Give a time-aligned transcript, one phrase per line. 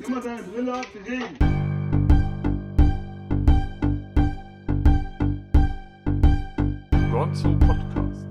[0.00, 1.36] Nimm mal deine Brille ab, wir reden.
[7.12, 8.24] Gonzo Podcast.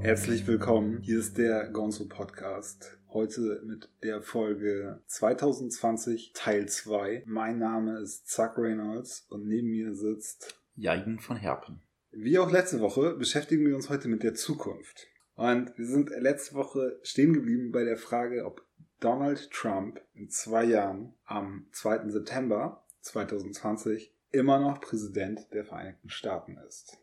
[0.00, 1.00] Herzlich willkommen.
[1.02, 2.96] Hier ist der Gonzo Podcast.
[3.08, 7.24] Heute mit der Folge 2020 Teil 2.
[7.26, 11.82] Mein Name ist Zuck Reynolds und neben mir sitzt, Jeigen von Herpen.
[12.12, 15.06] Wie auch letzte Woche, beschäftigen wir uns heute mit der Zukunft.
[15.34, 18.66] Und wir sind letzte Woche stehen geblieben bei der Frage, ob
[19.00, 22.10] Donald Trump in zwei Jahren am 2.
[22.10, 26.98] September 2020 immer noch Präsident der Vereinigten Staaten ist.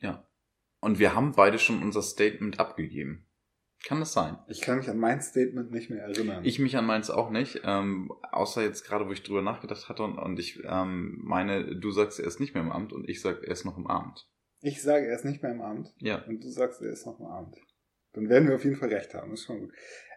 [0.00, 0.26] Ja.
[0.80, 3.26] Und wir haben beide schon unser Statement abgegeben.
[3.84, 4.38] Kann das sein?
[4.46, 6.44] Ich kann mich an mein Statement nicht mehr erinnern.
[6.44, 10.04] Ich mich an meins auch nicht, ähm, außer jetzt gerade, wo ich drüber nachgedacht hatte
[10.04, 13.20] und, und ich ähm, meine, du sagst, er ist nicht mehr im Amt und ich
[13.20, 14.28] sag, er ist noch im Amt.
[14.62, 16.22] Ich sage, er ist nicht mehr im Amt Ja.
[16.26, 17.56] und du sagst, er ist noch im Amt.
[18.14, 19.30] Dann werden wir auf jeden Fall recht haben.
[19.30, 19.72] Das ist schon gut.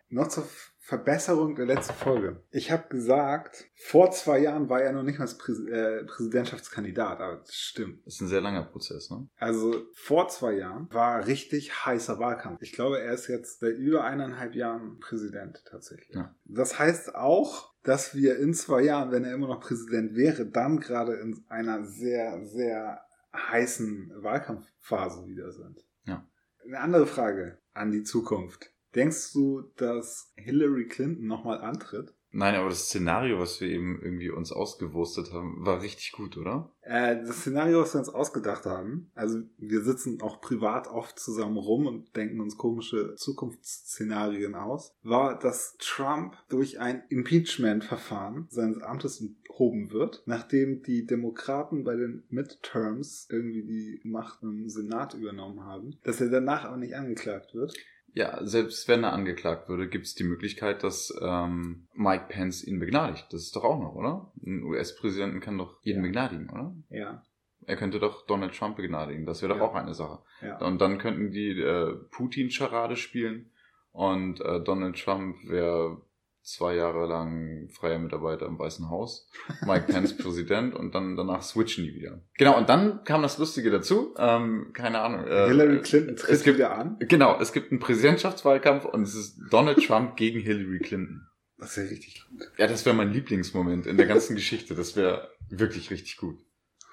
[0.09, 2.43] Noch zur Verbesserung der letzten Folge.
[2.52, 7.37] Ich habe gesagt, vor zwei Jahren war er noch nicht mal Präs äh, Präsidentschaftskandidat, aber
[7.37, 8.05] das stimmt.
[8.05, 9.27] Das ist ein sehr langer Prozess, ne?
[9.37, 12.61] Also vor zwei Jahren war richtig heißer Wahlkampf.
[12.61, 16.13] Ich glaube, er ist jetzt seit über eineinhalb Jahren Präsident tatsächlich.
[16.15, 16.35] Ja.
[16.45, 20.80] Das heißt auch, dass wir in zwei Jahren, wenn er immer noch Präsident wäre, dann
[20.80, 23.02] gerade in einer sehr, sehr
[23.36, 25.86] heißen Wahlkampfphase wieder sind.
[26.05, 26.28] Ja.
[26.64, 28.72] Eine andere Frage an die Zukunft.
[28.95, 32.14] Denkst du, dass Hillary Clinton nochmal antritt?
[32.38, 36.69] Nein, aber das Szenario, was wir eben irgendwie uns ausgewurstet haben, war richtig gut, oder?
[36.81, 41.55] Äh, das Szenario, was wir uns ausgedacht haben, also wir sitzen auch privat oft zusammen
[41.55, 49.22] rum und denken uns komische Zukunftsszenarien aus, war, dass Trump durch ein Impeachment-Verfahren seines Amtes
[49.22, 55.95] enthoben wird, nachdem die Demokraten bei den Midterms irgendwie die Macht im Senat übernommen haben,
[56.03, 57.73] dass er danach aber nicht angeklagt wird.
[58.16, 62.80] Ja, selbst wenn er angeklagt würde, gibt es die Möglichkeit, dass ähm, Mike Pence ihn
[62.80, 63.26] begnadigt.
[63.31, 64.31] Das ist doch auch noch, oder?
[64.45, 66.08] Ein US-Präsidenten kann doch jeden Ja.
[66.08, 66.73] begnadigen, oder?
[66.89, 67.21] Ja,
[67.67, 69.26] Er könnte doch Donald Trump begnadigen.
[69.26, 69.65] Das wäre doch Ja.
[69.67, 70.20] auch eine Sache.
[70.42, 70.58] ja.
[70.59, 73.52] Und dann könnten die äh, Putin-Scharade spielen
[73.92, 76.02] und äh, Donald Trump wäre
[76.45, 79.28] zwei Jahre lang freier Mitarbeiter im Weißen Haus,
[79.66, 82.22] Mike Pence Präsident und dann danach switchen die wieder.
[82.38, 85.26] Genau, und dann kam das Lustige dazu, ähm, keine Ahnung.
[85.28, 86.98] Äh, Hillary Clinton tritt es gibt- wieder an.
[87.00, 91.28] Genau, es gibt einen Präsidentschaftswahlkampf und es ist Donald Trump gegen Hillary Clinton.
[91.58, 92.48] Das wäre richtig gut.
[92.58, 94.76] Ja, das wäre mein Lieblingsmoment in der ganzen Geschichte.
[94.76, 96.38] Das wäre wirklich richtig gut.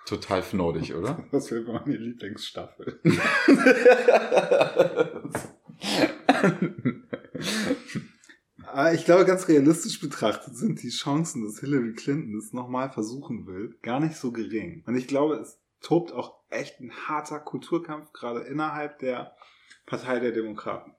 [0.06, 1.22] Total fnodig, oder?
[1.32, 3.00] Das wäre meine Lieblingsstaffel.
[8.72, 13.46] Aber ich glaube, ganz realistisch betrachtet sind die Chancen, dass Hillary Clinton es nochmal versuchen
[13.46, 14.82] will, gar nicht so gering.
[14.86, 19.36] Und ich glaube, es tobt auch echt ein harter Kulturkampf, gerade innerhalb der
[19.84, 20.94] Partei der Demokraten.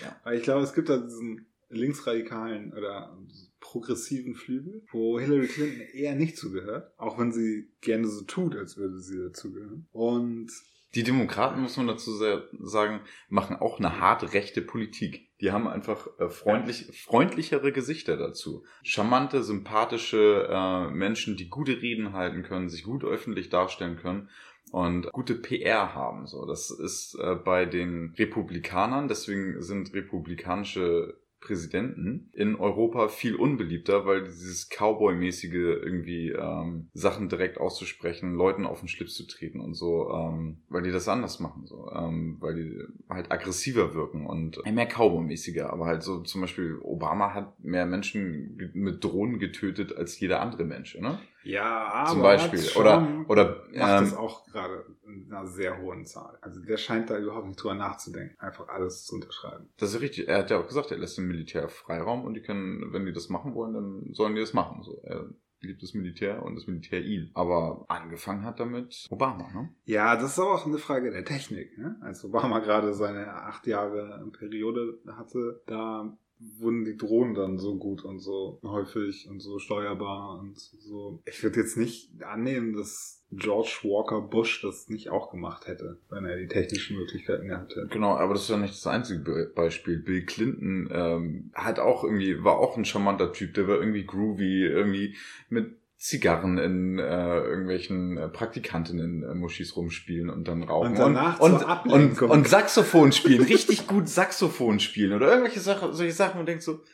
[0.00, 0.16] Ja.
[0.22, 3.18] Weil ich glaube, es gibt da diesen linksradikalen oder
[3.58, 8.76] progressiven Flügel, wo Hillary Clinton eher nicht zugehört, auch wenn sie gerne so tut, als
[8.76, 9.88] würde sie dazugehören.
[9.90, 10.52] Und
[10.94, 15.28] Die Demokraten, muss man dazu sagen, machen auch eine hart rechte Politik.
[15.40, 18.64] Die haben einfach äh, freundlich, freundlichere Gesichter dazu.
[18.82, 24.30] Charmante, sympathische äh, Menschen, die gute Reden halten können, sich gut öffentlich darstellen können
[24.72, 26.26] und gute PR haben.
[26.26, 34.06] So, das ist äh, bei den Republikanern, deswegen sind republikanische Präsidenten in Europa viel unbeliebter,
[34.06, 39.74] weil dieses Cowboy-mäßige irgendwie ähm, Sachen direkt auszusprechen, Leuten auf den Schlips zu treten und
[39.74, 42.78] so, ähm, weil die das anders machen, so, ähm, weil die
[43.08, 48.70] halt aggressiver wirken und mehr Cowboy-mäßiger, aber halt so zum Beispiel Obama hat mehr Menschen
[48.74, 51.18] mit Drohnen getötet als jeder andere Mensch, ne?
[51.44, 52.64] Ja, aber Zum Beispiel.
[52.76, 53.44] Oder- oder,
[53.74, 56.38] macht ähm, das auch gerade in einer sehr hohen Zahl.
[56.40, 59.68] Also der scheint da überhaupt nicht drüber nachzudenken, einfach alles zu unterschreiben.
[59.78, 60.28] Das ist richtig.
[60.28, 63.12] Er hat ja auch gesagt, er lässt dem Militär Freiraum und die können, wenn die
[63.12, 64.82] das machen wollen, dann sollen die das machen.
[64.82, 65.28] So, er
[65.60, 67.30] liebt das Militär und das Militär ihn.
[67.34, 69.70] Aber angefangen hat damit Obama, ne?
[69.84, 71.76] Ja, das ist aber auch eine Frage der Technik.
[71.78, 71.96] Ne?
[72.00, 76.16] Als Obama gerade seine acht Jahre Periode hatte, da
[76.58, 81.20] wurden die Drohnen dann so gut und so häufig und so steuerbar und so.
[81.26, 86.24] Ich würde jetzt nicht annehmen, dass George Walker Bush das nicht auch gemacht hätte, wenn
[86.24, 87.88] er die technischen Möglichkeiten gehabt hätte.
[87.88, 89.98] Genau, aber das ist ja nicht das einzige Be Beispiel.
[89.98, 94.64] Bill Clinton ähm, hat auch irgendwie, war auch ein charmanter Typ, der war irgendwie groovy,
[94.64, 95.16] irgendwie
[95.50, 97.02] mit Zigarren in äh,
[97.40, 100.90] irgendwelchen äh, Praktikantinnen äh, Muschis rumspielen und dann rauchen.
[100.90, 102.30] Und danach und, und, Ablenkung.
[102.30, 106.84] und Saxophon spielen, richtig gut Saxophon spielen oder irgendwelche Sachen, solche Sachen und denkt so,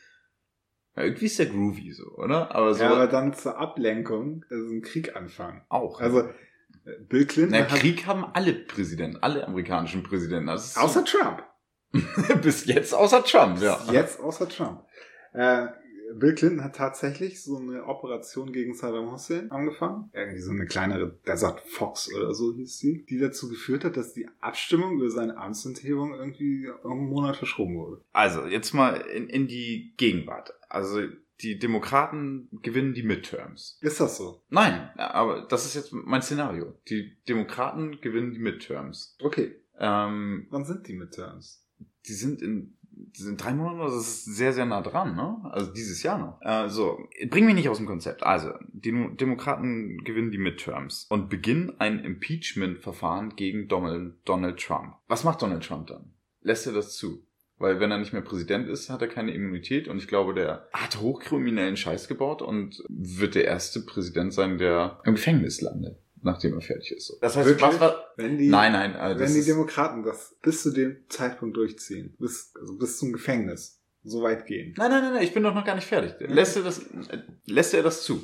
[0.95, 2.55] ja, irgendwie ist der groovy so, oder?
[2.55, 5.61] Aber so ja, aber dann zur Ablenkung, also ein Krieg anfangen.
[5.69, 6.01] auch.
[6.01, 6.27] Also
[7.07, 10.47] Bill Clinton Na, hat, Krieg haben alle Präsidenten, alle amerikanischen Präsidenten.
[10.47, 11.43] Das ist außer Trump.
[12.41, 13.79] Bis jetzt außer Trump, ja.
[13.91, 14.83] Jetzt außer Trump.
[15.33, 15.67] Äh,
[16.19, 20.09] Bill Clinton hat tatsächlich so eine Operation gegen Saddam Hussein angefangen.
[20.13, 24.13] Irgendwie so eine kleinere Desert Fox oder so hieß sie, die dazu geführt hat, dass
[24.13, 28.01] die Abstimmung über seine Amtsenthebung irgendwie einen Monat verschoben wurde.
[28.13, 30.53] Also, jetzt mal in, in die Gegenwart.
[30.69, 31.01] Also,
[31.41, 33.77] die Demokraten gewinnen die Midterms.
[33.81, 34.41] Ist das so?
[34.49, 36.79] Nein, aber das ist jetzt mein Szenario.
[36.89, 39.17] Die Demokraten gewinnen die Midterms.
[39.21, 39.55] Okay.
[39.77, 41.65] Ähm, Wann sind die Midterms?
[42.07, 42.77] die sind in
[43.13, 45.37] sind drei Monate, das ist sehr, sehr nah dran, ne?
[45.43, 46.39] Also dieses Jahr noch.
[46.41, 46.99] Äh, so,
[47.29, 48.23] bring mich nicht aus dem Konzept.
[48.23, 54.95] Also, die Demokraten gewinnen die Midterms und beginnen ein Impeachment-Verfahren gegen Donald, Donald Trump.
[55.07, 56.13] Was macht Donald Trump dann?
[56.41, 57.25] Lässt er das zu?
[57.57, 60.67] Weil wenn er nicht mehr Präsident ist, hat er keine Immunität und ich glaube, der
[60.73, 66.55] hat hochkriminellen Scheiß gebaut und wird der erste Präsident sein, der im Gefängnis landet nachdem
[66.55, 67.15] er fertig ist.
[67.21, 70.71] Das heißt, was war, wenn die, nein, nein, also wenn die Demokraten das bis zu
[70.71, 74.73] dem Zeitpunkt durchziehen, bis, also bis zum Gefängnis, so weit gehen.
[74.77, 76.15] Nein, nein, nein, nein, ich bin doch noch gar nicht fertig.
[76.19, 76.81] Lässt er das,
[77.45, 78.23] lässt er das zu?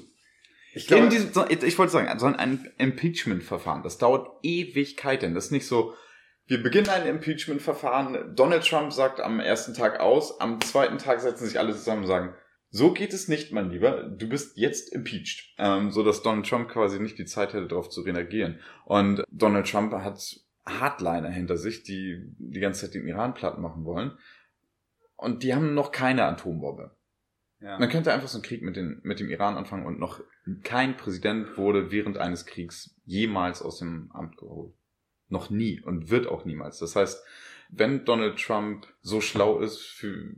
[0.73, 5.33] Ich, glaube, diesem, ich wollte sagen, so ein Impeachment-Verfahren, das dauert Ewigkeiten.
[5.33, 5.93] Das ist nicht so,
[6.47, 11.45] wir beginnen ein Impeachment-Verfahren, Donald Trump sagt am ersten Tag aus, am zweiten Tag setzen
[11.45, 12.33] sich alle zusammen und sagen,
[12.73, 14.03] so geht es nicht, mein Lieber.
[14.03, 15.53] Du bist jetzt impeached.
[15.57, 18.59] Ähm, so dass Donald Trump quasi nicht die Zeit hätte, darauf zu reagieren.
[18.85, 23.83] Und Donald Trump hat Hardliner hinter sich, die die ganze Zeit den Iran platt machen
[23.83, 24.17] wollen.
[25.17, 26.95] Und die haben noch keine Atombombe.
[27.59, 27.77] Ja.
[27.77, 30.21] Man könnte einfach so einen Krieg mit, den, mit dem Iran anfangen und noch
[30.63, 34.73] kein Präsident wurde während eines Kriegs jemals aus dem Amt geholt.
[35.27, 36.79] Noch nie und wird auch niemals.
[36.79, 37.23] Das heißt,
[37.69, 40.33] wenn Donald Trump so schlau ist, für,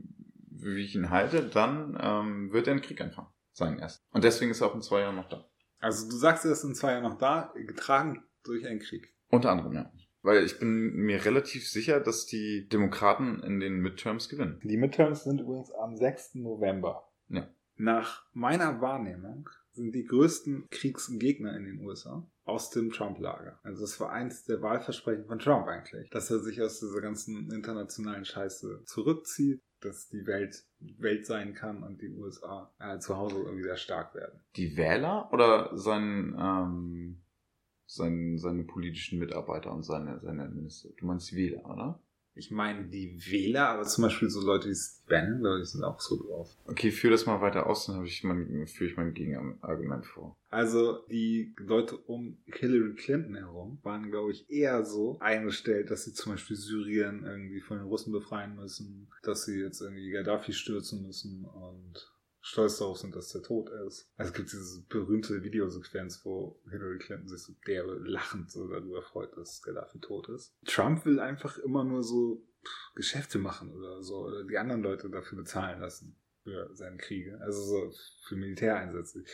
[0.64, 3.28] wie ich ihn halte, dann ähm, wird er einen Krieg anfangen.
[3.52, 4.04] Sagen erst.
[4.10, 5.48] Und deswegen ist er auch in zwei Jahren noch da.
[5.78, 9.14] Also du sagst, er ist in zwei Jahren noch da, getragen durch einen Krieg.
[9.28, 9.92] Unter anderem, ja.
[10.22, 14.58] Weil ich bin mir relativ sicher, dass die Demokraten in den Midterms gewinnen.
[14.64, 16.36] Die Midterms sind übrigens am 6.
[16.36, 17.12] November.
[17.28, 17.46] Ja.
[17.76, 23.58] Nach meiner Wahrnehmung sind die größten Kriegsgegner in den USA aus dem Trump-Lager.
[23.62, 27.50] Also das war eins der Wahlversprechen von Trump eigentlich, dass er sich aus dieser ganzen
[27.50, 30.64] internationalen Scheiße zurückzieht, dass die Welt
[30.98, 34.40] Welt sein kann und die USA äh, zu Hause irgendwie sehr stark werden.
[34.56, 37.22] Die Wähler oder sein, ähm,
[37.86, 40.90] sein, seine politischen Mitarbeiter und seine, seine Minister?
[40.98, 42.00] Du meinst die Wähler, oder?
[42.36, 44.76] Ich meine die Wähler, aber zum Beispiel so Leute wie
[45.08, 46.56] Bannon, Leute sind auch so drauf.
[46.66, 50.36] Okay, führ das mal weiter aus, dann ich mein, führe ich mein Gegenargument vor.
[50.50, 56.12] Also die Leute um Hillary Clinton herum waren, glaube ich, eher so eingestellt, dass sie
[56.12, 61.06] zum Beispiel Syrien irgendwie von den Russen befreien müssen, dass sie jetzt irgendwie Gaddafi stürzen
[61.06, 62.13] müssen und
[62.44, 64.12] stolz darauf sind, dass der tot ist.
[64.16, 69.02] Also es gibt diese berühmte Videosequenz, wo Hillary Clinton sich so derbe lachend so darüber
[69.02, 70.54] freut, dass Gaddafi tot ist.
[70.66, 72.46] Trump will einfach immer nur so
[72.94, 77.62] Geschäfte machen oder so, oder die anderen Leute dafür bezahlen lassen für seine Kriege, also
[77.62, 77.92] so
[78.26, 79.24] für Militäreinsätze.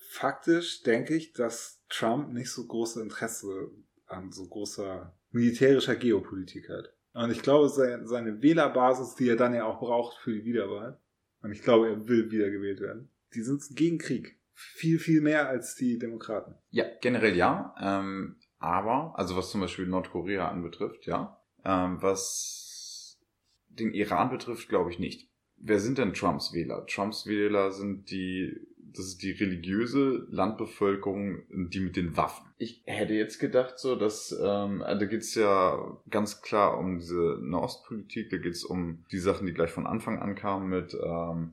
[0.00, 3.70] Faktisch denke ich, dass Trump nicht so große Interesse
[4.06, 6.92] an so großer militärischer Geopolitik hat.
[7.12, 11.00] Und ich glaube, seine Wählerbasis, die er dann ja auch braucht für die Wiederwahl,
[11.46, 13.08] und ich glaube, er will wiedergewählt werden.
[13.34, 14.36] Die sind gegen Krieg.
[14.52, 16.54] Viel, viel mehr als die Demokraten.
[16.70, 17.74] Ja, generell ja.
[17.80, 21.40] Ähm, aber, also was zum Beispiel Nordkorea anbetrifft, ja.
[21.64, 23.20] Ähm, was
[23.68, 25.30] den Iran betrifft, glaube ich nicht.
[25.56, 26.84] Wer sind denn Trumps Wähler?
[26.86, 28.58] Trumps Wähler sind die,
[28.98, 32.46] das ist die religiöse Landbevölkerung, die mit den Waffen.
[32.58, 38.30] Ich hätte jetzt gedacht, so, dass ähm, da geht's ja ganz klar um diese Nahostpolitik,
[38.30, 41.52] da geht's um die Sachen, die gleich von Anfang an kamen mit ähm,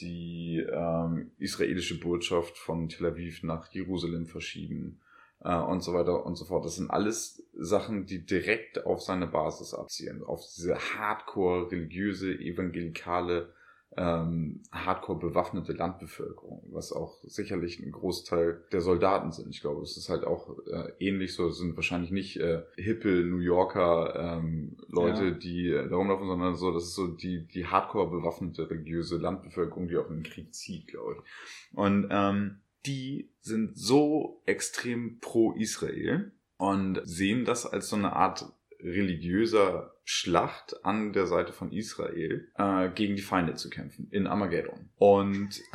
[0.00, 5.00] die ähm, israelische Botschaft von Tel Aviv nach Jerusalem verschieben
[5.40, 6.64] äh, und so weiter und so fort.
[6.64, 13.52] Das sind alles Sachen, die direkt auf seine Basis abzielen, auf diese hardcore religiöse, evangelikale,
[13.96, 19.50] ähm, hardcore bewaffnete Landbevölkerung, was auch sicherlich ein Großteil der Soldaten sind.
[19.50, 23.08] Ich glaube, es ist halt auch äh, ähnlich so, es sind wahrscheinlich nicht äh, hippe
[23.08, 25.30] New Yorker ähm, Leute, ja.
[25.30, 29.88] die äh, da rumlaufen, sondern so, das ist so die, die hardcore bewaffnete religiöse Landbevölkerung,
[29.88, 31.76] die auch in den Krieg zieht, glaube ich.
[31.76, 38.52] Und ähm, die sind so extrem pro Israel und sehen das als so eine Art
[38.82, 44.90] religiöser Schlacht an der Seite von Israel äh, gegen die Feinde zu kämpfen in Armageddon.
[44.96, 45.60] Und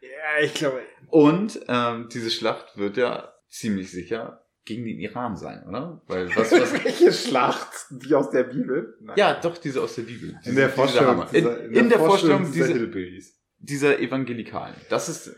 [0.00, 0.82] ja, ich glaube.
[1.08, 6.02] Und ähm, diese Schlacht wird ja ziemlich sicher gegen den Iran sein, oder?
[6.08, 7.72] Weil was, was Welche Schlacht?
[7.90, 8.96] Die aus der Bibel?
[9.00, 9.16] Nein.
[9.16, 10.36] Ja, doch, diese aus der Bibel.
[10.40, 11.24] Diese, in der Vorstellung.
[11.32, 14.74] Dieser, in, in, in, der, Vorstellung, Vorstellung dieser, dieser Evangelikalen.
[14.90, 15.36] Das ist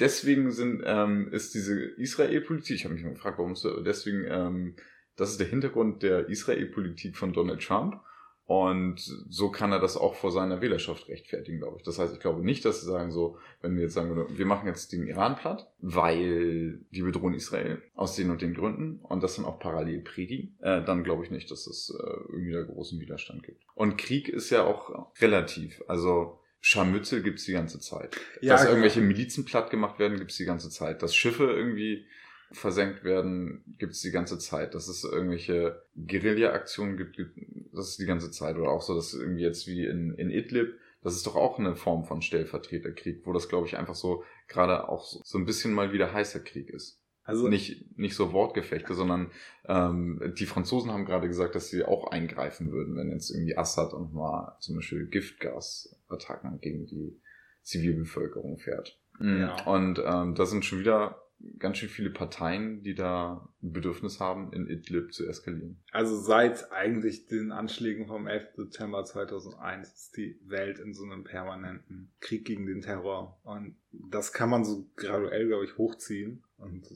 [0.00, 2.76] deswegen sind ähm, ist diese Israel-Politik.
[2.76, 4.76] Ich habe mich mal gefragt, warum es deswegen ähm,
[5.16, 8.00] das ist der Hintergrund der Israel-Politik von Donald Trump.
[8.46, 11.82] Und so kann er das auch vor seiner Wählerschaft rechtfertigen, glaube ich.
[11.82, 14.66] Das heißt, ich glaube nicht, dass sie sagen so, wenn wir jetzt sagen wir machen
[14.68, 19.36] jetzt den Iran platt, weil die bedrohen Israel aus den und den Gründen und das
[19.36, 23.00] dann auch parallel predigen, äh, dann glaube ich nicht, dass es äh, irgendwie da großen
[23.00, 23.62] Widerstand gibt.
[23.74, 25.82] Und Krieg ist ja auch relativ.
[25.88, 28.18] Also Scharmützel gibt's die ganze Zeit.
[28.40, 28.72] Ja, Dass genau.
[28.72, 31.02] irgendwelche Milizen platt gemacht werden, gibt's die ganze Zeit.
[31.02, 32.06] Dass Schiffe irgendwie
[32.54, 34.74] versenkt werden, gibt's die ganze Zeit.
[34.74, 37.38] Dass es irgendwelche Guerilla-Aktionen gibt, gibt,
[37.72, 38.56] das ist die ganze Zeit.
[38.56, 41.76] Oder auch so, dass irgendwie jetzt wie in, in Idlib, das ist doch auch eine
[41.76, 45.72] Form von Stellvertreterkrieg, wo das, glaube ich, einfach so gerade auch so, so ein bisschen
[45.72, 47.00] mal wieder heißer Krieg ist.
[47.24, 49.30] Also Nicht, nicht so Wortgefechte, sondern
[49.66, 53.94] ähm, die Franzosen haben gerade gesagt, dass sie auch eingreifen würden, wenn jetzt irgendwie Assad
[53.94, 57.18] und mal zum Beispiel Giftgasattacken gegen die
[57.62, 59.00] Zivilbevölkerung fährt.
[59.18, 59.40] Mhm.
[59.40, 59.64] Ja.
[59.64, 61.23] Und ähm, da sind schon wieder
[61.58, 65.82] ganz schön viele Parteien, die da ein Bedürfnis haben, in Idlib zu eskalieren.
[65.92, 68.48] Also seit eigentlich den Anschlägen vom 11.
[68.56, 73.40] September 2001 ist die Welt in so einem permanenten Krieg gegen den Terror.
[73.42, 76.86] Und das kann man so graduell, glaube ich, hochziehen und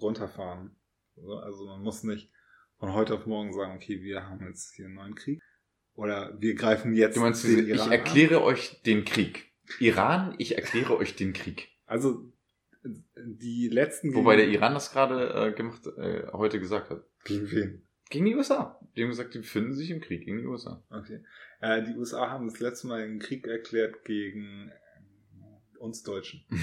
[0.00, 0.70] runterfahren.
[1.16, 2.30] So, Also man muss nicht
[2.78, 5.42] von heute auf morgen sagen, okay, wir haben jetzt hier einen neuen Krieg.
[5.94, 7.92] Oder wir greifen jetzt Du meinst, den ich Iran an.
[7.92, 9.52] erkläre euch den Krieg.
[9.80, 11.68] Iran, ich erkläre euch den Krieg.
[11.86, 12.32] Also
[13.16, 14.14] die letzten...
[14.14, 17.04] Wobei der Iran das gerade äh, gemacht, äh, heute gesagt hat.
[17.24, 17.88] Gegen wen?
[18.10, 18.80] Gegen die USA.
[18.96, 20.82] Die haben gesagt, die befinden sich im Krieg gegen die USA.
[20.90, 21.20] Okay.
[21.60, 26.44] Äh, die USA haben das letzte Mal einen Krieg erklärt gegen äh, uns Deutschen.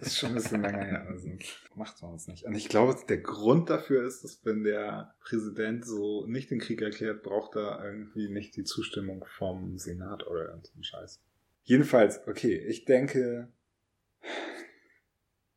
[0.00, 1.06] Das ist schon ein bisschen länger her.
[1.08, 1.28] Also
[1.76, 2.44] macht man es nicht.
[2.44, 6.82] Und ich glaube, der Grund dafür ist, dass wenn der Präsident so nicht den Krieg
[6.82, 11.22] erklärt, braucht er irgendwie nicht die Zustimmung vom Senat oder irgendeinen Scheiß.
[11.62, 13.50] Jedenfalls, okay, ich denke,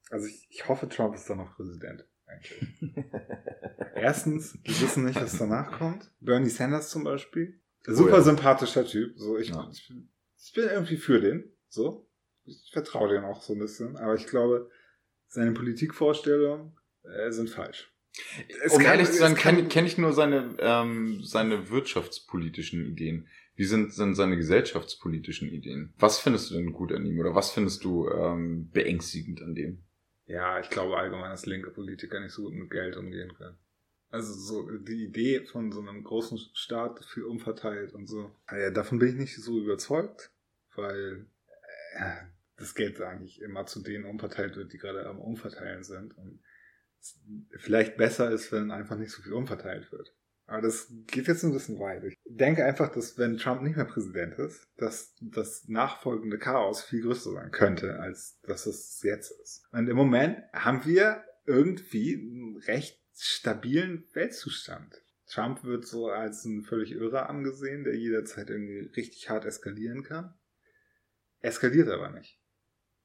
[0.10, 2.06] also ich, ich hoffe, Trump ist dann noch Präsident.
[3.96, 6.12] Erstens, wir wissen nicht, was danach kommt.
[6.20, 7.60] Bernie Sanders zum Beispiel.
[7.86, 8.22] Super Oh ja.
[8.22, 9.14] sympathischer Typ.
[9.18, 9.70] So, ich, Ja.
[9.72, 11.52] ich, bin- ich bin irgendwie für den.
[11.70, 12.10] So.
[12.44, 13.98] Ich vertraue dem auch so ein bisschen.
[13.98, 14.70] Aber ich glaube,
[15.28, 17.94] seine Politikvorstellungen äh, sind falsch.
[18.66, 23.28] Es um kann- ehrlich zu sein, kenne kenn ich nur seine, ähm, seine wirtschaftspolitischen Ideen.
[23.56, 25.94] Wie sind denn seine gesellschaftspolitischen Ideen?
[25.98, 29.84] Was findest du denn gut an ihm oder was findest du ähm, beängstigend an dem?
[30.28, 33.58] Ja, ich glaube allgemein, dass linke Politiker nicht so gut mit Geld umgehen können.
[34.10, 38.32] Also so die Idee von so einem großen Staat viel umverteilt und so.
[38.52, 40.32] Ja, davon bin ich nicht so überzeugt,
[40.76, 41.26] weil
[41.96, 42.16] äh,
[42.58, 46.18] das Geld eigentlich immer zu denen umverteilt wird, die gerade am Umverteilen sind.
[46.18, 46.40] Und
[47.00, 47.20] es
[47.58, 50.14] vielleicht besser ist, wenn einfach nicht so viel umverteilt wird.
[50.48, 52.06] Aber das geht jetzt ein bisschen weit.
[52.06, 57.02] Ich denke einfach, dass wenn Trump nicht mehr Präsident ist, dass das nachfolgende Chaos viel
[57.02, 59.66] größer sein könnte, als dass es jetzt ist.
[59.74, 65.02] Und im Moment haben wir irgendwie einen recht stabilen Weltzustand.
[65.28, 70.34] Trump wird so als ein völlig Irrer angesehen, der jederzeit irgendwie richtig hart eskalieren kann.
[71.42, 72.40] Eskaliert aber nicht.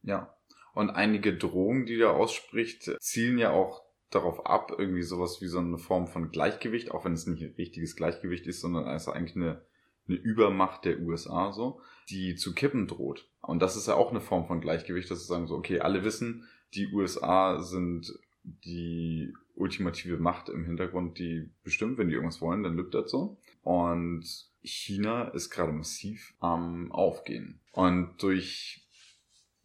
[0.03, 0.37] Ja.
[0.75, 3.82] Und einige Drohungen, die er ausspricht, zielen ja auch
[4.15, 7.55] darauf ab, irgendwie sowas wie so eine Form von Gleichgewicht, auch wenn es nicht ein
[7.57, 9.63] richtiges Gleichgewicht ist, sondern es ist eigentlich eine,
[10.09, 13.29] eine Übermacht der USA so, die zu kippen droht.
[13.41, 16.05] Und das ist ja auch eine Form von Gleichgewicht, dass sie sagen so, okay, alle
[16.05, 18.13] wissen, die USA sind
[18.45, 23.37] die ultimative Macht im Hintergrund, die bestimmt, wenn die irgendwas wollen, dann lügt das so.
[23.63, 24.25] Und
[24.63, 27.61] China ist gerade massiv am Aufgehen.
[27.73, 28.82] Und durch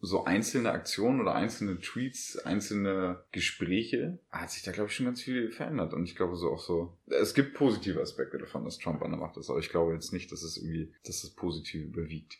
[0.00, 5.22] so einzelne Aktionen oder einzelne Tweets, einzelne Gespräche, hat sich da, glaube ich, schon ganz
[5.22, 5.92] viel verändert.
[5.92, 9.20] Und ich glaube so auch so, es gibt positive Aspekte davon, dass Trump an der
[9.20, 12.38] Macht ist, aber ich glaube jetzt nicht, dass es irgendwie, dass das Positive überwiegt.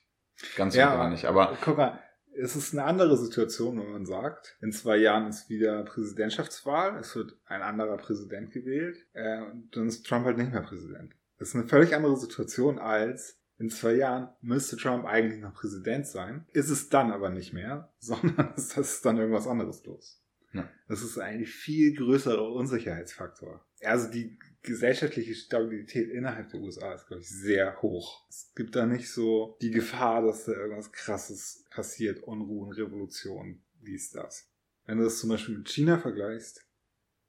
[0.57, 1.25] Ganz und Ja, gar nicht.
[1.25, 2.01] Aber Guck mal,
[2.41, 7.17] es ist eine andere Situation, wenn man sagt, in zwei Jahren ist wieder Präsidentschaftswahl, es
[7.17, 11.15] wird ein anderer Präsident gewählt, äh, und dann ist Trump halt nicht mehr Präsident.
[11.39, 16.07] Das ist eine völlig andere Situation als in zwei Jahren müsste Trump eigentlich noch Präsident
[16.07, 20.23] sein, ist es dann aber nicht mehr, sondern ist dann irgendwas anderes los.
[20.53, 20.69] Ja.
[20.89, 23.65] Das ist ein viel größerer Unsicherheitsfaktor.
[23.83, 28.27] Also die gesellschaftliche Stabilität innerhalb der USA ist, glaube ich, sehr hoch.
[28.29, 34.11] Es gibt da nicht so die Gefahr, dass da irgendwas Krasses passiert, Unruhen, Revolution, dies,
[34.11, 34.49] das.
[34.87, 36.65] Wenn du das zum Beispiel mit China vergleichst,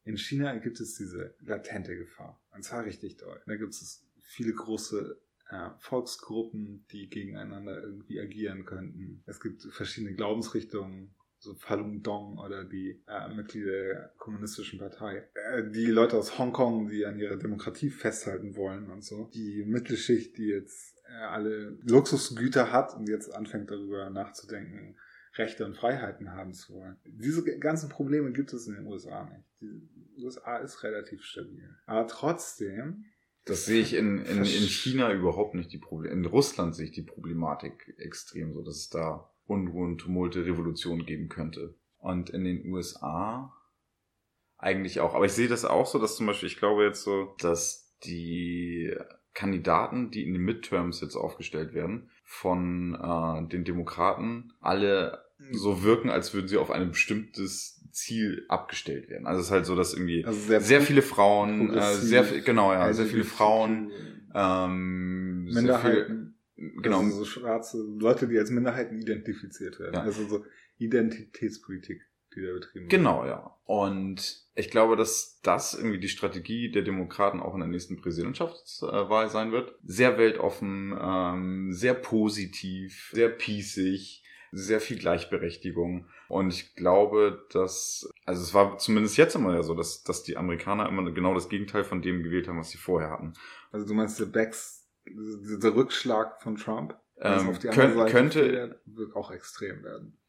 [0.06, 2.42] in China gibt es diese latente Gefahr.
[2.52, 3.42] Und zwar richtig doll.
[3.46, 5.20] Da gibt es viele große
[5.50, 9.24] äh, Volksgruppen, die gegeneinander irgendwie agieren könnten.
[9.26, 15.30] Es gibt verschiedene Glaubensrichtungen, so Falun Gong oder die äh, Mitglieder der kommunistischen Partei.
[15.34, 19.30] Äh, die Leute aus Hongkong, die an ihrer Demokratie festhalten wollen und so.
[19.34, 24.98] Die Mittelschicht, die jetzt äh, alle Luxusgüter hat und jetzt anfängt darüber nachzudenken,
[25.36, 26.98] Rechte und Freiheiten haben zu wollen.
[27.06, 29.46] Diese ganzen Probleme gibt es in den USA nicht.
[29.62, 31.70] Die USA ist relativ stabil.
[31.86, 33.06] Aber trotzdem
[33.50, 36.14] Das sehe ich in, in, in China überhaupt nicht die Probleme.
[36.14, 41.30] In Russland sehe ich die Problematik extrem so, dass es da Unruhen, Tumulte, Revolution geben
[41.30, 41.76] könnte.
[41.98, 43.54] Und in den USA
[44.60, 45.16] eigentlich auch.
[45.16, 48.96] Aber ich sehe das auch so, dass zum Beispiel, ich glaube jetzt so, dass die
[49.34, 55.28] Kandidaten, die in den Midterms jetzt aufgestellt werden, von äh, den Demokraten alle.
[55.52, 59.26] So wirken, als würden sie auf ein bestimmtes Ziel abgestellt werden.
[59.26, 62.72] Also es ist halt so, dass irgendwie also sehr, sehr viele Frauen, äh, sehr genau
[62.72, 63.92] ja, sehr viele Frauen,
[64.34, 69.96] ähm, Minderheiten, viele, genau, also so schwarze Leute, die als Minderheiten identifiziert werden.
[69.96, 70.02] Ja.
[70.02, 70.46] Also so
[70.78, 72.02] Identitätspolitik
[72.36, 72.92] die da betrieben wird.
[72.92, 73.56] Genau, ja.
[73.66, 79.30] Und ich glaube, dass das irgendwie die Strategie der Demokraten auch in der nächsten Präsidentschaftswahl
[79.30, 79.76] sein wird.
[79.84, 84.19] Sehr weltoffen, ähm, sehr positiv, sehr pießig,
[84.52, 86.08] sehr viel Gleichberechtigung.
[86.28, 90.38] Und ich glaube, dass, also es war zumindest jetzt immer ja so, dass, dass die
[90.38, 93.34] Amerikaner immer genau das Gegenteil von dem gewählt haben, was sie vorher hatten.
[93.72, 96.96] Also du meinst, der Backs, dieser Rückschlag von Trump?
[97.22, 100.20] Ähm, auf die könnt, Seite könnte, wird auch extrem werden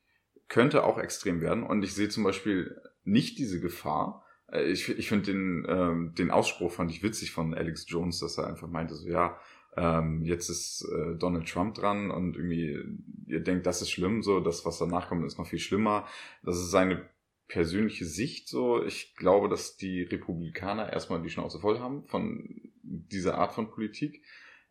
[0.50, 1.62] könnte auch extrem werden.
[1.62, 4.26] Und ich sehe zum Beispiel nicht diese Gefahr.
[4.52, 8.36] Äh, ich, ich finde den, ähm, den Ausspruch fand ich witzig von Alex Jones, dass
[8.36, 9.38] er einfach meinte, so ja,
[9.76, 12.78] ähm, jetzt ist äh, Donald Trump dran und irgendwie,
[13.26, 16.06] ihr denkt, das ist schlimm, so, das, was danach kommt, ist noch viel schlimmer.
[16.42, 17.08] Das ist seine
[17.48, 18.82] persönliche Sicht so.
[18.84, 24.22] Ich glaube, dass die Republikaner erstmal die Schnauze voll haben von dieser Art von Politik.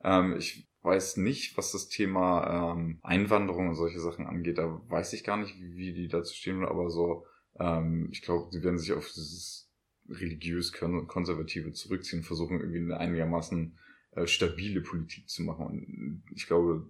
[0.04, 4.58] Ähm, ich weiß nicht, was das Thema ähm, Einwanderung und solche Sachen angeht.
[4.58, 7.26] Da weiß ich gar nicht, wie die dazu stehen, aber so,
[7.60, 9.70] ähm, ich glaube, sie werden sich auf dieses
[10.10, 13.78] religiös-konservative zurückziehen, versuchen irgendwie eine einigermaßen
[14.20, 15.66] äh, stabile Politik zu machen.
[15.66, 16.90] Und ich glaube,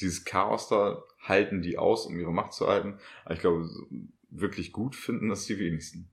[0.00, 2.98] dieses Chaos da halten die aus, um ihre Macht zu halten.
[3.24, 3.68] Aber ich glaube,
[4.30, 6.10] wirklich gut finden das die wenigsten.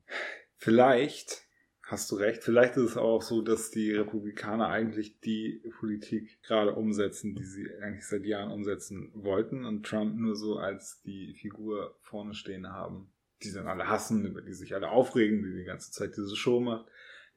[0.58, 1.44] Vielleicht
[1.84, 2.44] hast du recht.
[2.44, 7.70] Vielleicht ist es auch so, dass die Republikaner eigentlich die Politik gerade umsetzen, die sie
[7.82, 13.12] eigentlich seit Jahren umsetzen wollten und Trump nur so als die Figur vorne stehen haben,
[13.44, 16.60] die dann alle hassen, über die sich alle aufregen, die die ganze Zeit diese Show
[16.60, 16.88] macht,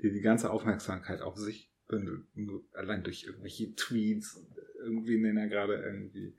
[0.00, 1.70] die die ganze Aufmerksamkeit auf sich
[2.74, 4.40] allein durch irgendwelche Tweets,
[4.78, 6.36] irgendwie, den er gerade irgendwie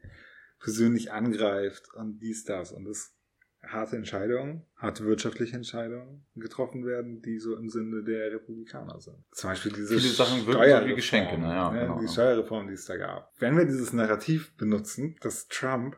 [0.59, 3.15] persönlich angreift und dies, das und das
[3.62, 9.17] harte Entscheidungen, harte wirtschaftliche Entscheidungen getroffen werden, die so im Sinne der Republikaner sind.
[9.31, 11.47] Zum Beispiel diese Viele Sachen wirken wie Geschenke, ne?
[11.47, 11.99] ja, ne, genau.
[11.99, 13.33] die Steuerreform, die es da gab.
[13.39, 15.97] Wenn wir dieses Narrativ benutzen, dass Trump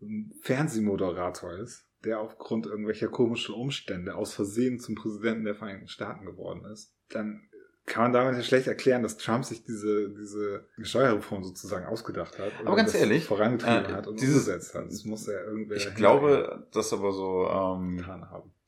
[0.00, 6.24] ein Fernsehmoderator ist, der aufgrund irgendwelcher komischen Umstände aus Versehen zum Präsidenten der Vereinigten Staaten
[6.26, 7.48] geworden ist, dann
[7.86, 12.52] kann man damit ja schlecht erklären, dass Trump sich diese, diese Steuerreform sozusagen ausgedacht hat.
[12.64, 14.86] Aber ganz ehrlich, vorangetrieben äh, hat und dieses, umgesetzt hat.
[14.86, 15.76] Das muss ja irgendwer.
[15.76, 18.04] Ich glaube, dass aber so, ähm,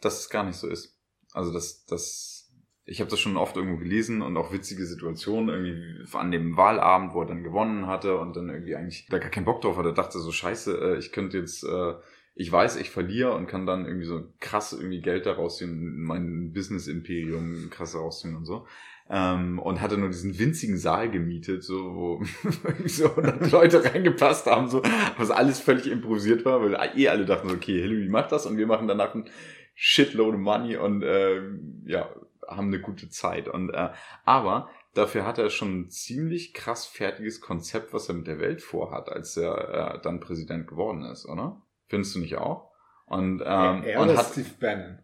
[0.01, 0.99] dass es gar nicht so ist.
[1.33, 2.53] Also, dass, dass,
[2.85, 7.15] ich habe das schon oft irgendwo gelesen und auch witzige Situationen irgendwie an dem Wahlabend,
[7.15, 9.95] wo er dann gewonnen hatte und dann irgendwie eigentlich da gar keinen Bock drauf hatte,
[9.95, 11.95] dachte so, scheiße, äh, ich könnte jetzt, äh,
[12.35, 16.53] ich weiß, ich verliere und kann dann irgendwie so krass irgendwie Geld daraus ziehen, mein
[16.53, 18.67] Business-Imperium krass rausziehen und so
[19.09, 22.23] ähm, und hatte nur diesen winzigen Saal gemietet, so wo
[22.87, 24.83] so 100 Leute reingepasst haben, so
[25.17, 28.57] was alles völlig improvisiert war, weil eh alle dachten so, okay, Hillary macht das und
[28.57, 29.29] wir machen danach ein
[29.75, 31.41] Shitload of Money und äh,
[31.85, 32.09] ja
[32.49, 33.91] haben eine gute Zeit und äh,
[34.25, 38.63] aber dafür hat er schon ein ziemlich krass fertiges Konzept, was er mit der Welt
[38.63, 41.61] vorhat, als er äh, dann Präsident geworden ist, oder?
[41.89, 42.71] Findest du nicht auch?
[43.07, 44.99] Und ähm, er und hat Steve Bannon.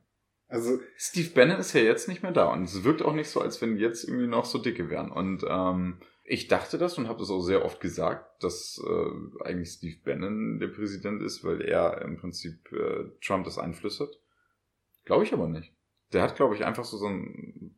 [0.53, 3.41] Also Steve Bannon ist ja jetzt nicht mehr da und es wirkt auch nicht so,
[3.41, 5.11] als wenn jetzt irgendwie noch so dicke wären.
[5.11, 9.71] Und ähm, ich dachte das und habe das auch sehr oft gesagt, dass äh, eigentlich
[9.71, 14.21] Steve Bannon der Präsident ist, weil er im Prinzip äh, Trump das einflüstert.
[15.07, 15.73] Glaube ich aber nicht.
[16.13, 17.75] Der hat, glaube ich, einfach so, so ein,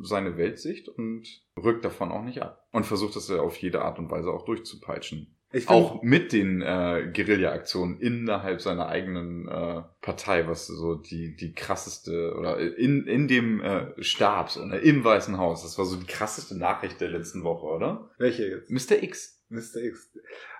[0.00, 1.28] seine Weltsicht und
[1.62, 2.66] rückt davon auch nicht ab.
[2.72, 5.33] Und versucht das ja auf jede Art und Weise auch durchzupeitschen.
[5.54, 11.54] Ich auch mit den äh, Guerilla-Aktionen innerhalb seiner eigenen äh, Partei, was so die die
[11.54, 16.06] krasseste oder in in dem äh, Stab oder im Weißen Haus, das war so die
[16.06, 18.10] krasseste Nachricht der letzten Woche, oder?
[18.18, 18.70] Welche jetzt?
[18.70, 19.02] Mr.
[19.02, 19.40] X.
[19.48, 19.82] Mr.
[19.82, 20.10] X.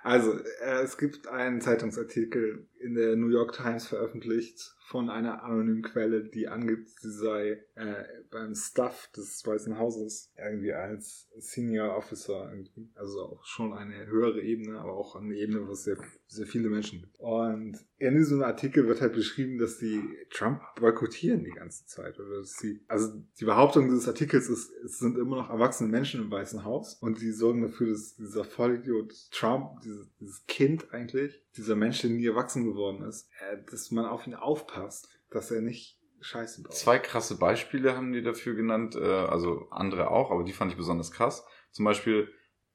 [0.03, 5.81] Also äh, es gibt einen Zeitungsartikel in der New York Times veröffentlicht von einer anonymen
[5.81, 12.51] Quelle, die angibt, sie sei äh, beim Staff des Weißen Hauses irgendwie als Senior Officer
[12.51, 12.91] irgendwie.
[12.93, 16.69] Also auch schon eine höhere Ebene, aber auch eine Ebene, wo es sehr, sehr viele
[16.69, 17.19] Menschen gibt.
[17.19, 22.19] Und in diesem Artikel wird halt beschrieben, dass die Trump boykottieren die ganze Zeit.
[22.19, 26.21] Oder dass sie, also die Behauptung dieses Artikels ist, es sind immer noch erwachsene Menschen
[26.21, 31.44] im Weißen Haus und die sorgen dafür, dass dieser Vollidiot Trump, dieses, dieses Kind eigentlich,
[31.57, 35.61] dieser Mensch, der nie erwachsen geworden ist, äh, dass man auf ihn aufpasst, dass er
[35.61, 36.71] nicht Scheiße bauen.
[36.71, 40.77] Zwei krasse Beispiele haben die dafür genannt, äh, also andere auch, aber die fand ich
[40.77, 41.45] besonders krass.
[41.71, 42.31] Zum Beispiel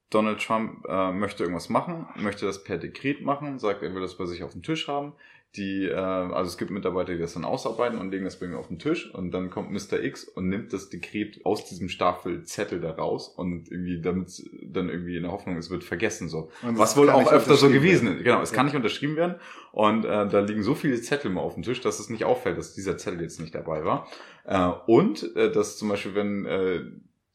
[0.09, 4.17] Donald Trump äh, möchte irgendwas machen, möchte das per Dekret machen, sagt, er will das
[4.17, 5.13] bei sich auf dem Tisch haben.
[5.57, 8.55] Die, äh, also es gibt Mitarbeiter, die das dann ausarbeiten und legen das bei ihm
[8.55, 10.01] auf den Tisch und dann kommt Mr.
[10.01, 14.29] X und nimmt das Dekret aus diesem Stapel Zettel da raus und irgendwie, damit
[14.63, 16.49] dann irgendwie in der Hoffnung, es wird vergessen so.
[16.61, 18.23] Was wohl kann auch öfter so gewesen ist.
[18.23, 18.71] Genau, es kann Ja.
[18.71, 19.35] nicht unterschrieben werden.
[19.73, 22.57] Und äh, da liegen so viele Zettel mal auf dem Tisch, dass es nicht auffällt,
[22.57, 24.07] dass dieser Zettel jetzt nicht dabei war.
[24.45, 26.81] Äh, und äh, dass zum Beispiel, wenn äh,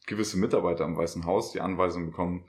[0.07, 2.45] gewisse Mitarbeiter am Weißen Haus die Anweisung bekommen,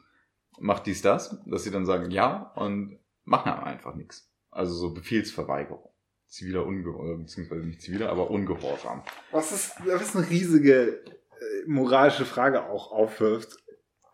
[0.58, 4.32] macht dies, das, dass sie dann sagen ja und machen aber einfach nichts.
[4.50, 5.90] Also so Befehlsverweigerung.
[6.26, 9.02] Ziviler Ungehorsam, beziehungsweise nicht ziviler, aber Ungehorsam.
[9.32, 13.56] Was ist, was eine riesige äh, moralische Frage auch aufwirft.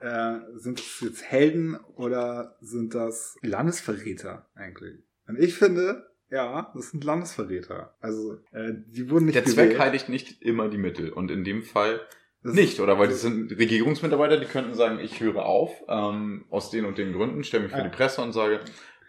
[0.01, 4.99] Äh, sind das jetzt Helden oder sind das Landesverräter eigentlich?
[5.27, 7.95] Und ich finde, ja, das sind Landesverräter.
[8.01, 9.81] Also, äh, die wurden nicht Der Zweck gewählt.
[9.81, 11.11] heiligt nicht immer die Mittel.
[11.11, 12.01] Und in dem Fall
[12.43, 12.99] Das Nicht, oder?
[12.99, 17.15] Weil das sind Regierungsmitarbeiter, die könnten sagen, ich höre auf, ähm, aus den und den
[17.15, 17.85] Gründen, stelle mich für Ja.
[17.85, 18.61] die Presse und sage,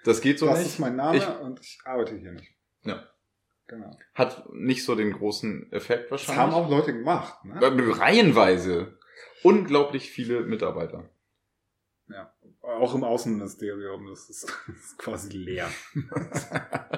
[0.06, 0.68] das geht so das nicht.
[0.70, 2.54] ist mein Name Ich- und ich arbeite hier nicht.
[2.84, 3.04] Ja.
[3.68, 3.98] Genau.
[4.14, 6.38] Hat nicht so den großen Effekt Das wahrscheinlich.
[6.38, 7.60] haben auch Leute gemacht, ne?
[7.60, 8.98] Äh, Reihenweise.
[9.44, 11.10] Unglaublich viele Mitarbeiter.
[12.62, 15.70] Auch im Außenministerium, das ist, das ist quasi leer.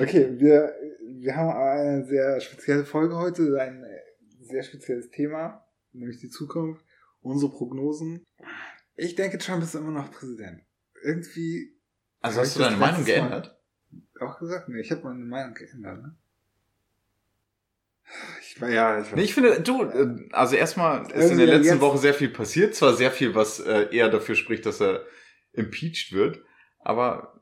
[0.00, 0.74] Okay, wir,
[1.20, 3.84] wir haben eine sehr spezielle Folge heute, ein
[4.40, 6.84] sehr spezielles Thema, nämlich die Zukunft,
[7.20, 8.22] unsere Prognosen.
[8.96, 10.60] Ich denke, Trump ist immer noch Präsident.
[11.02, 11.77] Irgendwie
[12.20, 13.54] also hast du deine Meinung letztes Mal- geändert?
[14.20, 16.02] auch gesagt, nee, ich habe meine Meinung geändert.
[16.02, 16.16] Ne?
[18.42, 21.38] Ich war ja, ich war, Nee, ich finde, du, äh, also erstmal ist Also in
[21.38, 22.74] der ja, letzten jetzt- Woche sehr viel passiert.
[22.74, 25.04] Zwar sehr viel, was äh, eher dafür spricht, dass er
[25.52, 26.40] impeached wird,
[26.80, 27.34] aber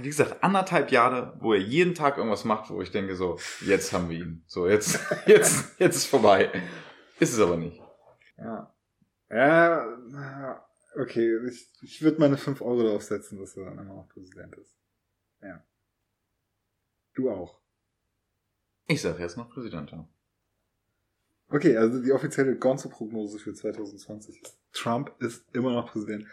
[0.00, 3.92] wie gesagt, anderthalb Jahre, wo er jeden Tag irgendwas macht, wo ich denke so, jetzt
[3.92, 4.42] haben wir ihn.
[4.46, 6.50] So, jetzt, jetzt, jetzt ist vorbei.
[7.20, 7.80] Ist es aber nicht.
[8.36, 8.74] ja.
[9.30, 9.86] Ja,
[10.98, 14.54] okay, ich, ich würde meine 5 Euro darauf setzen, dass er dann immer noch Präsident
[14.56, 14.76] ist.
[15.42, 15.64] Ja.
[17.14, 17.60] Du auch.
[18.86, 19.90] Ich sage, er ist noch Präsident.
[19.90, 20.08] Ja.
[21.48, 26.26] Okay, also die offizielle Gonzo-Prognose für 2020 ist, Trump ist immer noch Präsident.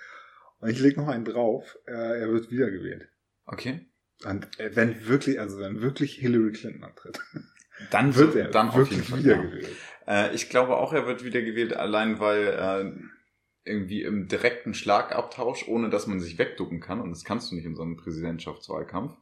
[0.60, 3.10] Und ich lege noch einen drauf, äh, er wird wiedergewählt.
[3.46, 3.86] Okay.
[4.24, 7.20] Und äh, wenn wirklich, also wenn wirklich Hillary Clinton antritt,
[7.92, 9.20] Dann wird er dann auf jeden wirklich Fall.
[9.20, 9.38] Ja.
[9.38, 9.78] wiedergewählt.
[10.08, 13.15] Äh, ich glaube auch, er wird wiedergewählt, allein weil äh,
[13.66, 17.66] irgendwie im direkten Schlagabtausch, ohne dass man sich wegducken kann, und das kannst du nicht
[17.66, 19.16] in so einem Präsidentschaftswahlkampf,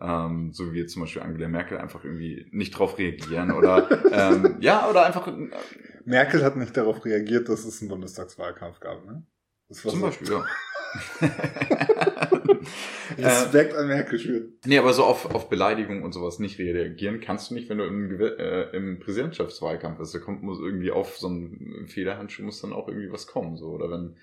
[0.00, 4.56] ähm, so wie jetzt zum Beispiel Angela Merkel einfach irgendwie nicht drauf reagieren oder ähm,
[4.60, 5.50] ja, oder einfach äh,
[6.04, 9.24] Merkel hat nicht darauf reagiert, dass es einen Bundestagswahlkampf gab, ne?
[9.68, 10.44] Das war zum so- Beispiel, ja.
[13.16, 14.58] äh, Respekt an Merkel schön.
[14.64, 17.84] nee, aber so auf, auf Beleidigung und sowas nicht reagieren kannst du nicht, wenn du
[17.84, 20.14] im, äh, im Präsidentschaftswahlkampf bist.
[20.14, 23.68] Da kommt muss irgendwie auf so einen Federhandschuh muss dann auch irgendwie was kommen, so
[23.70, 24.16] oder wenn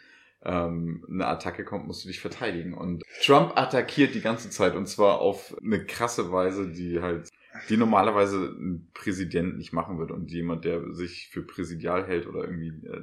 [0.45, 2.73] ähm, eine Attacke kommt, musst du dich verteidigen.
[2.73, 7.29] Und Trump attackiert die ganze Zeit und zwar auf eine krasse Weise, die halt,
[7.69, 12.43] die normalerweise ein Präsident nicht machen wird und jemand, der sich für präsidial hält oder
[12.43, 13.01] irgendwie äh,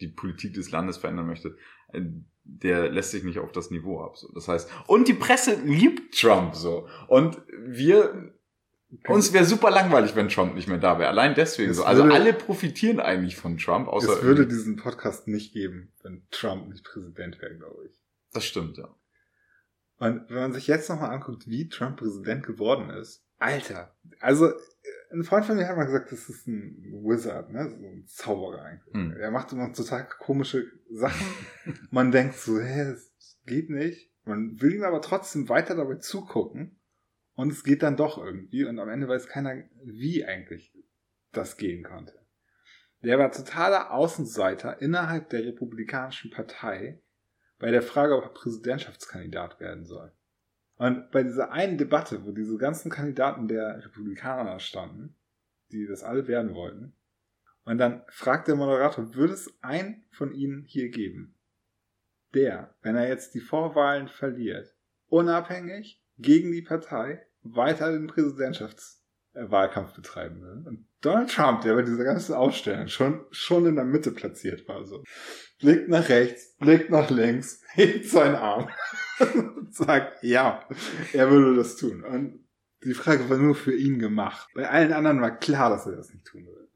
[0.00, 1.56] die Politik des Landes verändern möchte,
[1.92, 2.02] äh,
[2.44, 4.16] der lässt sich nicht auf das Niveau ab.
[4.16, 4.30] So.
[4.32, 6.88] Das heißt, und die Presse liebt Trump so.
[7.08, 8.32] Und wir,
[9.06, 11.08] uns wäre super langweilig, wenn Trump nicht mehr da wäre.
[11.08, 11.84] Allein deswegen Es so.
[11.84, 16.26] Also würde- alle profitieren eigentlich von Trump, außer es würde diesen Podcast nicht geben, wenn
[16.30, 18.00] Trump nicht Präsident wäre, glaube ich.
[18.32, 18.94] das stimmt, ja.
[19.98, 24.54] Und wenn man sich jetzt nochmal anguckt, wie Trump Präsident geworden ist, Alter, also äh,
[25.12, 27.68] ein Freund von mir hat mal gesagt, das ist ein Wizard, ne?
[27.68, 28.94] so ein Zauberer eigentlich.
[28.94, 29.12] Hm.
[29.12, 31.26] Er macht immer total komische Sachen.
[31.90, 34.12] Man denkt so, hä, das geht nicht.
[34.24, 36.78] Man will ihm aber trotzdem weiter dabei zugucken
[37.34, 40.72] und es geht dann doch irgendwie und am Ende weiß keiner, wie eigentlich
[41.32, 42.14] das gehen konnte.
[43.02, 47.02] Der war totaler Außenseiter innerhalb der Republikanischen Partei
[47.58, 50.12] bei der Frage, ob er Präsidentschaftskandidat werden soll.
[50.82, 55.14] Und bei dieser einen Debatte, wo diese ganzen Kandidaten der Republikaner standen,
[55.70, 56.96] die das alle werden wollten,
[57.62, 61.38] und dann fragt der Moderator, würde es einen von ihnen hier geben,
[62.34, 64.74] der, wenn er jetzt die Vorwahlen verliert,
[65.06, 68.08] unabhängig gegen die Partei weiter den
[69.32, 70.64] Präsidentschaftswahlkampf betreiben will?
[70.66, 74.84] Und Donald Trump, der bei dieser ganzen Ausstellung schon, schon in der Mitte platziert war,
[74.84, 75.02] so,
[75.58, 78.68] blickt nach rechts, blickt nach links, hebt seinen Arm
[79.20, 80.66] und sagt, ja,
[81.12, 82.04] er würde das tun.
[82.04, 82.46] Und
[82.84, 84.48] die Frage war nur für ihn gemacht.
[84.54, 86.68] Bei allen anderen war klar, dass er das nicht tun würde.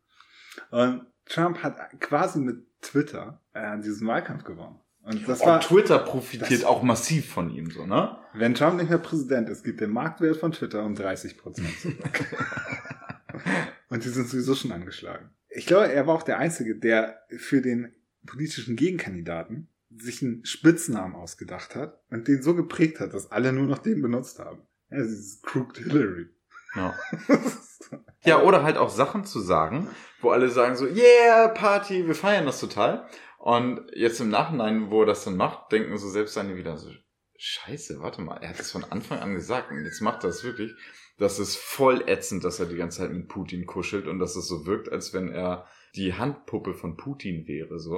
[0.71, 4.81] Und Trump hat quasi mit Twitter äh, diesen Wahlkampf gewonnen.
[5.07, 8.19] Und das Und war, Twitter profitiert auch massiv von ihm, so, ne?
[8.35, 12.25] wenn Trump nicht mehr Präsident ist, geht der Marktwert von Twitter um 30 Prozent zurück.
[13.89, 15.31] Und die sind sowieso schon angeschlagen.
[15.49, 17.95] Ich glaube, er war auch der Einzige, der für den
[18.27, 23.67] politischen Gegenkandidaten sich einen Spitznamen ausgedacht hat und den so geprägt hat, dass alle nur
[23.67, 24.63] noch den benutzt haben.
[24.91, 26.27] Ja, dieses Crooked Hillary.
[26.75, 26.95] Ja.
[28.25, 29.89] ja, oder halt auch Sachen zu sagen,
[30.21, 33.09] wo alle sagen so, yeah, Party, wir feiern das total.
[33.47, 36.91] Und jetzt im Nachhinein, wo er das dann macht, denken so selbst seine wieder so,
[37.37, 40.43] scheiße, warte mal, er hat es von Anfang an gesagt und jetzt macht er es
[40.43, 40.73] wirklich.
[41.17, 44.49] Das ist voll ätzend, dass er die ganze Zeit mit Putin kuschelt und dass es
[44.49, 47.95] so wirkt, als wenn er die Handpuppe von Putin wäre, so.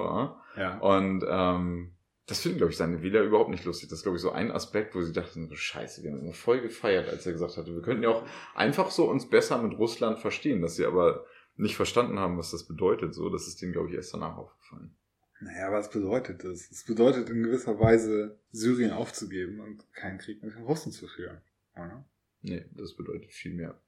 [0.54, 0.78] Ja.
[0.80, 1.94] Und ähm,
[2.26, 3.88] das finden, glaube ich, seine Wähler überhaupt nicht lustig.
[3.88, 6.34] Das ist, glaube ich, so ein Aspekt, wo sie dachten, so scheiße, wir haben immer
[6.34, 8.22] voll gefeiert, als er gesagt hatte, wir könnten ja auch
[8.54, 11.24] einfach so uns besser mit Russland verstehen, dass sie aber
[11.56, 13.14] nicht verstanden haben, was das bedeutet.
[13.14, 14.94] So, das ist denen, glaube ich, erst danach aufgefallen.
[15.40, 16.70] Naja, was bedeutet das?
[16.70, 21.40] Es bedeutet in gewisser Weise, Syrien aufzugeben und keinen Krieg mit den Russen zu führen.
[21.74, 22.04] Oder?
[22.42, 23.80] Nee, das bedeutet viel mehr.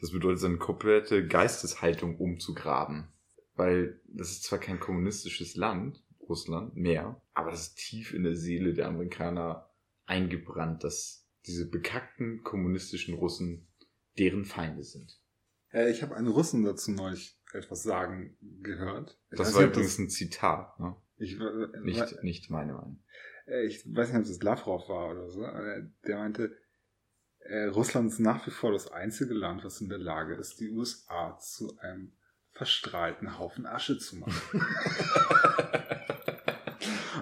[0.00, 3.08] Das bedeutet, seine komplette Geisteshaltung umzugraben.
[3.54, 8.36] Weil das ist zwar kein kommunistisches Land, Russland, mehr, aber das ist tief in der
[8.36, 9.68] Seele der Amerikaner
[10.06, 13.66] eingebrannt, dass diese bekackten kommunistischen Russen
[14.18, 15.20] deren Feinde sind.
[15.72, 19.18] Äh, ich habe einen Russen dazu neulich etwas sagen gehört.
[19.30, 20.96] Ich Das war übrigens ein Zitat, ne?
[21.16, 23.02] ich, äh, nicht, nicht meine Meinung.
[23.46, 25.42] äh, ich weiß nicht, ob das Lavrov war oder so.
[26.06, 26.56] Der meinte,
[27.40, 30.70] äh, Russland ist nach wie vor das einzige Land, was in der Lage ist, die
[30.70, 32.12] USA zu einem
[32.52, 34.34] verstrahlten Haufen Asche zu machen.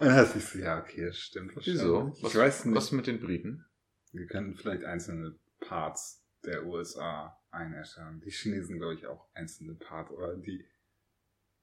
[0.01, 2.15] Und dann dachte ich so, ja, okay, stimmt Wieso?
[2.23, 2.77] Was, Ich weiß nicht.
[2.77, 3.67] was mit den Briten?
[4.13, 8.21] Wir können vielleicht einzelne Parts der USA einäschern.
[8.25, 10.11] Die Chinesen, glaube ich, auch einzelne Parts.
[10.11, 10.65] Oder die,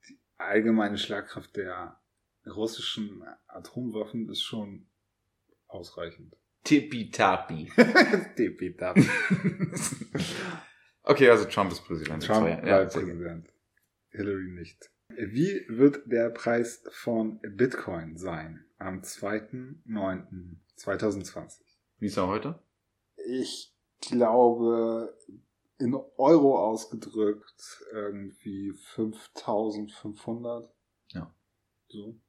[0.08, 2.00] die allgemeine Schlagkraft der
[2.46, 4.88] russischen Atomwaffen ist schon
[5.68, 6.36] ausreichend.
[6.64, 7.72] Tippitappi.
[8.36, 9.02] Tippitappi.
[11.04, 12.24] okay, also Trump ist Präsident.
[12.24, 13.04] Trump bleibt gut.
[13.04, 13.54] Präsident.
[14.10, 14.92] Hillary nicht.
[15.10, 21.62] Wie wird der Preis von Bitcoin sein am 2.9.2020?
[22.00, 22.60] Wie ist er heute?
[23.26, 25.18] Ich glaube,
[25.80, 30.70] in Euro ausgedrückt, irgendwie 5500.
[31.10, 31.32] Ja.
[31.88, 32.20] So.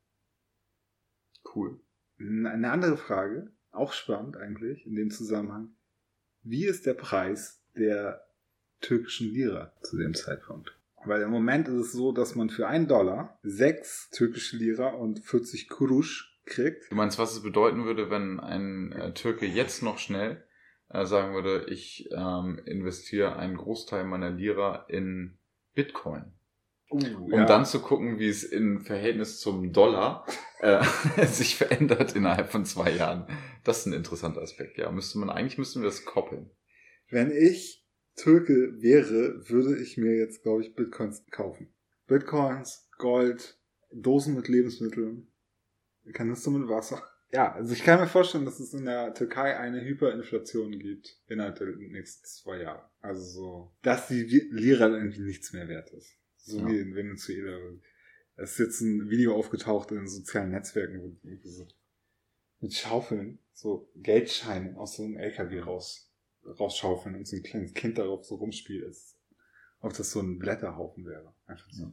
[1.54, 1.80] Cool.
[2.18, 5.74] Eine andere Frage, auch spannend eigentlich in dem Zusammenhang.
[6.42, 8.26] Wie ist der Preis der
[8.80, 10.77] türkischen Lira zu dem Zeitpunkt?
[11.04, 15.20] Weil im Moment ist es so, dass man für einen Dollar sechs türkische Lira und
[15.20, 16.90] 40 Kuruş kriegt.
[16.90, 20.44] Du meinst, was es bedeuten würde, wenn ein äh, Türke jetzt noch schnell
[20.90, 25.38] äh, sagen würde, ich ähm, investiere einen Großteil meiner Lira in
[25.74, 26.32] Bitcoin,
[26.88, 30.26] Um um dann zu gucken, wie es im Verhältnis zum Dollar
[30.60, 30.82] äh,
[31.26, 33.26] sich verändert innerhalb von zwei Jahren.
[33.64, 34.90] Das ist ein interessanter Aspekt, ja.
[34.90, 36.50] Müsste man, eigentlich müssten wir das koppeln.
[37.10, 37.86] Wenn ich
[38.18, 41.72] Türke wäre, würde ich mir jetzt, glaube ich, Bitcoins kaufen.
[42.06, 43.58] Bitcoins, Gold,
[43.92, 45.28] Dosen mit Lebensmitteln,
[46.12, 47.02] Kanister mit Wasser.
[47.30, 51.56] Ja, also ich kann mir vorstellen, dass es in der Türkei eine Hyperinflation gibt innerhalb
[51.56, 52.88] der nächsten zwei Jahre.
[53.00, 56.16] Also so, dass die Lira irgendwie nichts mehr wert ist.
[56.38, 56.68] So Ja.
[56.68, 57.58] wie in Venezuela.
[58.36, 61.66] Es ist jetzt ein Video aufgetaucht in sozialen Netzwerken, wo die irgendwie so
[62.60, 66.07] mit Schaufeln so Geldscheine aus so einem LKW raus,
[66.58, 69.18] rausschaufeln und so ein kleines Kind darauf so rumspielt, als
[69.80, 71.34] ob das so ein Blätterhaufen wäre.
[71.46, 71.92] Einfach so.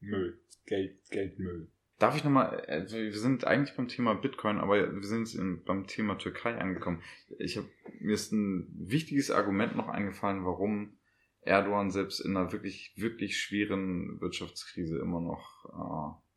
[0.00, 0.40] Müll.
[0.66, 1.68] Geld, Geldmüll.
[1.98, 5.88] Darf ich nochmal, also wir sind eigentlich beim Thema Bitcoin, aber wir sind in, beim
[5.88, 7.02] Thema Türkei angekommen.
[7.38, 7.64] Ich hab,
[7.98, 10.96] mir ist ein wichtiges Argument noch eingefallen, warum
[11.40, 16.27] Erdogan selbst in einer wirklich, wirklich schweren Wirtschaftskrise immer noch äh,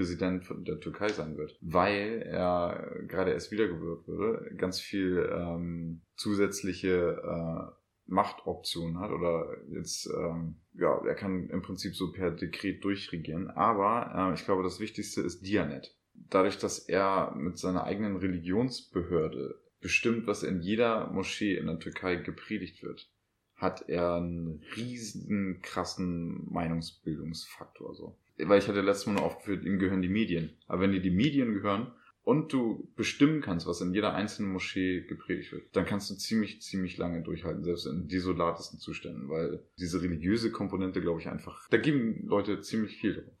[0.00, 1.58] Präsident der Türkei sein wird.
[1.60, 7.72] Weil er gerade erst wiedergewählt wurde, ganz viel ähm, zusätzliche äh,
[8.06, 13.50] Machtoptionen hat oder jetzt, ähm, ja, er kann im Prinzip so per Dekret durchregieren.
[13.50, 15.94] Aber äh, ich glaube, das Wichtigste ist Dianet.
[16.14, 22.16] Dadurch, dass er mit seiner eigenen Religionsbehörde bestimmt, was in jeder Moschee in der Türkei
[22.16, 23.10] gepredigt wird,
[23.54, 27.94] hat er einen riesen krassen Meinungsbildungsfaktor.
[27.94, 28.16] So.
[28.44, 30.50] Weil ich hatte letztes Mal nur aufgeführt, ihm gehören die Medien.
[30.66, 35.02] Aber wenn dir die Medien gehören und du bestimmen kannst, was in jeder einzelnen Moschee
[35.02, 40.02] gepredigt wird, dann kannst du ziemlich, ziemlich lange durchhalten, selbst in desolatesten Zuständen, weil diese
[40.02, 43.34] religiöse Komponente, glaube ich, einfach, da geben Leute ziemlich viel drauf.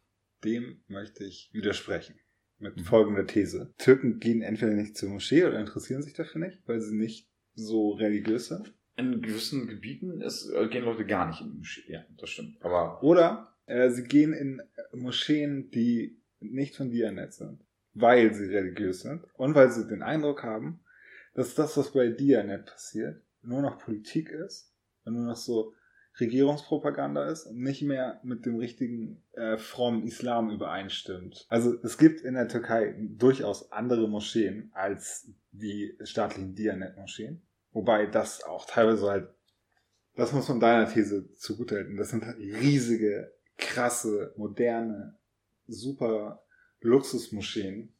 [0.44, 2.14] Dem möchte ich widersprechen.
[2.58, 2.84] Mit Mhm.
[2.84, 3.72] folgender These.
[3.78, 7.92] Türken gehen entweder nicht zur Moschee oder interessieren sich dafür nicht, weil sie nicht so
[7.92, 8.74] religiös sind.
[8.96, 11.90] In gewissen Gebieten ist, äh, gehen Leute gar nicht in die Moschee.
[11.90, 12.62] Ja, das stimmt.
[12.62, 14.60] Aber Oder Äh, sie gehen in
[14.92, 20.42] Moscheen, die nicht von Dianet sind, weil sie religiös sind und weil sie den Eindruck
[20.42, 20.80] haben,
[21.34, 25.72] dass das, was bei Dianet passiert, nur noch Politik ist und nur noch so
[26.18, 31.46] Regierungspropaganda ist und nicht mehr mit dem richtigen äh, frommen Islam übereinstimmt.
[31.48, 37.40] Also es gibt in der Türkei durchaus andere Moscheen als die staatlichen Dianet-Moscheen.
[37.70, 39.28] Wobei das auch teilweise halt,
[40.16, 45.18] das muss man deiner These zugutehalten, das sind halt riesige, krasse, moderne,
[45.66, 46.42] super
[46.80, 47.94] Luxusmoscheen,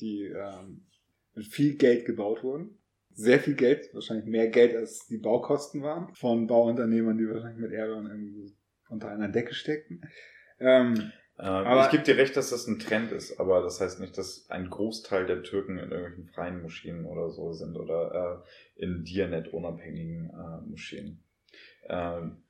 [0.00, 0.86] die ähm,
[1.34, 2.78] mit viel Geld gebaut wurden
[3.14, 7.72] sehr viel Geld, wahrscheinlich mehr Geld als die Baukosten waren, von Bauunternehmern, die wahrscheinlich mit
[7.72, 8.54] Erdogan irgendwie
[8.88, 10.02] unter einer Decke steckten.
[10.58, 14.00] Ähm, äh, aber ich gebe dir recht, dass das ein Trend ist, aber das heißt
[14.00, 18.44] nicht, dass ein Großteil der Türken in irgendwelchen freien Moscheen oder so sind oder
[18.76, 21.22] äh, in Dianet-unabhängigen äh, Moscheen.
[21.88, 22.42] Ähm,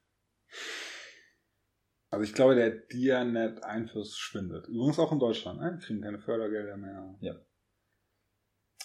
[2.12, 4.68] also ich glaube, der Dianet-Einfluss schwindet.
[4.68, 5.78] Übrigens auch in Deutschland, ne?
[5.80, 7.16] Die kriegen keine Fördergelder mehr.
[7.20, 7.34] Ja.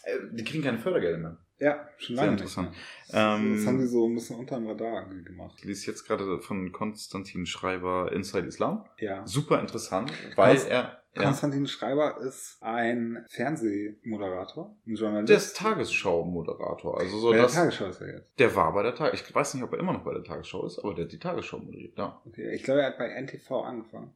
[0.03, 1.37] Äh, die kriegen keine Fördergelder mehr.
[1.59, 2.75] Ja, schon lange Sehr interessant.
[3.11, 5.55] Ähm, das haben sie so ein bisschen unter dem Radar gemacht.
[5.57, 8.85] Ich lese jetzt gerade von Konstantin Schreiber Inside Islam.
[8.99, 9.27] Ja.
[9.27, 10.71] Super interessant, weil Konst
[11.17, 11.23] Ja.
[11.23, 15.29] Konstantin Schreiber ist ein Fernsehmoderator, ein Journalist.
[15.29, 16.99] Der ist Tagesschau-Moderator.
[16.99, 18.39] Also so bei der Tagesschau ist er jetzt.
[18.39, 19.27] Der war bei der Tagesschau.
[19.27, 21.19] Ich weiß nicht, ob er immer noch bei der Tagesschau ist, aber der hat die
[21.19, 21.97] Tagesschau moderiert.
[21.97, 22.21] Ja.
[22.25, 24.13] Okay, ich glaube, er hat bei NTV angefangen.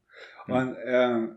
[0.48, 1.28] Und äh,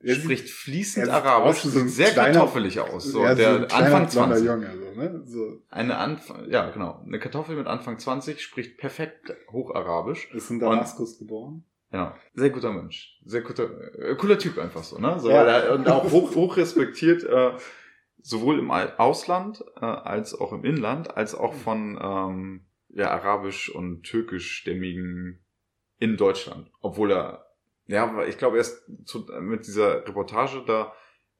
[0.00, 3.04] er spricht fließend Arabisch, so sieht sehr kleiner, kartoffelig aus.
[3.04, 4.46] So, der so Anfang 20.
[4.46, 5.22] Junge, so, ne?
[5.24, 5.62] so.
[5.70, 7.02] Eine Anfang, ja, genau.
[7.04, 10.30] Eine Kartoffel mit Anfang 20 spricht perfekt Hocharabisch.
[10.32, 11.64] Ist in Damaskus geboren.
[11.92, 13.20] Ja, sehr guter Mensch.
[13.24, 15.18] Sehr guter, äh, cooler Typ einfach so, ne?
[15.20, 15.72] So, ja.
[15.72, 17.52] und auch hoch, hoch respektiert, äh,
[18.20, 24.02] sowohl im Ausland, äh, als auch im Inland, als auch von, ähm, ja, arabisch und
[24.02, 25.44] türkischstämmigen
[25.98, 26.70] in Deutschland.
[26.80, 27.46] Obwohl er
[27.86, 30.92] ja, ich glaube, er ist zu, mit dieser Reportage da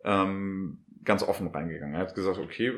[0.04, 1.94] ähm, ganz offen reingegangen.
[1.94, 2.72] Er hat gesagt, okay,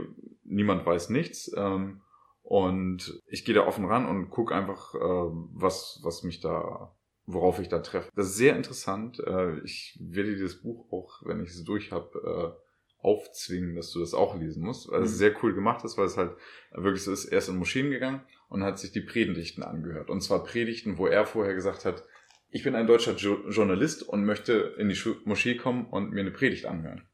[0.45, 2.01] niemand weiß nichts ähm,
[2.43, 6.97] und ich gehe da offen ran und gucke einfach, äh, was, was mich da,
[7.29, 8.11] worauf ich da treffe.
[8.17, 9.21] Das ist sehr interessant.
[9.21, 13.93] Äh, ich werde dir das Buch auch, wenn ich es durch habe, äh, aufzwingen, dass
[13.93, 15.17] du das auch lesen musst, weil es mhm.
[15.17, 16.33] sehr cool gemacht ist, weil es halt
[16.73, 20.11] wirklich so ist, er ist in Moscheen gegangen und hat sich die Predigten angehört.
[20.11, 22.03] Und zwar Predigten, wo er vorher gesagt hat,
[22.51, 26.31] ich bin ein deutscher jo Journalist und möchte in die Moschee kommen und mir eine
[26.31, 27.08] Predigt anhören.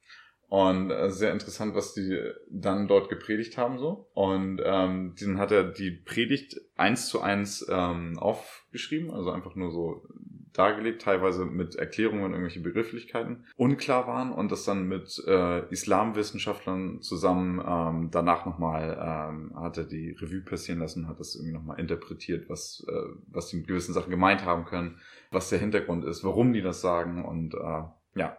[0.54, 2.16] Und äh, sehr interessant, was die
[2.48, 4.08] dann dort gepredigt haben so.
[4.14, 9.72] Und ähm, dann hat er die Predigt eins zu eins ähm, aufgeschrieben, also einfach nur
[9.72, 10.06] so
[10.52, 17.02] dargelegt, teilweise mit Erklärungen und irgendwelche Begrifflichkeiten unklar waren und das dann mit äh, Islamwissenschaftlern
[17.02, 21.80] zusammen ähm, danach nochmal ähm, hat er die Revue passieren lassen, hat das irgendwie nochmal
[21.80, 22.92] interpretiert, was, äh,
[23.26, 25.00] was die mit gewissen Sachen gemeint haben können,
[25.32, 27.82] was der Hintergrund ist, warum die das sagen und äh,
[28.14, 28.36] ja,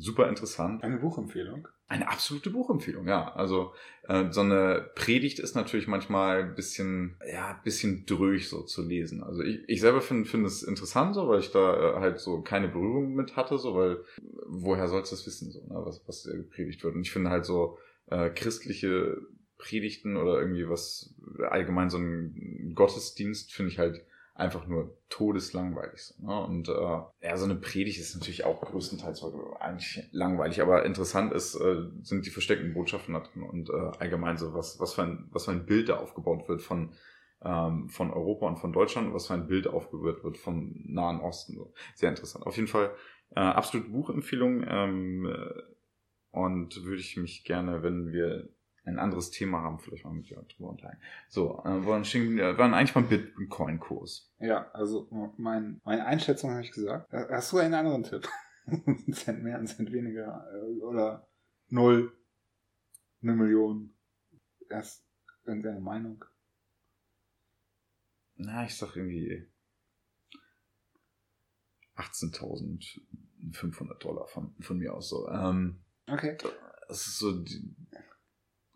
[0.00, 0.82] super interessant.
[0.82, 1.68] Eine Buchempfehlung?
[1.86, 3.32] Eine absolute Buchempfehlung, ja.
[3.34, 3.72] Also
[4.08, 8.82] äh, so eine Predigt ist natürlich manchmal ein bisschen, ja, ein bisschen dröch so zu
[8.82, 9.22] lesen.
[9.22, 12.42] Also ich, ich selber finde finde es interessant so, weil ich da äh, halt so
[12.42, 14.04] keine Berührung mit hatte, so, weil
[14.46, 16.94] woher sollst du das wissen, so, ne, was, was gepredigt wird.
[16.94, 19.18] Und ich finde halt so äh, christliche
[19.58, 21.14] Predigten oder irgendwie was
[21.50, 26.00] allgemein so ein Gottesdienst finde ich halt einfach nur todeslangweilig.
[26.00, 26.44] So, ne?
[26.44, 29.24] Und äh, ja, so eine Predigt ist natürlich auch größtenteils
[29.60, 34.36] eigentlich langweilig, aber interessant ist, äh, sind die versteckten Botschaften da drin und äh, allgemein
[34.36, 36.92] so, was, was, für ein, was für ein Bild da aufgebaut wird von,
[37.42, 41.20] ähm, von Europa und von Deutschland und was für ein Bild aufgebaut wird vom Nahen
[41.20, 41.56] Osten.
[41.56, 41.72] So.
[41.94, 42.46] Sehr interessant.
[42.46, 42.94] Auf jeden Fall
[43.34, 45.62] äh, absolute Buchempfehlung ähm, äh,
[46.32, 48.48] und würde ich mich gerne, wenn wir
[48.84, 51.00] ein anderes Thema haben, vielleicht mal mit dir drüber unterhalten.
[51.28, 54.32] So, äh, wollen, wir waren eigentlich beim Bitcoin-Kurs.
[54.38, 57.12] Ja, also mein, meine Einschätzung habe ich gesagt.
[57.12, 58.26] Äh, hast du einen anderen Tipp?
[58.66, 61.28] ein Cent mehr, ein Cent weniger äh, oder
[61.68, 62.16] null,
[63.22, 63.94] eine Million?
[64.68, 65.04] Erst
[65.44, 66.24] irgendeine Meinung?
[68.36, 69.46] Na, ich sag irgendwie
[71.96, 75.28] 18.500 Dollar von, von mir aus so.
[75.28, 76.38] Ähm, okay.
[76.88, 77.76] Das ist so die,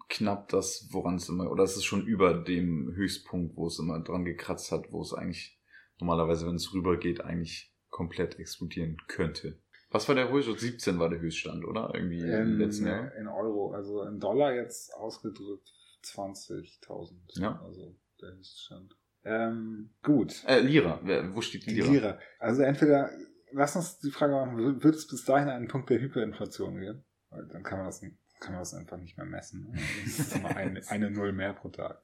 [0.09, 4.00] knapp das, woran es immer, oder es ist schon über dem Höchstpunkt, wo es immer
[4.00, 5.59] dran gekratzt hat, wo es eigentlich
[5.98, 9.59] normalerweise, wenn es rübergeht, eigentlich komplett explodieren könnte.
[9.90, 10.59] Was war der Höchststand?
[10.59, 11.92] 17 war der Höchststand, oder?
[11.94, 13.14] Irgendwie in, im letzten Jahr?
[13.14, 15.68] In Euro, also in Dollar jetzt ausgedrückt
[16.05, 17.40] 20.000.
[17.40, 17.62] Ja.
[17.62, 18.96] Also der Höchststand.
[19.24, 20.42] Ähm, gut.
[20.46, 21.00] Äh, Lira.
[21.32, 21.90] Wo steht die Lira?
[21.90, 22.18] Lira.
[22.40, 23.11] Also entweder,
[23.52, 27.05] lass uns die Frage machen, wird es bis dahin einen Punkt der Hyperinflation gehen?
[27.30, 29.72] Weil dann kann man das nicht kann man das einfach nicht mehr messen.
[30.05, 32.03] Das ist immer eine, eine Null mehr pro Tag.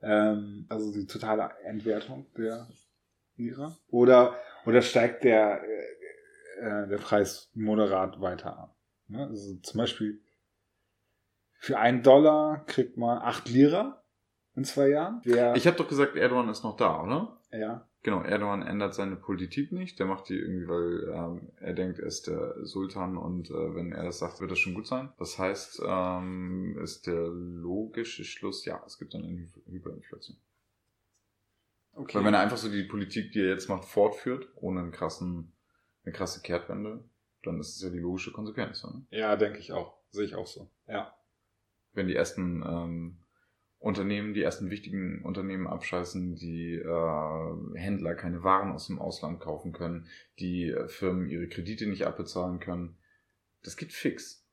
[0.00, 2.68] Ähm, also die totale Entwertung der
[3.36, 3.76] Lira?
[3.88, 8.70] Oder, oder steigt der, äh, äh der Preis moderat weiter an?
[9.08, 9.26] Ne?
[9.26, 10.22] Also zum Beispiel
[11.58, 14.02] für einen Dollar kriegt man acht Lira
[14.54, 15.20] in zwei Jahren.
[15.22, 17.40] Der, ich habe doch gesagt, Erdogan ist noch da, oder?
[17.50, 17.88] Ja.
[18.02, 19.98] Genau, Erdogan ändert seine Politik nicht.
[19.98, 23.92] Der macht die irgendwie, weil ähm, er denkt, er ist der Sultan und äh, wenn
[23.92, 25.12] er das sagt, wird das schon gut sein.
[25.18, 30.36] Das heißt, ähm, ist der logische Schluss, ja, es gibt dann eine Hyperinflation.
[31.94, 32.18] Okay.
[32.18, 35.52] Weil wenn er einfach so die Politik, die er jetzt macht, fortführt, ohne einen krassen,
[36.04, 37.02] eine krasse Kehrtwende,
[37.42, 38.84] dann ist es ja die logische Konsequenz.
[38.84, 39.06] Ne?
[39.10, 39.98] Ja, denke ich auch.
[40.10, 40.70] Sehe ich auch so.
[40.86, 41.14] Ja.
[41.92, 43.18] Wenn die ersten ähm,
[43.78, 49.72] Unternehmen, die ersten wichtigen Unternehmen abscheißen, die äh, Händler keine Waren aus dem Ausland kaufen
[49.72, 50.08] können,
[50.38, 52.96] die äh, Firmen ihre Kredite nicht abbezahlen können.
[53.62, 54.44] Das geht fix.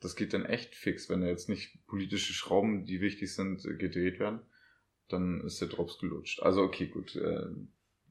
[0.00, 3.74] Das geht dann echt fix, wenn da jetzt nicht politische Schrauben, die wichtig sind, äh,
[3.74, 4.40] gedreht werden.
[5.08, 6.42] Dann ist der Drops gelutscht.
[6.42, 7.16] Also okay, gut.
[7.16, 7.46] Äh,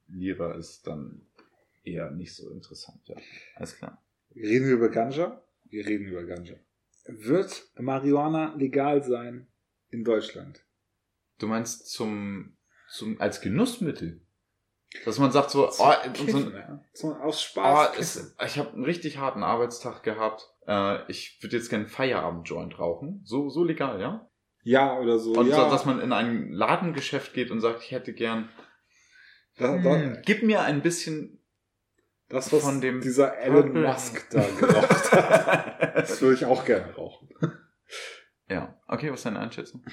[0.07, 1.27] Lira ist dann
[1.83, 3.15] eher nicht so interessant, ja.
[3.55, 4.03] Alles klar.
[4.35, 5.43] Reden wir über Ganja?
[5.65, 6.55] Wir reden über Ganja.
[7.05, 9.47] Wird Marihuana legal sein
[9.95, 10.63] in Deutschland.
[11.39, 12.57] Du meinst zum,
[12.89, 14.21] zum als Genussmittel?
[15.03, 16.85] Dass man sagt so, oh, Kiffen, so, ja.
[16.93, 17.89] so aus Spaß.
[17.95, 20.49] Oh, ist, ich habe einen richtig harten Arbeitstag gehabt.
[20.67, 23.21] Äh, ich würde jetzt gerne Feierabend-Joint rauchen.
[23.25, 24.29] So, so legal, ja?
[24.63, 25.33] Ja, oder so.
[25.33, 25.69] Und ja.
[25.69, 28.49] dass man in ein Ladengeschäft geht und sagt, ich hätte gern.
[29.57, 31.39] Da, da, hm, gib mir ein bisschen
[32.29, 35.95] das, was von dem dieser Elon Musk da geraucht hat.
[35.95, 37.24] das würde ich auch gerne rauchen.
[38.87, 39.83] Okay, was ist deine Einschätzung?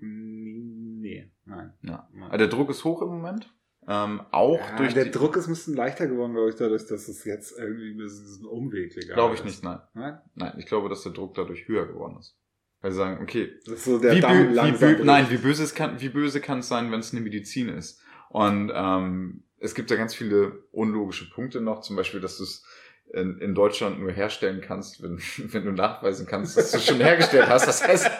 [0.00, 1.74] Nee, nein.
[1.82, 2.08] Ja.
[2.26, 3.52] Aber der Druck ist hoch im Moment.
[3.86, 7.08] Ähm, auch ja, durch der Druck ist ein bisschen leichter geworden, glaube ich, dadurch, dass
[7.08, 9.80] es jetzt irgendwie ein bisschen Umweg legal Glaube ich nicht, nein.
[9.94, 10.18] nein.
[10.34, 12.36] Nein, ich glaube, dass der Druck dadurch höher geworden ist.
[12.80, 16.40] Weil sie sagen, okay, so wie, bö wie nein, wie böse es kann, wie böse
[16.40, 18.00] kann es sein, wenn es eine Medizin ist?
[18.28, 22.64] Und ähm, es gibt ja ganz viele unlogische Punkte noch, zum Beispiel, dass du es
[23.12, 25.18] in, in Deutschland nur herstellen kannst, wenn,
[25.52, 27.66] wenn du nachweisen kannst, dass du schon hergestellt hast.
[27.66, 28.10] Das heißt,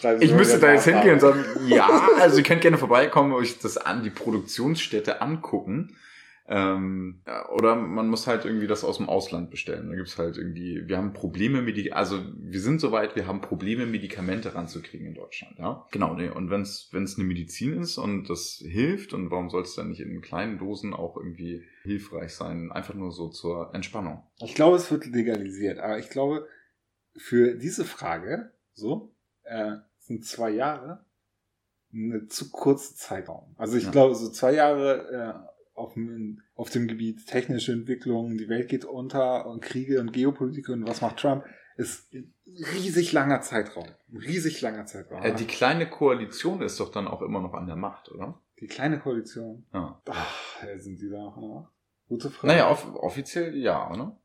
[0.20, 3.76] ich müsste da jetzt hingehen und sagen, ja, also ihr könnt gerne vorbeikommen, euch das
[3.76, 5.96] an die Produktionsstätte angucken.
[6.48, 7.22] Ähm,
[7.54, 9.88] oder man muss halt irgendwie das aus dem Ausland bestellen.
[9.88, 13.86] Da gibt's halt irgendwie, wir haben Probleme, Medi also wir sind soweit, wir haben Probleme,
[13.86, 15.58] Medikamente ranzukriegen in Deutschland.
[15.58, 16.14] Ja, genau.
[16.14, 16.30] Nee.
[16.30, 19.74] Und wenn es wenn es eine Medizin ist und das hilft, und warum soll es
[19.76, 22.72] dann nicht in kleinen Dosen auch irgendwie hilfreich sein?
[22.72, 24.24] Einfach nur so zur Entspannung.
[24.40, 26.48] Ich glaube, es wird legalisiert, aber ich glaube,
[27.16, 29.14] für diese Frage, so,
[29.44, 31.04] äh, sind zwei Jahre
[31.92, 33.54] eine zu kurze Zeitraum.
[33.58, 33.90] Also ich ja.
[33.90, 38.84] glaube, so zwei Jahre äh, auf dem, auf dem Gebiet technische Entwicklung, die Welt geht
[38.84, 41.44] unter und Kriege und Geopolitik und was macht Trump,
[41.76, 42.34] ist ein
[42.74, 43.86] riesig langer Zeitraum.
[44.12, 45.22] Ein riesig langer Zeitraum.
[45.22, 48.40] Äh, die kleine Koalition ist doch dann auch immer noch an der Macht, oder?
[48.60, 49.66] Die kleine Koalition?
[49.72, 50.00] Ja.
[50.08, 51.72] Ach, sind die da noch an der Macht?
[52.08, 52.52] Gute Frage.
[52.52, 54.18] Naja, off offiziell ja, oder?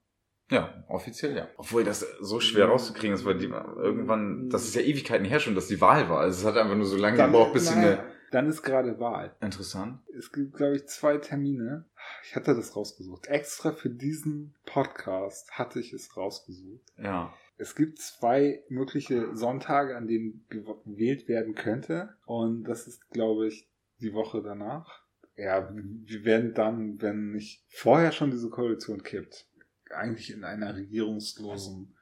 [0.50, 1.48] Ja, offiziell ja.
[1.58, 5.56] Obwohl das so schwer rauszukriegen ist, weil die irgendwann, das ist ja Ewigkeiten her schon,
[5.56, 6.22] dass die Wahl war.
[6.22, 9.36] Also es hat einfach nur so lange gebraucht, bis sie eine dann ist gerade Wahl.
[9.42, 10.00] Interessant.
[10.18, 11.86] Es gibt, glaube ich, zwei Termine.
[12.24, 13.28] Ich hatte das rausgesucht.
[13.28, 16.84] Extra für diesen Podcast hatte ich es rausgesucht.
[16.98, 17.34] Ja.
[17.58, 22.16] Es gibt zwei mögliche Sonntage, an denen gewählt werden könnte.
[22.26, 23.68] Und das ist, glaube ich,
[24.00, 25.04] die Woche danach.
[25.36, 29.48] Ja, wir werden dann, wenn nicht vorher schon diese Koalition kippt,
[29.92, 31.96] eigentlich in einer regierungslosen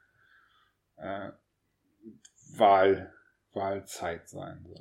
[0.96, 1.32] äh,
[2.56, 3.14] Wahl,
[3.54, 4.66] Wahlzeit sein.
[4.68, 4.76] So.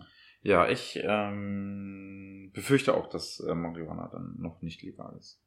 [0.45, 5.43] Ja, ich ähm, befürchte auch, dass äh, Marihuana dann noch nicht legal ist.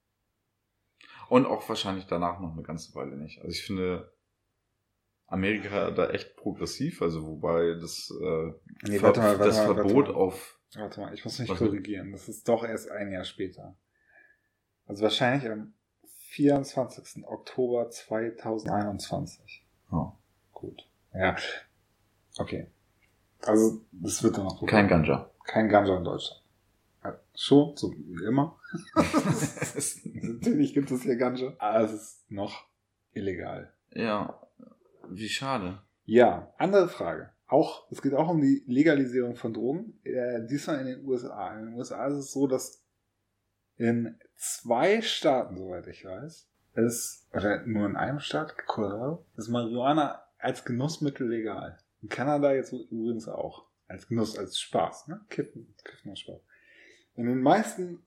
[1.30, 3.38] Und auch wahrscheinlich danach noch eine ganze Weile nicht.
[3.38, 4.12] Also ich finde
[5.28, 8.54] Amerika da echt progressiv, also wobei das, äh,
[8.90, 10.60] nee, warte mal, warte das mal, Verbot auf.
[10.74, 12.12] Warte mal, ich muss mich korrigieren.
[12.12, 13.78] Das ist doch erst ein Jahr später.
[14.88, 15.76] Also wahrscheinlich am
[16.32, 17.24] 24.
[17.24, 19.64] Oktober 2021.
[19.92, 20.14] Oh.
[20.54, 20.90] Gut.
[21.14, 21.36] Ja.
[22.40, 22.72] Okay.
[23.46, 24.66] Also, das wird dann noch.
[24.66, 25.30] Kein Ganja.
[25.46, 26.42] Kein Ganja in Deutschland.
[27.04, 28.58] Ja, schon, so wie immer.
[28.96, 31.54] Natürlich gibt es hier Ganja.
[31.58, 32.66] Aber es ist noch
[33.14, 33.72] illegal.
[33.94, 34.42] Ja,
[35.10, 35.82] wie schade.
[36.06, 37.30] Ja, andere Frage.
[37.48, 40.00] Auch, es geht auch um die Legalisierung von Drogen.
[40.04, 41.58] Äh, diesmal in den USA.
[41.58, 42.84] In den USA ist es so, dass
[43.78, 50.24] in zwei Staaten, soweit ich weiß, ist, oder nur in einem Staat, Colorado, ist Marihuana
[50.38, 51.78] als Genussmittel legal.
[52.02, 53.68] In Kanada jetzt übrigens auch.
[53.88, 55.22] Als Genuss, als Spaß, ne?
[55.30, 56.42] Kiffen, Kiffen als Spaß.
[57.16, 58.06] In den meisten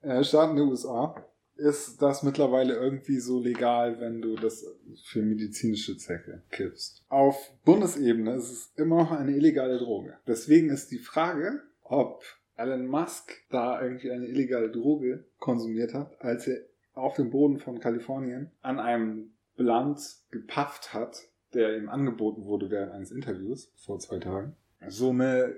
[0.00, 1.14] äh, Staaten der USA
[1.58, 4.64] ist das mittlerweile irgendwie so legal, wenn du das
[5.04, 7.04] für medizinische Zwecke kippst.
[7.08, 10.16] Auf Bundesebene ist es immer noch eine illegale Droge.
[10.26, 12.22] Deswegen ist die Frage, ob
[12.56, 16.60] Elon Musk da irgendwie eine illegale Droge konsumiert hat, als er
[16.92, 21.18] auf dem Boden von Kalifornien an einem Blunt gepafft hat,
[21.54, 24.56] der ihm angeboten wurde während eines Interviews vor zwei Tagen.
[24.88, 25.54] So eine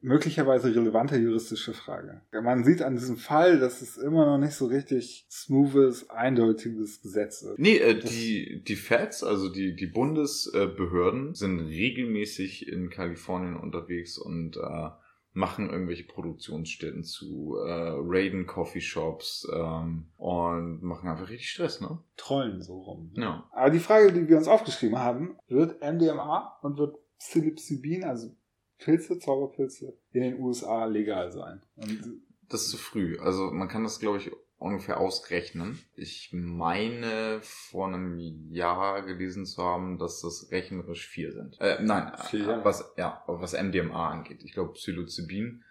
[0.00, 2.22] möglicherweise relevante juristische Frage.
[2.32, 7.42] Man sieht an diesem Fall, dass es immer noch nicht so richtig smoothes, eindeutiges Gesetz
[7.42, 7.58] ist.
[7.58, 14.56] Nee, äh, die, die Feds, also die, die Bundesbehörden, sind regelmäßig in Kalifornien unterwegs und
[14.56, 14.88] äh,
[15.36, 21.98] machen irgendwelche Produktionsstätten zu, äh, raiden Coffeeshops ähm, und machen einfach richtig Stress, ne?
[22.16, 23.12] Trollen so rum.
[23.14, 23.46] Ja.
[23.52, 28.34] Aber die Frage, die wir uns aufgeschrieben haben, wird MDMA und wird Psilocybin, also
[28.78, 31.60] Pilze, Zauberpilze, in den USA legal sein?
[31.76, 33.18] Und Das ist zu früh.
[33.18, 35.78] Also man kann das, glaube ich, ungefähr ausrechnen.
[35.94, 38.18] Ich meine vor einem
[38.50, 41.60] Jahr gelesen zu haben, dass das rechnerisch vier sind.
[41.60, 44.42] Äh, nein, Vier was ja, was MDMA angeht.
[44.44, 45.62] Ich glaube Psilocybin.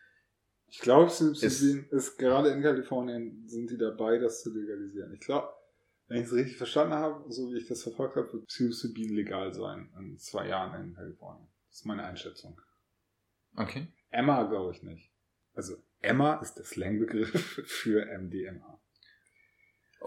[0.67, 5.13] ich glaube, Psilocybin ist, gerade in Kalifornien, sind die dabei, das zu legalisieren.
[5.13, 5.49] Ich glaube,
[6.07, 9.53] wenn ich es richtig verstanden habe, so wie ich das verfolgt habe, wird Psilocybin legal
[9.53, 11.47] sein in zwei Jahren in Kalifornien.
[11.69, 12.61] Das ist meine Einschätzung.
[13.55, 13.88] Okay.
[14.11, 15.11] Emma glaube ich nicht.
[15.55, 17.31] Also Emma ist der Slangbegriff
[17.65, 18.74] für MDMA.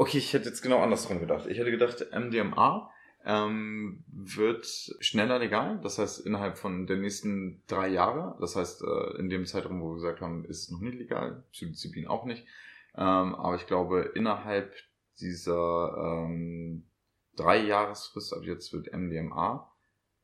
[0.01, 1.49] Okay, ich hätte jetzt genau andersrum gedacht.
[1.49, 2.89] Ich hätte gedacht, MDMA
[3.25, 4.65] ähm, wird
[5.01, 5.81] schneller legal.
[5.83, 8.37] Das heißt, innerhalb von der nächsten drei Jahre.
[8.41, 11.43] Das heißt, äh, in dem Zeitraum, wo wir gesagt haben, ist es noch nicht legal.
[11.51, 12.47] Psilocybin auch nicht.
[12.95, 14.73] Ähm, aber ich glaube, innerhalb
[15.19, 16.87] dieser ähm,
[17.35, 19.69] drei Jahresfrist, ab jetzt wird MDMA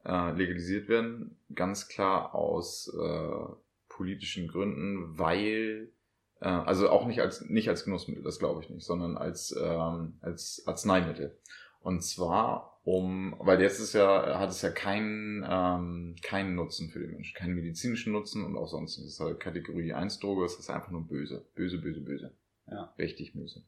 [0.04, 1.36] äh, legalisiert werden.
[1.52, 3.54] Ganz klar aus äh,
[3.88, 5.90] politischen Gründen, weil
[6.40, 10.14] äh, also auch nicht als nicht als Genussmittel, das glaube ich nicht, sondern als ähm,
[10.20, 11.36] als Arzneimittel.
[11.80, 17.00] Und zwar um, weil jetzt ist ja hat es ja keinen ähm, keinen Nutzen für
[17.00, 20.70] den Menschen, keinen medizinischen Nutzen und auch sonst ist halt Kategorie 1 Droge, das ist
[20.70, 22.32] einfach nur böse, böse, böse, böse.
[22.70, 22.92] Ja.
[22.98, 23.62] Richtig böse.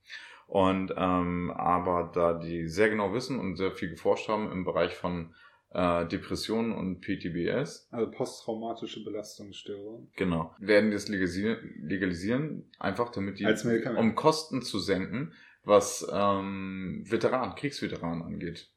[0.47, 4.95] Und ähm, aber da die sehr genau wissen und sehr viel geforscht haben im Bereich
[4.95, 5.35] von
[5.77, 10.11] äh, Depressionen und PTBS, Also posttraumatische Belastungsstörung.
[10.17, 10.55] Genau.
[10.59, 13.47] Werden die das legalisieren, legalisieren einfach damit die,
[13.97, 18.73] um Kosten zu senken, was ähm, Veteran, Kriegsveteranen angeht,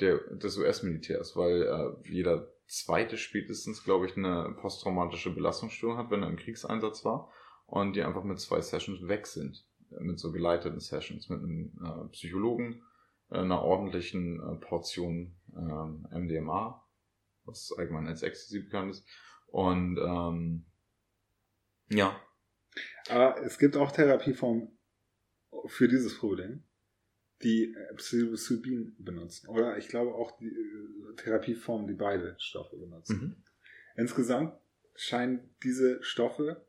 [0.00, 6.22] der, des US-Militärs, weil äh, jeder zweite spätestens, glaube ich, eine posttraumatische Belastungsstörung hat, wenn
[6.22, 7.30] er im Kriegseinsatz war
[7.66, 9.66] und die einfach mit zwei Sessions weg sind.
[10.00, 12.82] Mit so geleiteten Sessions, mit einem äh, Psychologen,
[13.32, 16.86] einer ordentlichen äh, Portion ähm, MDMA,
[17.44, 19.06] was allgemein als Ecstasy bekannt ist.
[19.46, 20.66] Und ähm,
[21.90, 22.18] ja,
[23.08, 24.78] Aber es gibt auch Therapieformen
[25.66, 26.64] für dieses Problem,
[27.42, 29.48] die äh, Psilocybin benutzen.
[29.48, 33.20] Oder ich glaube auch die äh, Therapieformen, die beide Stoffe benutzen.
[33.20, 33.44] mhm.
[33.96, 34.58] Insgesamt
[34.94, 36.66] scheinen diese Stoffe,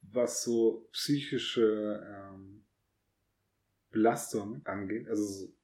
[0.00, 2.64] was so psychische ähm,
[3.90, 5.55] Belastung angeht, also so, so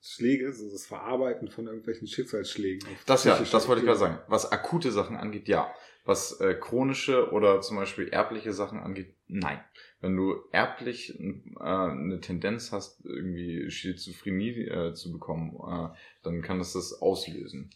[0.00, 2.88] Schläge, so das Verarbeiten von irgendwelchen Schicksalsschlägen.
[3.06, 4.18] Das ja, das wollte ich gerade sagen.
[4.28, 5.70] Was akute Sachen angeht, ja.
[6.04, 9.60] Was äh, chronische oder zum Beispiel erbliche Sachen angeht, nein.
[10.00, 16.58] Wenn du erblich äh, eine Tendenz hast, irgendwie Schizophrenie äh, zu bekommen, äh, dann kann
[16.58, 17.70] das das auslösen.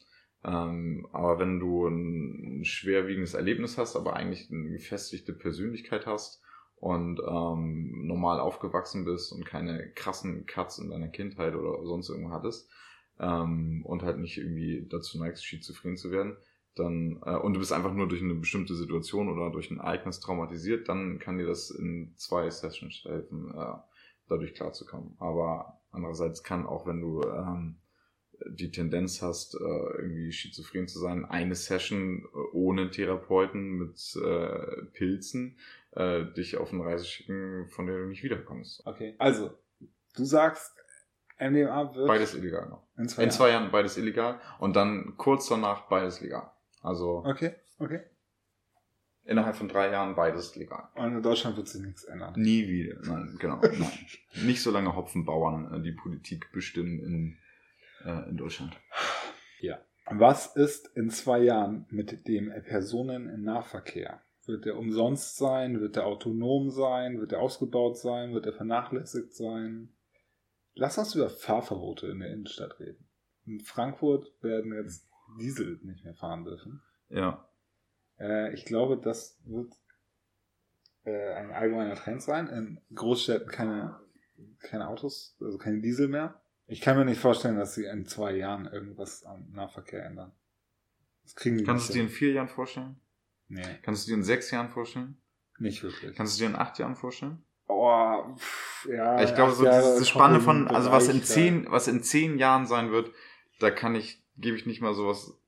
[0.45, 6.43] Ähm, aber wenn du ein schwerwiegendes Erlebnis hast, aber eigentlich eine gefestigte Persönlichkeit hast
[6.83, 12.33] und ähm, normal aufgewachsen bist und keine krassen Cuts in deiner Kindheit oder sonst irgendwo
[12.33, 12.69] hattest
[13.21, 16.37] ähm, und halt nicht irgendwie dazu neigst, schizophren zu werden,
[16.75, 20.19] dann äh, und du bist einfach nur durch eine bestimmte Situation oder durch ein Ereignis
[20.19, 23.75] traumatisiert, dann kann dir das in zwei Sessions helfen, äh,
[24.29, 25.15] dadurch klarzukommen.
[25.21, 27.77] Aber andererseits kann auch, wenn du ähm,
[28.49, 34.83] die Tendenz hast, äh, irgendwie schizophren zu sein, eine Session äh, ohne Therapeuten mit äh,
[34.93, 35.59] Pilzen
[36.39, 38.87] dich auf eine Reise schicken, von der du nicht wiederkommst.
[38.87, 39.51] Okay, also,
[40.17, 40.75] du sagst,
[41.39, 42.87] MDMA wird Beides illegal noch.
[42.97, 43.37] in zwei, In Jahren.
[43.37, 46.51] zwei Jahren beides illegal und dann kurz danach beides legal.
[46.81, 48.01] Also Okay, okay.
[49.25, 50.89] innerhalb von drei Jahren beides legal.
[50.95, 52.33] Und in Deutschland wird sich nichts ändern.
[52.41, 52.99] Nie wieder.
[53.03, 53.61] Nein, genau.
[53.61, 53.93] Nein.
[54.47, 57.39] Nicht so lange Hopfenbauern die Politik bestimmen in,
[58.05, 58.77] äh, in Deutschland.
[60.07, 64.21] Was ist in zwei Jahren mit dem Personennahverkehr?
[64.47, 65.81] Wird der umsonst sein?
[65.81, 67.21] Wird der autonom sein?
[67.21, 68.35] Wird der ausgebaut sein?
[68.35, 69.93] Wird er vernachlässigt sein?
[70.75, 73.09] Lass uns über Fahrverbote in der Innenstadt reden.
[73.47, 75.09] In Frankfurt werden jetzt
[75.41, 76.83] Diesel nicht mehr fahren dürfen.
[77.09, 77.49] Ja.
[78.19, 79.73] Äh, ich glaube, das wird
[81.05, 82.49] äh, ein allgemeiner Trend sein.
[82.49, 84.01] In Großstädten keine,
[84.61, 86.42] keine Autos, also keine Diesel mehr.
[86.73, 90.33] Ich kann mir nicht vorstellen, dass sie in zwei Jahren irgendwas am Nahverkehr ändern.
[91.23, 92.99] Das kriegen die Kannst du dir in vier Jahren vorstellen?
[93.49, 93.79] Nee.
[93.83, 95.21] Kannst du dir in sechs Jahren vorstellen?
[95.59, 96.17] Nicht wirklich.
[96.17, 97.45] Kannst du dir in acht Jahren vorstellen?
[97.69, 99.23] Oh, pff, ja.
[99.23, 102.67] ich glaube, so Jahre diese Spanne von, also was in zehn, was in zehn Jahren
[102.67, 103.13] sein wird,
[103.61, 105.39] da kann ich, gebe ich nicht mal sowas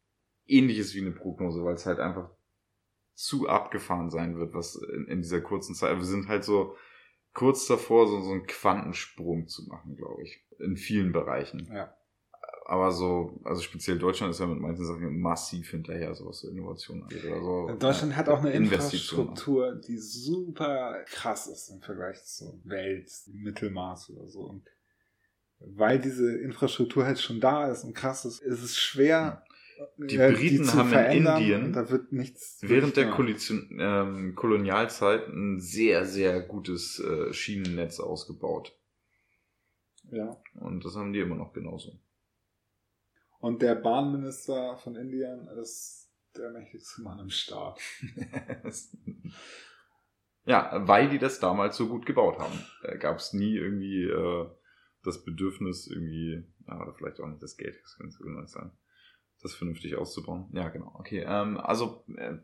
[0.47, 2.29] ähnliches wie eine Prognose, weil es halt einfach
[3.15, 5.97] zu abgefahren sein wird, was in, in dieser kurzen Zeit.
[5.97, 6.77] Wir sind halt so
[7.35, 10.44] kurz davor, so, so einen Quantensprung zu machen, glaube ich.
[10.59, 11.69] In vielen Bereichen.
[11.73, 11.95] Ja.
[12.67, 16.49] Aber so, also speziell Deutschland ist ja mit manchen Sachen massiv hinterher, so was so
[16.49, 17.69] Innovation angeht oder so.
[17.69, 17.77] Ja.
[17.77, 18.53] Deutschland hat auch eine.
[18.53, 24.41] Infrastruktur, die super krass ist im Vergleich zur Welt, Mittelmaß oder so.
[24.41, 24.63] Und
[25.59, 29.45] weil diese Infrastruktur halt schon da ist und krass ist, ist es schwer.
[29.99, 34.35] Die äh, Briten zu haben in Indien und da wird nichts Während der Koalition, ähm,
[34.37, 38.77] Kolonialzeit ein sehr, sehr gutes äh, Schienennetz ausgebaut.
[40.11, 40.37] Ja.
[40.55, 41.99] Und das haben die immer noch genauso.
[43.41, 47.79] Und der Bahnminister von Indien ist der mächtigste Mann im Staat.
[50.45, 52.59] ja, weil die das damals so gut gebaut haben.
[52.83, 54.51] Da gab es nie irgendwie äh,
[55.05, 58.73] das Bedürfnis, irgendwie, ja, oder vielleicht auch nicht das Geld, das kann so genau sein,
[59.43, 60.49] das vernünftig auszubauen.
[60.53, 60.93] Ja, genau.
[60.99, 62.39] Okay, ähm, also äh,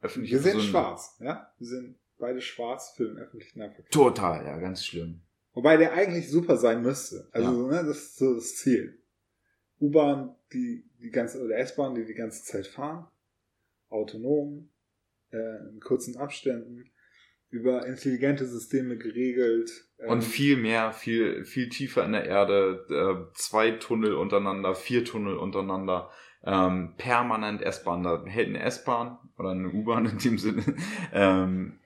[0.00, 1.50] öffentliche Wir sind schwarz, ja?
[1.58, 3.90] Wir sind beide schwarz für den öffentlichen Nahverkehr.
[3.90, 5.22] Total, ja, ganz schlimm.
[5.56, 7.30] Wobei der eigentlich super sein müsste.
[7.32, 8.98] Also, ne, das ist so das Ziel.
[9.80, 13.06] U-Bahn, die die ganze, oder S-Bahn, die die ganze Zeit fahren,
[13.88, 14.68] autonom,
[15.32, 16.90] äh, in kurzen Abständen,
[17.48, 19.70] über intelligente Systeme geregelt.
[19.98, 25.06] ähm, Und viel mehr, viel, viel tiefer in der Erde, äh, zwei Tunnel untereinander, vier
[25.06, 26.10] Tunnel untereinander,
[26.44, 28.02] ähm, permanent S-Bahn.
[28.02, 30.62] Da hält eine S-Bahn oder eine U-Bahn in dem Sinne.
[31.14, 31.80] Ähm,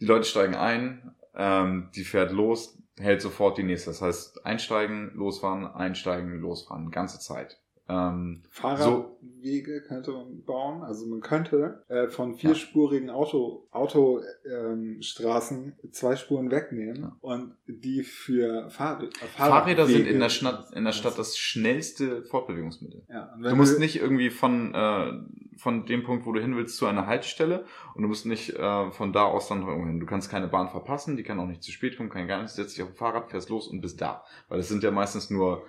[0.00, 3.90] die Leute steigen ein, ähm, die fährt los, hält sofort die nächste.
[3.90, 7.61] Das heißt, einsteigen, losfahren, einsteigen, losfahren, ganze Zeit.
[7.92, 10.82] Ähm, Fahrradwege könnte man bauen.
[10.82, 17.16] Also man könnte äh, von vierspurigen Auto, Autostraßen zwei Spuren wegnehmen Ja.
[17.20, 19.02] und die für Fahr
[19.36, 23.04] Fahrräder sind in der, Stadt, in der Stadt das schnellste Fortbewegungsmittel.
[23.08, 25.12] Ja, Du musst nicht irgendwie von, äh,
[25.58, 27.64] von dem Punkt, wo du hin willst, zu einer Haltestelle
[27.94, 30.00] und du musst nicht äh, von da aus dann irgendwo hin.
[30.00, 32.56] Du kannst keine Bahn verpassen, die kann auch nicht zu spät kommen, kein gar nichts.
[32.56, 34.24] Setzt dich auf ein Fahrrad, fährst los und bist da.
[34.48, 35.62] Weil es sind ja meistens nur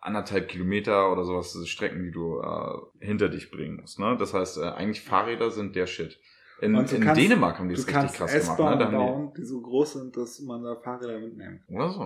[0.00, 3.98] anderthalb Kilometer oder sowas Strecken, die du äh, hinter dich bringen musst.
[3.98, 4.16] Ne?
[4.18, 6.18] Das heißt, äh, eigentlich Fahrräder sind der Shit.
[6.60, 8.58] In, in kannst- Dänemark haben die das richtig krass gemacht.
[8.58, 8.78] Ne?
[8.78, 11.66] Da haben bauen, die so groß sind, dass man da Fahrräder mitnehmen kann.
[11.68, 12.00] die, oder so.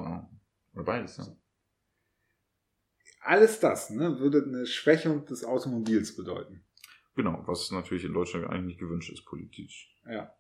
[0.75, 1.27] Oder beides, ja.
[3.21, 6.65] Alles das ne, würde eine Schwächung des Automobils bedeuten.
[7.17, 9.97] Genau, was natürlich in Deutschland eigentlich nicht gewünscht ist, politisch.
[10.09, 10.35] Ja.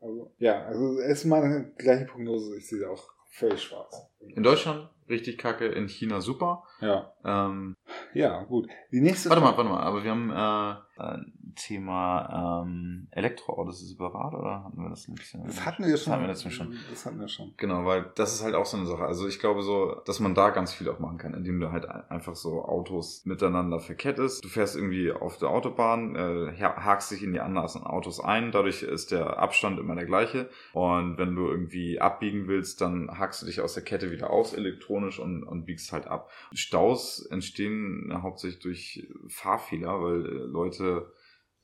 [0.00, 2.56] Also, ja, also es ist meine gleiche Prognose.
[2.56, 3.94] Ich sehe auch völlig schwarz.
[4.20, 6.62] In Deutschland richtig kacke, in China super.
[6.80, 7.12] Ja.
[7.24, 7.76] Ähm,
[8.14, 8.68] Ja, gut.
[8.92, 13.88] Die nächste Warte mal, warte mal, aber wir haben äh, ein Thema ähm, Elektroautos ist
[13.88, 15.44] separat oder hatten wir das ein bisschen?
[15.44, 15.98] Das hatten wir schon.
[15.98, 16.76] Das hatten wir letztens schon.
[16.90, 17.54] Das hatten wir schon.
[17.56, 19.04] Genau, weil das ist halt auch so eine Sache.
[19.04, 21.88] Also ich glaube so, dass man da ganz viel auch machen kann, indem du halt
[21.88, 24.44] ein- einfach so Autos miteinander verkettest.
[24.44, 28.52] Du fährst irgendwie auf der Autobahn, äh, ha- hakst dich in die anderen Autos ein,
[28.52, 30.48] dadurch ist der Abstand immer der gleiche.
[30.72, 34.52] Und wenn du irgendwie abbiegen willst, dann hakst du dich aus der Kette wieder aus
[34.52, 36.30] elektronisch und, und biegst halt ab.
[36.52, 41.12] Staus entstehen hauptsächlich durch Fahrfehler, weil äh, Leute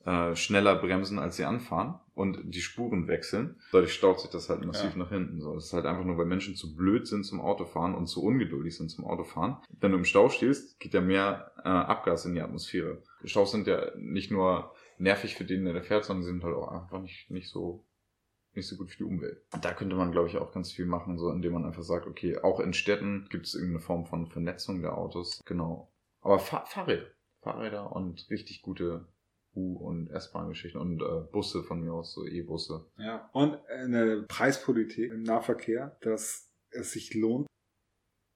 [0.05, 3.55] äh, schneller bremsen, als sie anfahren und die Spuren wechseln.
[3.71, 4.97] Dadurch staut sich das halt massiv Ja.
[4.97, 5.39] nach hinten.
[5.41, 8.23] So, das ist halt einfach nur, weil Menschen zu blöd sind zum Autofahren und zu
[8.23, 9.57] ungeduldig sind zum Autofahren.
[9.79, 13.01] Wenn du im Stau stehst, geht ja mehr äh, Abgas in die Atmosphäre.
[13.23, 16.55] Staus sind ja nicht nur nervig für den, der da fährt, sondern sie sind halt
[16.55, 17.85] auch einfach nicht, nicht so
[18.55, 19.41] nicht so gut für die Umwelt.
[19.61, 22.37] Da könnte man, glaube ich, auch ganz viel machen, so indem man einfach sagt, okay,
[22.37, 25.41] auch in Städten gibt es irgendeine Form von Vernetzung der Autos.
[25.45, 25.91] Genau.
[26.21, 27.07] Aber Fahr Fahrräder.
[27.41, 29.07] Fahrräder und richtig gute
[29.55, 32.85] U- und S-Bahn-Geschichten und äh, Busse von mir aus, so E-Busse.
[32.97, 33.29] Ja.
[33.33, 37.47] Und eine Preispolitik im Nahverkehr, dass es sich lohnt.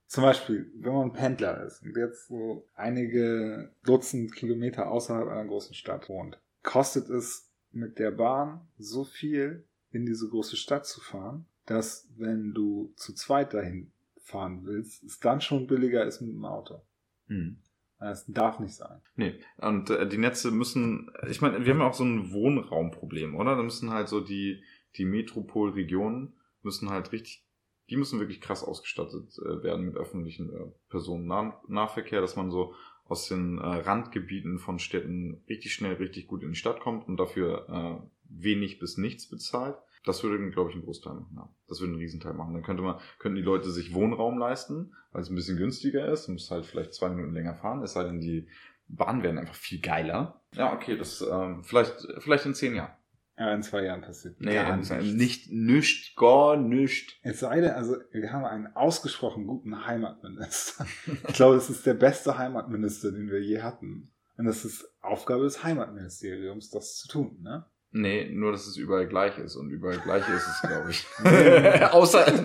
[0.08, 5.76] Zum Beispiel, wenn man Pendler ist und jetzt so einige Dutzend Kilometer außerhalb einer großen
[5.76, 11.46] Stadt wohnt, kostet es mit der Bahn so viel, in diese große Stadt zu fahren,
[11.66, 13.92] dass wenn du zu zweit dahin
[14.22, 16.82] fahren willst, es dann schon billiger ist mit dem Auto.
[17.28, 17.58] Hm.
[18.00, 19.02] Das darf nicht sein.
[19.16, 23.36] Nee, und äh, die Netze müssen, ich meine, wir haben ja auch so ein Wohnraumproblem,
[23.36, 23.56] oder?
[23.56, 24.62] Da müssen halt so die,
[24.98, 27.44] die Metropolregionen müssen halt richtig,
[27.90, 32.76] die müssen wirklich krass ausgestattet äh, werden mit öffentlichen äh, Personennahverkehr, dass man so
[33.06, 37.18] aus den äh, Randgebieten von Städten richtig schnell, richtig gut in die Stadt kommt und
[37.18, 39.78] dafür äh, wenig bis nichts bezahlt.
[40.08, 41.34] Das würde, glaube ich, einen Großteil machen.
[41.36, 41.50] Ja.
[41.68, 42.54] Das würde einen Riesenteil machen.
[42.54, 46.28] Dann könnte man, könnten die Leute sich Wohnraum leisten, weil es ein bisschen günstiger ist.
[46.28, 48.48] Du musst halt vielleicht zwei Minuten länger fahren, es sei denn, die
[48.88, 50.42] Bahnen werden einfach viel geiler.
[50.54, 52.94] Ja, okay, das ähm, vielleicht, vielleicht in zehn Jahren.
[53.38, 54.42] Ja, in zwei Jahren passiert.
[54.42, 57.20] Nee, gar nicht, nicht, gar nicht.
[57.22, 60.88] Es sei denn, also wir haben einen ausgesprochen guten Heimatminister.
[61.28, 64.12] ich glaube, das ist der beste Heimatminister, den wir je hatten.
[64.38, 67.66] Und das ist Aufgabe des Heimatministeriums, das zu tun, ne?
[67.98, 69.56] Nee, nur, dass es überall gleich ist.
[69.56, 71.08] Und überall gleich ist es, glaube ich.
[71.92, 72.26] Außer.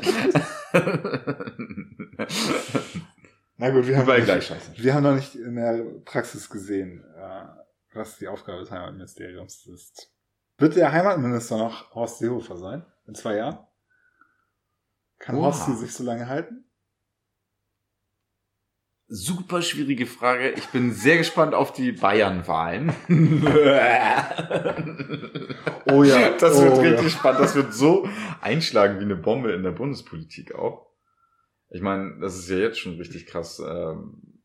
[3.59, 4.73] Na gut, wir haben, überall gleich scheiße.
[4.77, 7.45] wir haben noch nicht in der Praxis gesehen, äh,
[7.93, 10.11] was die Aufgabe des Heimatministeriums ist.
[10.57, 12.87] Wird der Heimatminister noch Horst Seehofer sein?
[13.07, 13.59] In zwei Jahren?
[15.19, 15.47] Kann Oha.
[15.47, 16.65] Horst sich so lange halten?
[19.15, 20.53] Super schwierige Frage.
[20.53, 22.95] Ich bin sehr gespannt auf die Bayern-Wahlen.
[25.87, 27.19] Oh ja, Das wird oh richtig ja.
[27.19, 27.41] spannend.
[27.41, 28.09] Das wird so
[28.41, 30.87] einschlagen wie eine Bombe in der Bundespolitik auch.
[31.69, 33.61] Ich meine, das ist ja jetzt schon richtig krass.
[33.61, 34.41] ähm,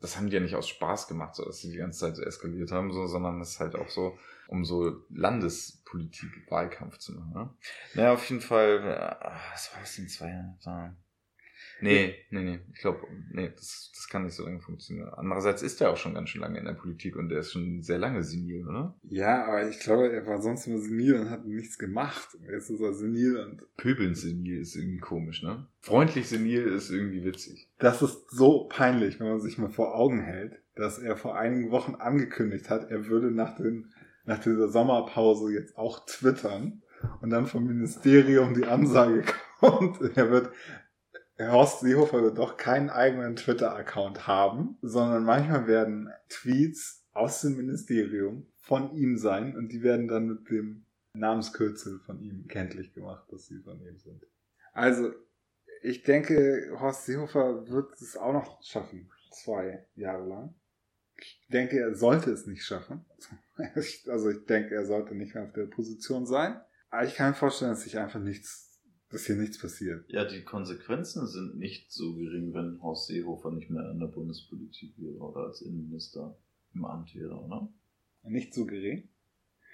[0.00, 2.22] Das haben die ja nicht aus Spaß gemacht, so dass sie die ganze Zeit so
[2.22, 4.16] eskaliert haben, so, sondern es ist halt auch so,
[4.46, 7.32] um so Landespolitik, Wahlkampf zu machen.
[7.34, 7.54] Ne?
[7.94, 10.96] Naja, auf jeden Fall, äh, was war das in zwei Jahren?
[11.80, 12.60] Nee, nee, nee.
[12.72, 15.08] Ich glaube, nee, das, das kann nicht so lange funktionieren.
[15.10, 17.82] Andererseits ist er auch schon ganz schön lange in der Politik und der ist schon
[17.82, 18.94] sehr lange senil, oder?
[19.04, 22.36] Ja, aber ich glaube, er war sonst immer senil und hat nichts gemacht.
[22.50, 25.66] Jetzt ist er senil und Pöbeln senil ist irgendwie komisch, ne?
[25.80, 27.68] Freundlich senil ist irgendwie witzig.
[27.78, 31.70] das ist so peinlich, wenn man sich mal vor Augen hält, dass er vor einigen
[31.70, 33.92] Wochen angekündigt hat, er würde nach, den,
[34.24, 36.82] nach dieser Sommerpause jetzt auch twittern
[37.20, 39.24] und dann vom Ministerium die Ansage
[39.60, 40.50] kommt, er wird
[41.38, 48.46] Horst Seehofer wird doch keinen eigenen Twitter-Account haben, sondern manchmal werden Tweets aus dem Ministerium
[48.56, 53.46] von ihm sein und die werden dann mit dem Namenskürzel von ihm kenntlich gemacht, dass
[53.46, 54.26] sie von ihm sind.
[54.72, 55.12] Also,
[55.82, 60.54] ich denke, Horst Seehofer wird es auch noch schaffen, zwei Jahre lang.
[61.20, 63.04] Ich denke, er sollte es nicht schaffen.
[64.06, 66.60] Also ich denke, er sollte nicht mehr auf der Position sein.
[66.90, 68.67] Aber ich kann mir vorstellen, dass sich einfach nichts,
[69.10, 70.10] dass hier nichts passiert.
[70.10, 74.94] Ja, die Konsequenzen sind nicht so gering, wenn Horst Seehofer nicht mehr in der Bundespolitik
[74.98, 76.36] wäre oder als Innenminister
[76.74, 77.68] im Amt wäre, oder?
[78.24, 79.08] Nicht so gering.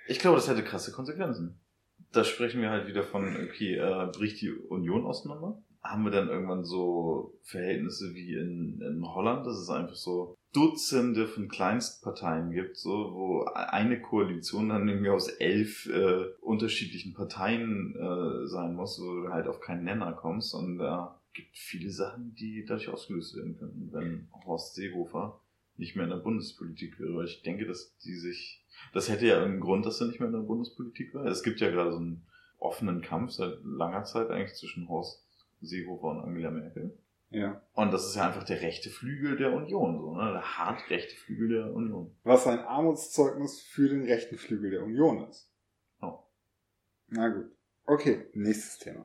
[0.06, 1.58] Ich glaube, das hätte krasse Konsequenzen.
[2.12, 5.62] Da sprechen wir halt wieder von, okay, äh, bricht die Union auseinander?
[5.82, 11.26] Haben wir dann irgendwann so Verhältnisse wie in, in Holland, dass es einfach so Dutzende
[11.26, 18.46] von Kleinstparteien gibt, so, wo eine Koalition dann irgendwie aus elf äh, unterschiedlichen Parteien äh,
[18.46, 20.54] sein muss, wo du halt auf keinen Nenner kommst.
[20.54, 25.40] Und äh, gibt viele Sachen, die dadurch ausgelöst werden könnten, wenn Horst Seehofer
[25.76, 27.16] nicht mehr in der Bundespolitik wäre.
[27.16, 30.28] Weil ich denke, dass die sich das hätte ja einen Grund, dass er nicht mehr
[30.28, 31.26] in der Bundespolitik war.
[31.26, 32.26] Es gibt ja gerade so einen
[32.58, 35.24] offenen Kampf seit langer Zeit eigentlich zwischen Horst
[35.60, 36.96] Seehofer und Angela Merkel.
[37.30, 37.60] Ja.
[37.72, 40.32] Und das ist ja einfach der rechte Flügel der Union, so, ne?
[40.32, 42.14] Der hart rechte Flügel der Union.
[42.22, 45.50] Was ein Armutszeugnis für den rechten Flügel der Union ist.
[46.00, 46.20] Oh.
[47.08, 47.50] Na gut.
[47.86, 49.04] Okay, nächstes Thema.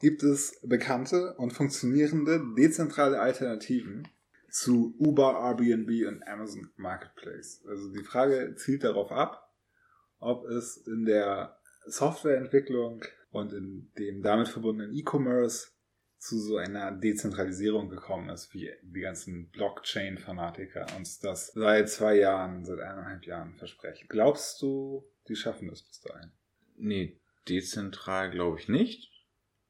[0.00, 4.06] Gibt es bekannte und funktionierende dezentrale Alternativen
[4.50, 7.64] zu Uber, Airbnb und Amazon Marketplace?
[7.66, 9.50] Also die Frage zielt darauf ab,
[10.18, 15.68] ob es in der Softwareentwicklung und in dem damit verbundenen E-Commerce
[16.18, 22.64] zu so einer Dezentralisierung gekommen ist, wie die ganzen Blockchain-Fanatiker uns das seit zwei Jahren,
[22.64, 24.06] seit eineinhalb Jahren versprechen.
[24.08, 26.32] Glaubst du, die schaffen das bis dahin?
[26.76, 29.12] Nee, dezentral glaube ich nicht.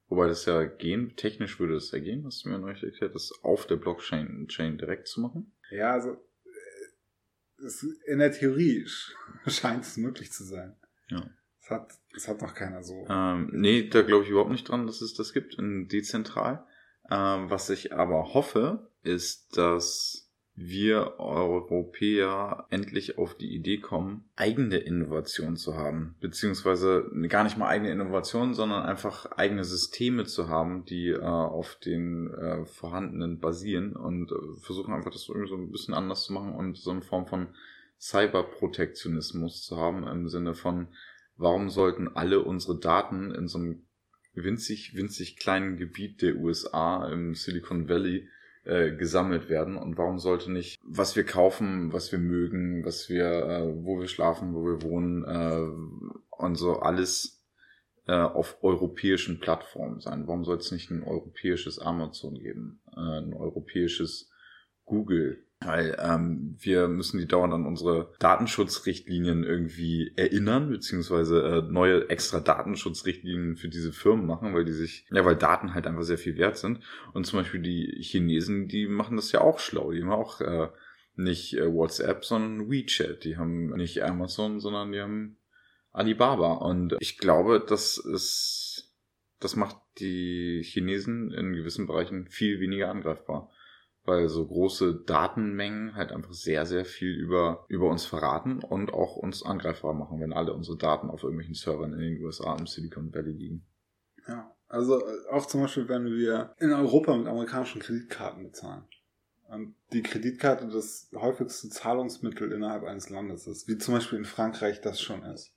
[0.08, 3.32] Wobei das ja gehen, technisch würde es ja gehen, was du mir neulich erklärt hast,
[3.42, 5.52] auf der Blockchain Chain direkt zu machen.
[5.70, 9.10] Ja, also äh, es, in der Theorie sch-
[9.50, 10.76] scheint es möglich zu sein.
[11.08, 11.28] Ja.
[11.66, 13.06] Es hat, es hat noch keiner so.
[13.10, 16.64] Ähm, nee, da glaube ich überhaupt nicht dran, dass es das gibt in dezentral.
[17.10, 24.76] Ähm, was ich aber hoffe, ist, dass wir Europäer endlich auf die Idee kommen, eigene
[24.76, 26.14] Innovation zu haben.
[26.20, 31.74] Beziehungsweise gar nicht mal eigene Innovation, sondern einfach eigene Systeme zu haben, die äh, auf
[31.84, 36.32] den äh, vorhandenen basieren und äh, versuchen einfach das irgendwie so ein bisschen anders zu
[36.32, 37.48] machen und so eine Form von
[37.98, 40.88] Cyberprotektionismus zu haben im Sinne von,
[41.36, 43.86] warum sollten alle unsere Daten in so einem
[44.34, 48.28] winzig, winzig kleinen Gebiet der USA im Silicon Valley
[48.64, 53.26] äh, gesammelt werden und warum sollte nicht, was wir kaufen, was wir mögen, was wir,
[53.26, 57.44] äh, wo wir schlafen, wo wir wohnen äh, und so alles
[58.06, 60.26] äh, auf europäischen Plattformen sein.
[60.26, 64.30] Warum soll es nicht ein europäisches Amazon geben, äh, ein europäisches
[64.84, 65.45] Google?
[65.66, 72.40] Weil ähm, wir müssen die dauernd an unsere Datenschutzrichtlinien irgendwie erinnern, beziehungsweise äh, neue extra
[72.40, 76.36] Datenschutzrichtlinien für diese Firmen machen, weil die sich, ja, weil Daten halt einfach sehr viel
[76.36, 76.80] wert sind.
[77.12, 79.92] Und zum Beispiel die Chinesen, die machen das ja auch schlau.
[79.92, 80.68] Die haben auch äh,
[81.16, 83.24] nicht äh, WhatsApp, sondern WeChat.
[83.24, 85.38] Die haben nicht Amazon, sondern die haben
[85.92, 86.52] Alibaba.
[86.52, 88.94] Und ich glaube, das ist,
[89.40, 93.50] das macht die Chinesen in gewissen Bereichen viel weniger angreifbar.
[94.06, 99.16] Weil so große Datenmengen halt einfach sehr, sehr viel über, über uns verraten und auch
[99.16, 103.12] uns angreifbar machen, wenn alle unsere Daten auf irgendwelchen Servern in den USA im Silicon
[103.12, 103.66] Valley liegen.
[104.28, 108.84] Ja, also äh, auch zum Beispiel, wenn wir in Europa mit amerikanischen Kreditkarten bezahlen.
[109.48, 114.80] Und die Kreditkarte das häufigste Zahlungsmittel innerhalb eines Landes ist, wie zum Beispiel in Frankreich
[114.80, 115.52] das schon ist.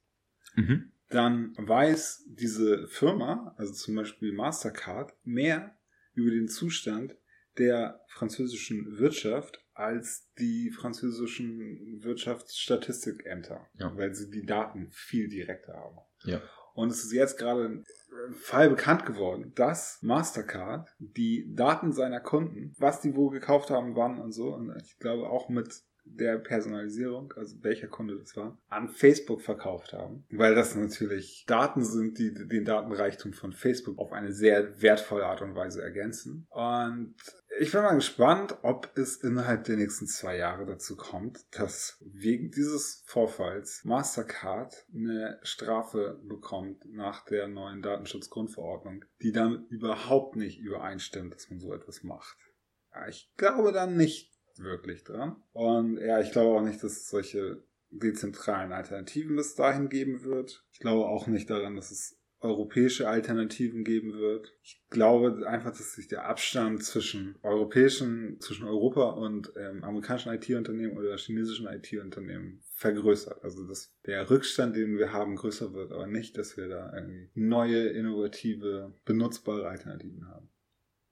[0.55, 0.91] Mhm.
[1.09, 5.75] Dann weiß diese Firma, also zum Beispiel Mastercard, mehr
[6.13, 7.15] über den Zustand
[7.59, 13.95] der französischen Wirtschaft als die französischen Wirtschaftsstatistikämter, Ja.
[13.95, 15.97] weil sie die Daten viel direkter haben.
[16.23, 16.41] Ja.
[16.73, 17.85] Und es ist jetzt gerade ein
[18.33, 24.19] Fall bekannt geworden, dass Mastercard die Daten seiner Kunden, was die wo gekauft haben, wann
[24.19, 28.89] und so, und ich glaube auch mit der Personalisierung, also welcher Kunde das war, an
[28.89, 30.25] Facebook verkauft haben.
[30.31, 35.41] Weil das natürlich Daten sind, die den Datenreichtum von Facebook auf eine sehr wertvolle Art
[35.41, 36.47] und Weise ergänzen.
[36.49, 37.15] Und
[37.59, 42.51] ich bin mal gespannt, ob es innerhalb der nächsten zwei Jahre dazu kommt, dass wegen
[42.51, 51.35] dieses Vorfalls Mastercard eine Strafe bekommt nach der neuen Datenschutzgrundverordnung, die dann überhaupt nicht übereinstimmt,
[51.35, 52.37] dass man so etwas macht.
[52.93, 55.43] Ja, ich glaube dann nicht wirklich dran.
[55.51, 60.65] Und ja, ich glaube auch nicht, dass es solche dezentralen Alternativen bis dahin geben wird.
[60.71, 64.53] Ich glaube auch nicht daran, dass es europäische Alternativen geben wird.
[64.63, 70.97] Ich glaube einfach, dass sich der Abstand zwischen europäischen, zwischen Europa und ähm, amerikanischen IT-Unternehmen
[70.97, 73.43] oder chinesischen IT-Unternehmen vergrößert.
[73.43, 77.29] Also dass der Rückstand, den wir haben, größer wird, aber nicht, dass wir da irgendwie
[77.35, 80.49] neue, innovative, benutzbare Alternativen haben.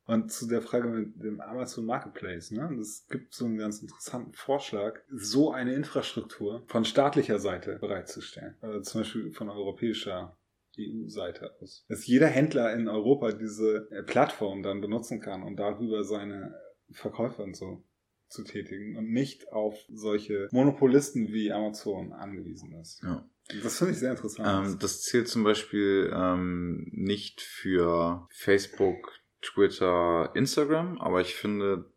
[0.06, 2.74] Und zu der Frage mit dem Amazon Marketplace, ne?
[2.80, 8.56] Es gibt so einen ganz interessanten Vorschlag, so eine Infrastruktur von staatlicher Seite bereitzustellen.
[8.62, 10.38] Also zum Beispiel von europäischer
[10.80, 11.86] EU-Seite aus.
[11.90, 16.56] Dass jeder Händler in Europa diese äh, Plattform dann benutzen kann und darüber seine
[16.92, 17.84] Verkäufe und so
[18.30, 23.02] zu tätigen und nicht auf solche Monopolisten wie Amazon angewiesen ist.
[23.04, 23.28] Ja.
[23.64, 24.68] Das finde ich sehr interessant.
[24.68, 31.90] Ähm, das zählt zum Beispiel ähm, nicht für Facebook, Twitter, Instagram, aber ich finde,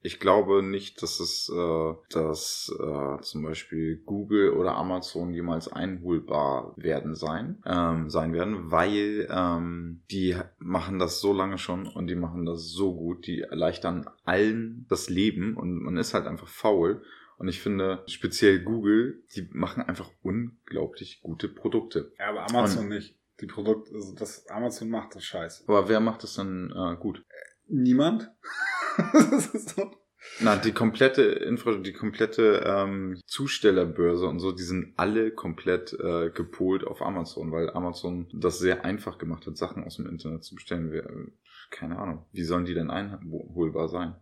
[0.00, 6.72] ich glaube nicht, dass es, äh, dass äh, zum Beispiel Google oder Amazon jemals einholbar
[6.76, 12.14] werden sein, ähm, sein werden, weil ähm, die machen das so lange schon und die
[12.14, 17.02] machen das so gut, die erleichtern allen das Leben und man ist halt einfach faul.
[17.38, 22.12] Und ich finde, speziell Google, die machen einfach unglaublich gute Produkte.
[22.18, 23.16] ja, aber Amazon nicht.
[23.40, 25.62] Die Produkte, also das Amazon macht das scheiße.
[25.68, 27.24] Aber wer macht das dann äh, gut?
[27.68, 28.30] Niemand?
[29.30, 29.90] das ist so.
[30.40, 36.30] Na, die komplette Infra, die komplette ähm, Zustellerbörse und so, die sind alle komplett äh,
[36.30, 40.54] gepolt auf Amazon, weil Amazon das sehr einfach gemacht hat, Sachen aus dem Internet zu
[40.56, 40.90] bestellen.
[40.90, 41.08] Wer,
[41.70, 44.16] keine Ahnung, wie sollen die denn einholbar sein?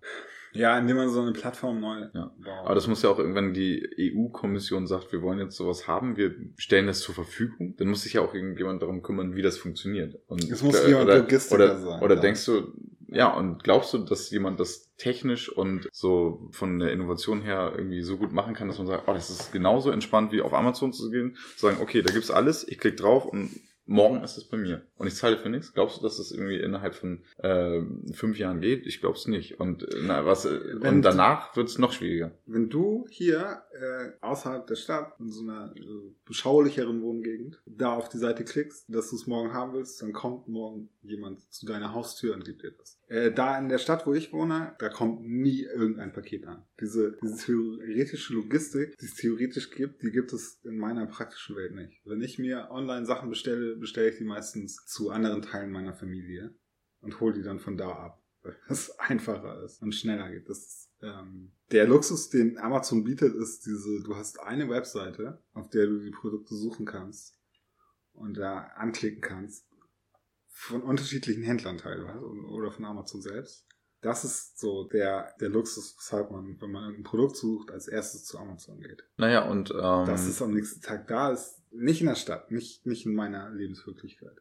[0.52, 2.32] Ja, indem man so eine Plattform neu Ja.
[2.38, 2.64] baut.
[2.64, 6.34] Aber das muss ja auch irgendwann die EU-Kommission sagt, wir wollen jetzt sowas haben, wir
[6.56, 10.18] stellen das zur Verfügung, dann muss sich ja auch irgendjemand darum kümmern, wie das funktioniert.
[10.28, 12.20] Und Es muss jemand Logistiker oder, sein, Oder ja.
[12.20, 12.72] denkst du,
[13.08, 18.02] ja, und glaubst du, dass jemand das technisch und so von der Innovation her irgendwie
[18.02, 20.92] so gut machen kann, dass man sagt, oh, das ist genauso entspannt wie auf Amazon
[20.92, 23.50] zu gehen, zu sagen, okay, da gibt's alles, ich klicke drauf und
[23.86, 24.82] morgen ist es bei mir.
[24.96, 25.72] Und ich zahle für nichts.
[25.72, 27.80] Glaubst du, dass das irgendwie innerhalb von äh,
[28.12, 28.86] fünf Jahren geht?
[28.86, 29.60] Ich glaube es nicht.
[29.60, 32.32] Und äh, na, was äh, Wenn und danach wird's noch schwieriger.
[32.46, 35.80] Wenn du hier äh, außerhalb der Stadt in so einer äh,
[36.24, 40.48] beschaulicheren Wohngegend da auf die Seite klickst, dass du es morgen haben willst, dann kommt
[40.48, 43.00] morgen jemand zu deiner Haustür und gibt dir das.
[43.08, 46.64] Äh, da in der Stadt, wo ich wohne, da kommt nie irgendein Paket an.
[46.80, 51.74] Diese, diese theoretische Logistik, die es theoretisch gibt, die gibt es in meiner praktischen Welt
[51.74, 52.00] nicht.
[52.04, 56.54] Wenn ich mir online Sachen bestelle, bestelle ich die meistens zu anderen Teilen meiner Familie
[57.00, 58.22] und hole die dann von da ab.
[58.42, 60.48] Weil es einfacher ist und schneller geht.
[60.48, 65.68] Das ist, ähm, der Luxus, den Amazon bietet, ist diese, du hast eine Webseite, auf
[65.70, 67.34] der du die Produkte suchen kannst
[68.16, 69.65] und da anklicken kannst.
[70.58, 73.66] Von unterschiedlichen Händlern teilweise oder von Amazon selbst.
[74.00, 78.24] Das ist so der, der Luxus, weshalb man, wenn man ein Produkt sucht, als erstes
[78.24, 79.04] zu Amazon geht.
[79.18, 82.86] Naja, und ähm, Das ist am nächsten Tag da, ist nicht in der Stadt, nicht,
[82.86, 84.40] nicht in meiner Lebenswirklichkeit.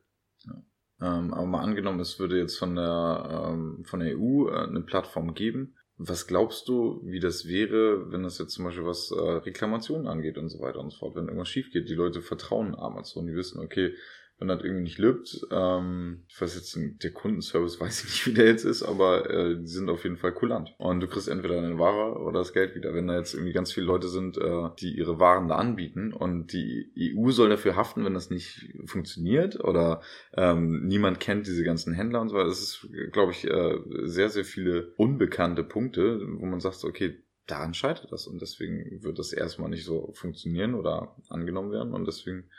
[1.02, 4.82] Ähm, aber mal angenommen, es würde jetzt von der, ähm, von der EU äh, eine
[4.82, 5.76] Plattform geben.
[5.98, 10.38] Was glaubst du, wie das wäre, wenn das jetzt zum Beispiel was äh, Reklamationen angeht
[10.38, 11.90] und so weiter und so fort, wenn irgendwas schief geht?
[11.90, 13.94] Die Leute vertrauen Amazon, die wissen, okay,
[14.38, 15.48] wenn das irgendwie nicht lübt.
[15.52, 19.56] Ähm, ich weiß jetzt, der Kundenservice weiß ich nicht, wie der jetzt ist, aber äh,
[19.58, 20.76] die sind auf jeden Fall kulant.
[20.78, 22.94] Und du kriegst entweder deine Ware oder das Geld wieder.
[22.94, 26.52] Wenn da jetzt irgendwie ganz viele Leute sind, äh, die ihre Waren da anbieten und
[26.52, 30.02] die EU soll dafür haften, wenn das nicht funktioniert oder
[30.34, 32.50] ähm, niemand kennt diese ganzen Händler und so weiter.
[32.50, 37.74] Das ist, glaube ich, äh, sehr, sehr viele unbekannte Punkte, wo man sagt, okay, daran
[37.74, 42.50] scheitert das und deswegen wird das erstmal nicht so funktionieren oder angenommen werden und deswegen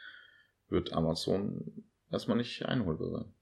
[0.69, 3.35] wird Amazon erstmal nicht einholbar sein.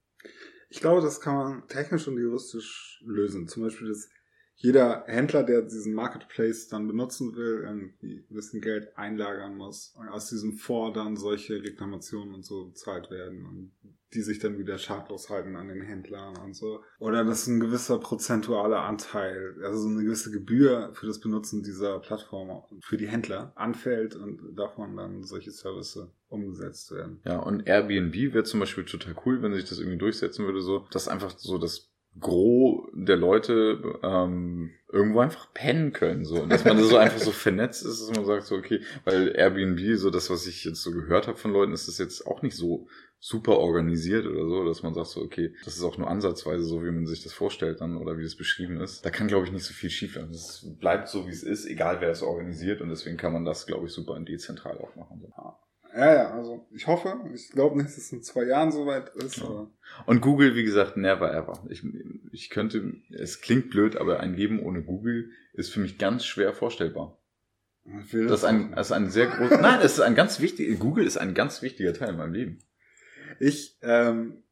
[0.69, 3.47] Ich glaube, das kann man technisch und juristisch lösen.
[3.47, 4.09] Zum Beispiel, dass
[4.55, 10.07] jeder Händler, der diesen Marketplace dann benutzen will, irgendwie ein bisschen Geld einlagern muss und
[10.07, 13.71] aus diesem Fonds dann solche Reklamationen und so bezahlt werden und
[14.13, 16.81] die sich dann wieder schadlos halten an den Händlern und so.
[16.99, 21.99] Oder dass ein gewisser prozentualer Anteil, also so eine gewisse Gebühr für das Benutzen dieser
[21.99, 27.19] Plattform für die Händler anfällt und davon dann solche Services umgesetzt werden.
[27.25, 30.87] Ja, und Airbnb wäre zum Beispiel total cool, wenn sich das irgendwie durchsetzen würde, so,
[30.91, 36.23] dass einfach so das Gros der Leute ähm, irgendwo einfach pennen können.
[36.23, 36.41] So.
[36.41, 39.97] Und dass man so einfach so vernetzt ist, dass man sagt, so, okay, weil Airbnb,
[39.97, 42.55] so das, was ich jetzt so gehört habe von Leuten, ist das jetzt auch nicht
[42.55, 42.87] so
[43.19, 46.83] super organisiert oder so, dass man sagt so, okay, das ist auch nur ansatzweise so,
[46.83, 49.03] wie man sich das vorstellt dann oder wie es beschrieben ist.
[49.05, 50.31] Da kann, glaube ich, nicht so viel schief werden.
[50.31, 53.65] Es bleibt so, wie es ist, egal wer es organisiert und deswegen kann man das,
[53.65, 55.19] glaube ich, super dezentral auch machen.
[55.21, 55.33] So.
[55.95, 59.37] Ja, ja, also ich hoffe, ich glaube nicht, dass es in zwei Jahren soweit ist.
[59.37, 59.67] Ja.
[60.05, 61.63] Und Google, wie gesagt, never ever.
[61.69, 61.83] Ich,
[62.33, 66.51] ich könnte, es klingt blöd, aber ein Leben ohne Google ist für mich ganz schwer
[66.53, 67.17] vorstellbar.
[67.85, 71.05] Das ist ein, das ist ein sehr großer, nein, es ist ein ganz wichtiger, Google
[71.05, 72.59] ist ein ganz wichtiger Teil in meinem Leben.
[73.39, 74.43] Ich, ähm,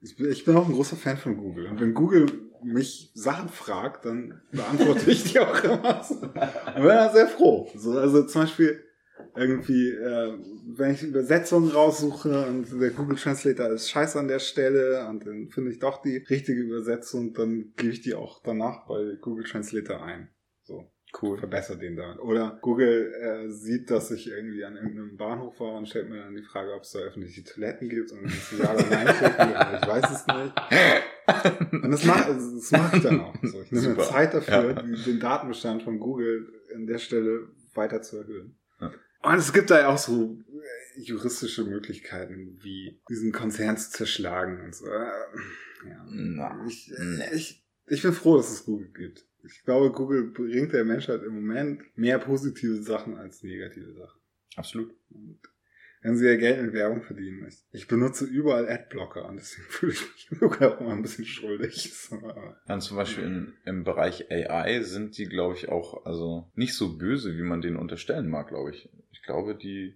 [0.00, 1.66] ich bin, ich bin auch ein großer Fan von Google.
[1.66, 2.26] Und wenn Google
[2.64, 6.04] mich Sachen fragt, dann beantworte ich die auch immer.
[6.10, 7.70] Und bin dann sehr froh.
[7.76, 8.82] So, also zum Beispiel,
[9.36, 10.38] irgendwie, äh,
[10.76, 15.48] wenn ich Übersetzungen raussuche und der Google Translator ist scheiße an der Stelle und dann
[15.50, 20.02] finde ich doch die richtige Übersetzung, dann gebe ich die auch danach bei Google Translator
[20.02, 20.28] ein.
[20.62, 20.90] So.
[21.20, 21.38] Cool.
[21.38, 22.18] Verbessere den dann.
[22.18, 26.34] Oder Google äh, sieht, dass ich irgendwie an irgendeinem Bahnhof war und stellt mir dann
[26.34, 30.04] die Frage, ob es da öffentliche Toiletten gibt und ich ja oder nein ich weiß
[30.10, 30.54] es nicht.
[31.72, 33.34] Und das mache das mach ich dann auch.
[33.42, 33.62] So.
[33.62, 34.82] Ich nehme Zeit dafür, ja.
[34.82, 38.58] den Datenbestand von Google an der Stelle weiter zu erhöhen.
[39.24, 44.60] Und es gibt da ja auch so äh, juristische Möglichkeiten, wie diesen Konzern zu zerschlagen
[44.64, 44.86] und so.
[44.86, 45.10] Äh,
[45.88, 46.64] ja.
[46.66, 46.92] Ich,
[47.32, 49.24] ich, ich bin froh, dass es Google gibt.
[49.44, 54.20] Ich glaube, Google bringt der Menschheit im Moment mehr positive Sachen als negative Sachen.
[54.56, 54.94] Absolut.
[55.10, 55.38] Und
[56.04, 57.46] wenn sie ja Geld mit Werbung verdienen.
[57.48, 61.92] Ich, ich benutze überall Adblocker und deswegen fühle ich mich auch immer ein bisschen schuldig.
[62.68, 66.98] Ja, zum Beispiel in, im Bereich AI sind die, glaube ich, auch also nicht so
[66.98, 68.88] böse, wie man denen unterstellen mag, glaube ich.
[69.12, 69.94] Ich glaube, die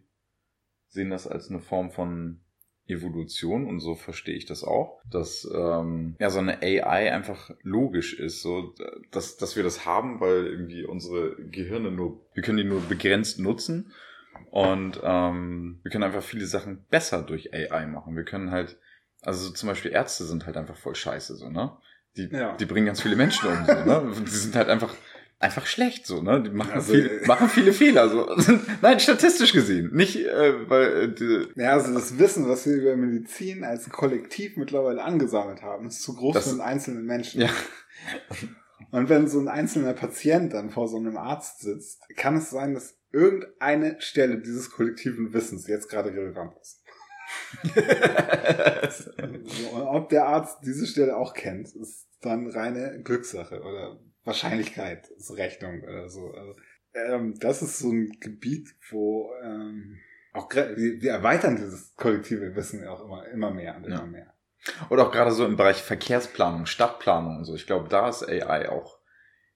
[0.89, 2.41] sehen das als eine Form von
[2.87, 8.19] Evolution und so verstehe ich das auch, dass ähm, ja so eine AI einfach logisch
[8.19, 8.75] ist, so
[9.11, 13.39] dass dass wir das haben, weil irgendwie unsere Gehirne nur wir können die nur begrenzt
[13.39, 13.93] nutzen
[14.51, 18.17] und ähm, wir können einfach viele Sachen besser durch AI machen.
[18.17, 18.79] Wir können halt,
[19.23, 21.77] also zum Beispiel Ärzte sind halt einfach voll scheiße, so, ne?
[22.17, 22.57] Die, ja.
[22.57, 24.13] die bringen ganz viele Menschen um, so, ne?
[24.25, 24.95] Die sind halt einfach,
[25.39, 26.43] einfach schlecht, so, ne?
[26.43, 28.35] Die machen, also, viel, machen viele Fehler, so.
[28.83, 29.91] Nein, statistisch gesehen.
[29.93, 34.57] Nicht, äh, weil, äh, die, Ja, also das Wissen, was wir über Medizin als Kollektiv
[34.57, 37.43] mittlerweile angesammelt haben, ist zu groß für einen einzelnen Menschen.
[37.43, 37.51] Ja.
[38.91, 42.75] Und wenn so ein einzelner Patient dann vor so einem Arzt sitzt, kann es sein,
[42.75, 46.85] dass irgendeine Stelle dieses kollektiven Wissens jetzt gerade relevant ist.
[49.73, 56.09] Und ob der Arzt diese Stelle auch kennt, ist dann reine Glückssache oder Wahrscheinlichkeitsrechnung oder
[56.09, 56.33] so.
[56.33, 56.57] Also,
[56.95, 59.99] ähm, das ist so ein Gebiet, wo ähm,
[60.33, 64.07] auch wir, wir erweitern dieses kollektive Wissen auch immer, immer mehr und immer ja.
[64.07, 64.35] mehr.
[64.91, 67.55] Oder auch gerade so im Bereich Verkehrsplanung, Stadtplanung und so.
[67.55, 68.98] Ich glaube, da ist AI auch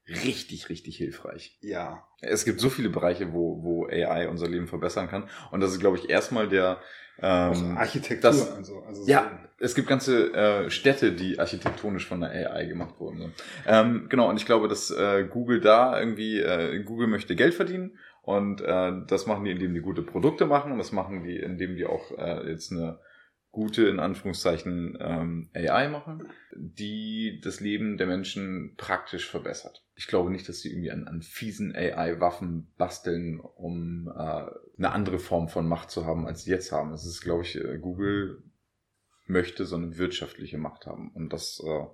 [0.09, 1.59] richtig, richtig hilfreich.
[1.61, 2.07] Ja.
[2.21, 5.29] Es gibt so viele Bereiche, wo, wo AI unser Leben verbessern kann.
[5.51, 6.81] Und das ist, glaube ich, erstmal der
[7.21, 8.83] ähm, Architektur das, und so.
[8.83, 9.65] Also ja, so.
[9.65, 13.33] es gibt ganze äh, Städte, die architektonisch von der AI gemacht wurden.
[13.67, 17.99] Ähm, genau, und ich glaube, dass äh, Google da irgendwie, äh, Google möchte Geld verdienen
[18.23, 21.77] und äh, das machen die, indem die gute Produkte machen und das machen die, indem
[21.77, 22.99] die auch äh, jetzt eine
[23.53, 26.27] gute, in Anführungszeichen, ähm, AI machen,
[26.57, 29.85] die das Leben der Menschen praktisch verbessert.
[29.95, 34.21] Ich glaube nicht, dass sie irgendwie an, an fiesen AI-Waffen basteln, um äh,
[34.79, 36.93] eine andere Form von Macht zu haben, als sie jetzt haben.
[36.93, 38.43] Es ist, glaube ich, äh, Google
[39.27, 41.13] möchte so eine wirtschaftliche Macht haben.
[41.13, 41.87] Und das äh,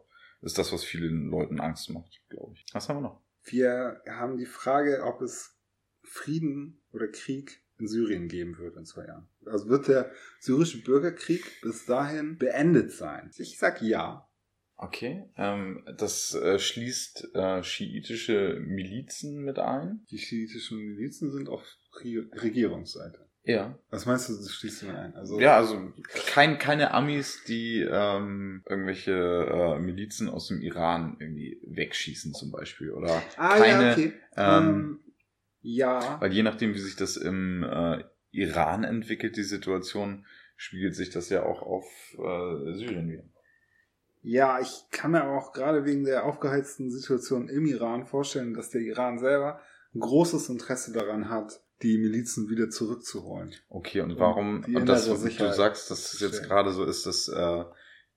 [0.43, 2.65] ist das, was vielen Leuten Angst macht, glaube ich.
[2.73, 3.21] Was haben wir noch?
[3.43, 5.59] Wir haben die Frage, ob es
[6.03, 9.29] Frieden oder Krieg in Syrien geben wird in zwei Jahren.
[9.47, 10.11] Also wird der
[10.41, 13.31] syrische Bürgerkrieg bis dahin beendet sein?
[13.39, 14.29] Ich sag ja.
[14.77, 20.07] Okay, ähm, das äh, schließt äh, schiitische Milizen mit ein.
[20.11, 21.65] Die schiitischen Milizen sind auf
[22.01, 23.29] Re Regierungsseite.
[23.43, 23.79] Ja.
[23.91, 25.15] Was meinst du, das schließt du mit ein?
[25.15, 25.93] Also, Ja, also
[26.27, 32.93] kein, keine Amis, die ähm, irgendwelche äh, Milizen aus dem Iran irgendwie wegschießen zum Beispiel.
[32.93, 34.13] Oder ah, keine, ja, okay.
[34.37, 35.01] ähm, Ähm,
[35.61, 36.21] ja.
[36.21, 41.29] Weil je nachdem, wie sich das im äh, Iran entwickelt, die Situation, spiegelt sich das
[41.31, 41.85] ja auch auf
[42.15, 43.25] äh, Syrien wieder.
[44.23, 48.81] Ja, ich kann mir auch gerade wegen der aufgeheizten Situation im Iran vorstellen, dass der
[48.81, 49.61] Iran selber
[49.95, 53.55] ein großes Interesse daran hat, die Milizen wieder zurückzuholen.
[53.69, 57.29] Okay, und warum, und das, innere du sagst, dass es jetzt gerade so ist, dass
[57.29, 57.65] äh,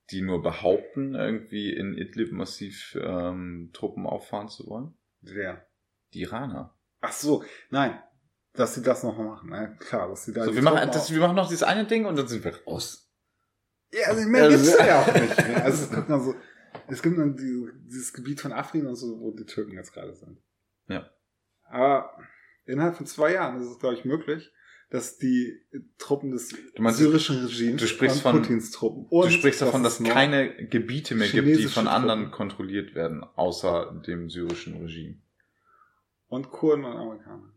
[0.10, 4.94] die nur behaupten, irgendwie in Idlib massiv ähm, Truppen auffahren zu wollen?
[5.22, 5.66] Wer?
[6.14, 6.76] Die Iraner.
[7.02, 7.99] Ach so, nein.
[8.54, 9.49] Dass sie das noch machen.
[9.52, 12.06] Ja, klar, dass sie da So, wir, machen, das, wir machen noch dieses eine Ding
[12.06, 13.10] und dann sind wir raus.
[13.93, 15.38] Ja, also mehr Also- gibt's da ja auch nicht.
[15.47, 15.64] Ne?
[15.64, 16.36] Also es, guck mal so,
[16.88, 20.14] es gibt dann die, dieses Gebiet von Afrin und so, wo die Türken jetzt gerade
[20.14, 20.38] sind.
[20.88, 21.10] Ja.
[21.64, 22.12] Aber
[22.66, 24.52] innerhalb von zwei Jahren ist es, glaube ich, möglich,
[24.89, 25.58] dass die
[25.97, 29.08] Truppen des Du meinst, syrischen Regimes du sprichst von- Putins Truppen.
[29.10, 32.36] Du Und sprichst davon, dass es keine Gebiete mehr gibt, die von anderen Truppen.
[32.36, 35.22] kontrolliert werden, außer dem syrischen Regime.
[36.32, 37.54] Und Kurden und Amerikaner.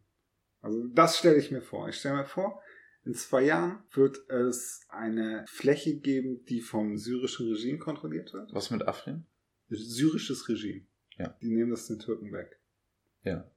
[0.60, 1.88] Also das stelle ich mir vor.
[1.88, 2.60] Ich stelle mir vor,
[3.04, 8.52] in zwei Jahren wird es eine Fläche geben, die vom syrischen Regime kontrolliert wird.
[8.52, 9.26] Was mit Afrin?
[9.68, 10.86] Syrisches Regime.
[11.16, 11.36] Ja.
[11.40, 12.58] Die nehmen das den Türken weg.
[13.22, 13.48] Ja.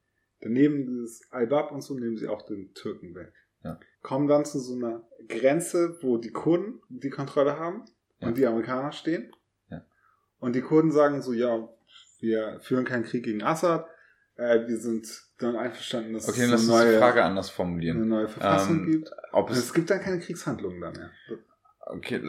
[0.42, 3.34] Daneben dieses Al-Bab und so nehmen sie auch den Türken weg.
[3.64, 3.80] Ja.
[4.02, 7.86] Kommen dann zu so einer Grenze, wo die Kurden die Kontrolle haben
[8.20, 8.28] Ja.
[8.28, 9.32] und die Amerikaner stehen.
[9.72, 9.84] Ja.
[10.40, 11.68] Und die Kurden sagen so, ja,
[12.20, 13.88] wir führen keinen Krieg gegen Assad.
[14.38, 15.08] Äh, wir sind
[15.40, 18.08] dann einverstanden, dass Okay, es lass eine uns die neue, Frage anders eine formulieren.
[18.08, 19.12] neue Verfassung Ähm, gibt.
[19.32, 21.12] Ob es es gibt dann keine Kriegshandlungen da mehr.
[21.88, 22.22] Okay,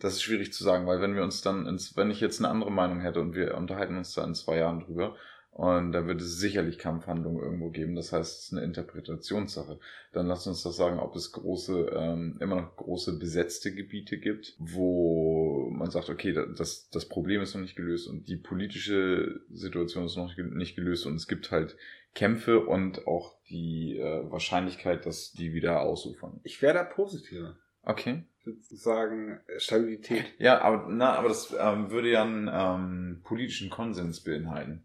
[0.00, 2.48] das ist schwierig zu sagen, weil wenn wir uns dann, ins, wenn ich jetzt eine
[2.48, 5.16] andere Meinung hätte und wir unterhalten uns da in zwei Jahren drüber
[5.50, 9.78] und da wird es sicherlich Kampfhandlungen irgendwo geben, das heißt, es ist eine Interpretationssache,
[10.12, 14.54] dann lasst uns das sagen, ob es große, ähm, immer noch große besetzte Gebiete gibt,
[14.58, 19.40] wo man sagt, okay, da- das, das Problem ist noch nicht gelöst und die politische
[19.50, 21.76] Situation ist noch nicht gelöst und es gibt halt
[22.14, 26.40] Kämpfe und auch die äh, Wahrscheinlichkeit, dass die wieder ausufern.
[26.44, 27.56] Ich wäre da positiver.
[27.82, 28.24] Okay.
[28.38, 30.26] Ich würde sagen, äh, Stabilität.
[30.38, 34.84] Ja, aber, na, aber das ähm, würde ja einen ähm, politischen Konsens beinhalten.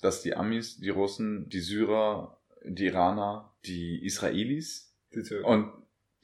[0.00, 5.72] Dass die Amis, die Russen, die Syrer, die Iraner, die Israelis Die und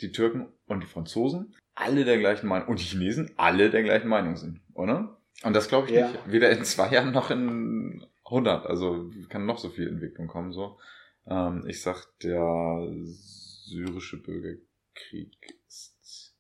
[0.01, 4.09] die Türken und die Franzosen alle der gleichen Meinung und die Chinesen alle der gleichen
[4.09, 5.21] Meinung sind, oder?
[5.45, 6.11] Und das glaube ich Ja.
[6.11, 6.19] nicht.
[6.27, 8.67] Weder in zwei Jahren noch in 100.
[8.67, 10.53] Also kann noch so viel Entwicklung kommen.
[10.53, 10.81] So,
[11.27, 15.37] ähm, ich sag, der syrische Bürgerkrieg
[15.69, 16.35] ist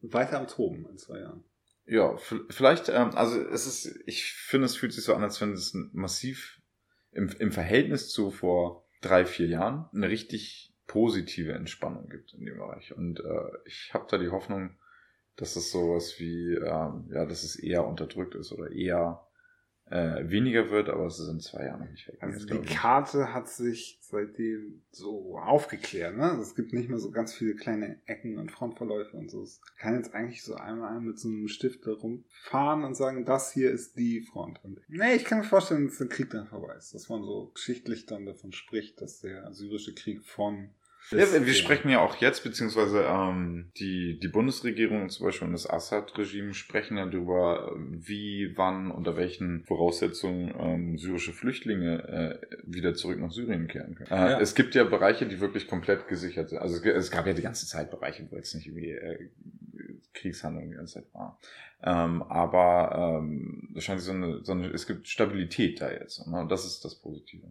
[0.00, 1.44] Weiter am Toben in zwei Jahren.
[1.86, 5.52] Ja, vielleicht, ähm, also es ist, ich finde, es fühlt sich so an, als wenn
[5.52, 6.60] es massiv
[7.10, 12.58] im, im Verhältnis zu vor drei, vier Jahren eine richtig positive Entspannung gibt in dem
[12.58, 12.96] Bereich.
[12.96, 14.70] Und äh, ich habe da die Hoffnung,
[15.36, 19.24] dass es sowas wie, ähm, ja, dass es eher unterdrückt ist oder eher
[19.88, 22.18] äh, weniger wird, aber es ist in zwei Jahren noch nicht weg.
[22.20, 22.60] Also die.
[22.60, 26.16] Karte hat sich seitdem so aufgeklärt.
[26.16, 26.38] Ne?
[26.40, 29.42] Es gibt nicht mehr so ganz viele kleine Ecken und Frontverläufe und so.
[29.42, 33.52] Es kann jetzt eigentlich so einmal mit so einem Stift da rumfahren und sagen, das
[33.52, 34.58] hier ist die Front.
[34.64, 36.94] Und nee, ich kann mir vorstellen, dass der Krieg dann vorbei ist.
[36.94, 40.70] Dass man so geschichtlich dann davon spricht, dass der syrische Krieg von
[41.10, 45.68] Ja, wir sprechen ja auch jetzt, beziehungsweise ähm, die, die Bundesregierung zum Beispiel und das
[45.68, 53.18] Assad-Regime sprechen ja darüber, wie, wann, unter welchen Voraussetzungen ähm, syrische Flüchtlinge äh, wieder zurück
[53.18, 54.10] nach Syrien kehren können.
[54.10, 54.40] Äh, Ja.
[54.40, 56.58] Es gibt ja Bereiche, die wirklich komplett gesichert sind.
[56.58, 59.30] Also es, es gab ja die ganze Zeit Bereiche, wo jetzt nicht irgendwie äh,
[60.14, 61.40] Kriegshandlungen die ganze Zeit war.
[61.82, 66.26] Ähm, aber ähm, wahrscheinlich so eine, so eine, es gibt Stabilität da jetzt.
[66.26, 66.40] Ne?
[66.40, 67.46] Und das ist das Positive.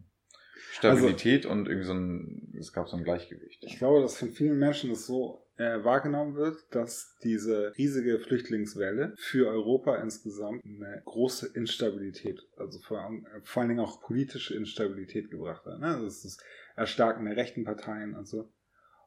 [0.80, 3.64] Stabilität und irgendwie so ein, es gab so ein Gleichgewicht.
[3.64, 9.14] Ich glaube, dass von vielen Menschen das so äh, wahrgenommen wird, dass diese riesige Flüchtlingswelle
[9.18, 15.30] für Europa insgesamt eine große Instabilität, also vor, allem- vor allen Dingen auch politische Instabilität
[15.30, 15.80] gebracht hat.
[15.80, 16.00] Ne?
[16.02, 16.38] Das ist das
[16.76, 18.50] Erstarken der rechten Parteien und so.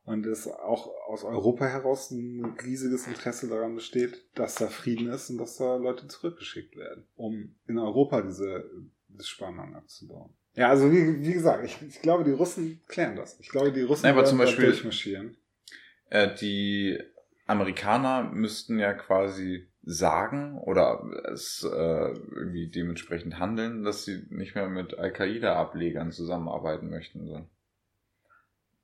[0.04, 5.30] Und es auch aus Europa heraus ein riesiges Interesse daran besteht, dass da Frieden ist
[5.30, 8.68] und dass da Leute zurückgeschickt werden, um in Europa diese,
[9.08, 10.34] diese Spannung abzubauen.
[10.54, 13.38] Ja, also wie, wie gesagt, ich, ich glaube, die Russen klären das.
[13.40, 15.36] Ich glaube, die Russen Nee, aber zum Beispiel- durchmarschieren.
[16.10, 16.98] Äh, die
[17.46, 21.02] Amerikaner müssten ja quasi sagen oder
[21.32, 21.68] es äh,
[22.36, 27.26] irgendwie dementsprechend handeln, dass sie nicht mehr mit Al-Qaida-Ablegern zusammenarbeiten möchten.
[27.26, 27.46] So.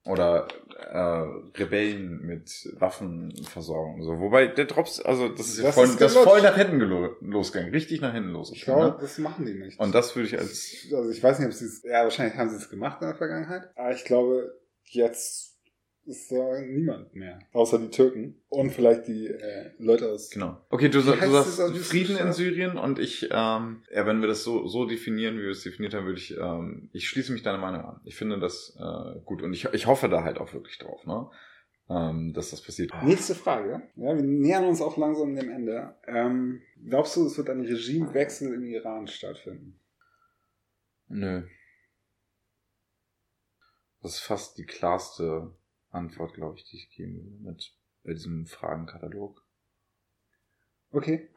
[0.08, 0.48] Oder
[0.90, 4.02] äh, Rebellen mit Waffenversorgung.
[4.02, 4.18] So.
[4.20, 7.72] Wobei der Drops, also das ist, Das voll, ist das voll nach hinten gelo- losgegangen,
[7.72, 8.80] richtig nach hinten Ich losgegangen.
[8.82, 9.02] glaube, Ne?
[9.02, 9.78] das machen die nicht.
[9.78, 12.50] Und das würde ich als also ich weiß nicht, ob sie es, ja, wahrscheinlich haben
[12.50, 14.54] sie es gemacht in der Vergangenheit, aber ich glaube,
[14.84, 15.47] jetzt
[16.08, 17.38] ist da niemand mehr.
[17.52, 20.30] Außer die Türken und vielleicht die äh, Leute aus.
[20.30, 20.60] Genau.
[20.70, 22.32] Okay, du, Wie sa- du sagst Frieden in?
[22.32, 25.94] Syrien und ich, ähm, ja, wenn wir das so, so definieren, wie wir es definiert
[25.94, 28.00] haben, würde ich, ähm, ich schließe mich deiner Meinung an.
[28.04, 31.28] Ich finde das äh, gut und ich, ich hoffe da halt auch wirklich drauf, ne?
[31.90, 32.92] Ähm, dass das passiert.
[33.02, 33.82] Nächste Frage.
[33.96, 35.94] Ja, wir nähern uns auch langsam dem Ende.
[36.06, 39.80] Ähm, glaubst du, es wird ein Regimewechsel im Iran stattfinden?
[41.08, 41.44] Nö.
[44.02, 45.54] Das ist fast die klarste
[45.98, 49.44] Antwort, glaube ich, die ich geben will mit bei diesem Fragenkatalog.
[50.90, 51.28] Okay.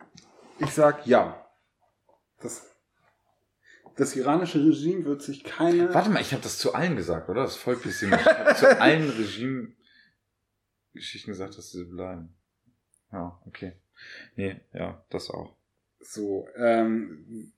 [0.59, 1.45] Ich sag ja.
[2.39, 2.73] Das,
[3.97, 5.93] das iranische Regime wird sich keine.
[5.93, 7.43] Warte mal, ich habe das zu allen gesagt, oder?
[7.43, 8.31] Das ist voll pessimistisch.
[8.31, 12.37] Ich habe zu allen Regime-Geschichten gesagt, dass sie bleiben.
[13.11, 13.73] Ja, okay.
[14.35, 15.55] Nee, ja, das auch.
[15.99, 17.53] So, ähm,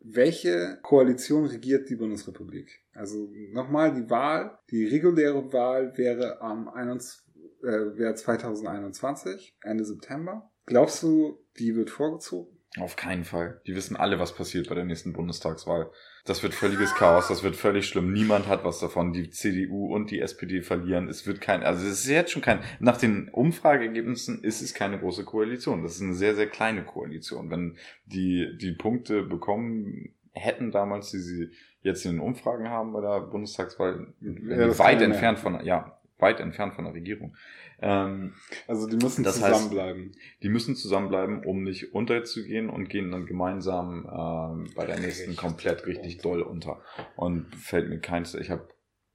[0.00, 2.82] welche Koalition regiert die Bundesrepublik?
[2.94, 7.22] Also nochmal die Wahl, die reguläre Wahl wäre am 21,
[7.62, 10.50] äh, wäre 2021, Ende September.
[10.66, 12.59] Glaubst du, die wird vorgezogen?
[12.78, 13.60] Auf keinen Fall.
[13.66, 15.90] Die wissen alle, was passiert bei der nächsten Bundestagswahl.
[16.24, 18.12] Das wird völliges Chaos, das wird völlig schlimm.
[18.12, 19.12] Niemand hat was davon.
[19.12, 21.08] Die CDU und die SPD verlieren.
[21.08, 25.00] Es wird kein, also es ist jetzt schon kein, nach den Umfrageergebnissen ist es keine
[25.00, 25.82] große Koalition.
[25.82, 27.50] Das ist eine sehr, sehr kleine Koalition.
[27.50, 27.76] Wenn
[28.06, 31.50] die, die Punkte bekommen hätten damals, die sie
[31.82, 36.74] jetzt in den Umfragen haben bei der Bundestagswahl, Ja, weit entfernt von, ja, weit entfernt
[36.74, 37.34] von der Regierung.
[37.82, 38.34] Ähm,
[38.68, 40.12] Also die müssen Das heißt- zusammenbleiben.
[40.42, 45.36] die müssen zusammenbleiben, um nicht unterzugehen und gehen dann gemeinsam ähm, bei der nächsten Richtig
[45.38, 46.22] komplett richtig unter.
[46.28, 46.82] doll unter.
[47.16, 48.68] Und fällt mir keins, ich habe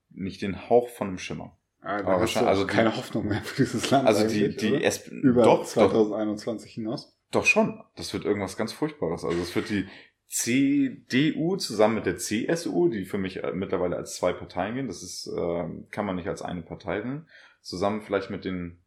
[0.10, 1.58] nicht den Hauch von einem Schimmer.
[1.82, 4.08] Ah, Aber hast du wahrscheinlich- also die- keine Hoffnung mehr für dieses Land.
[4.08, 4.84] Also die, die?
[4.84, 7.16] SP, über doch, doch, 2021 hinaus.
[7.32, 7.84] doch schon.
[7.96, 9.24] Das wird irgendwas ganz Furchtbares.
[9.24, 9.86] Also es wird die
[10.28, 14.88] CDU zusammen mit der CSU, die für mich äh, mittlerweile als zwei Parteien gehen.
[14.88, 17.28] Das ist, ähm, kann man nicht als eine Partei sehen.
[17.66, 18.80] Zusammen vielleicht mit den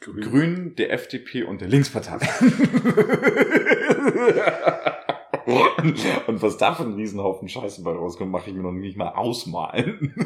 [0.00, 0.20] Grün.
[0.20, 2.18] Grünen, der FDP und der Linkspartei.
[6.26, 9.08] und was da für ein Riesenhaufen Scheiße bei rauskommt, mache ich mir noch nicht mal
[9.08, 10.12] ausmalen.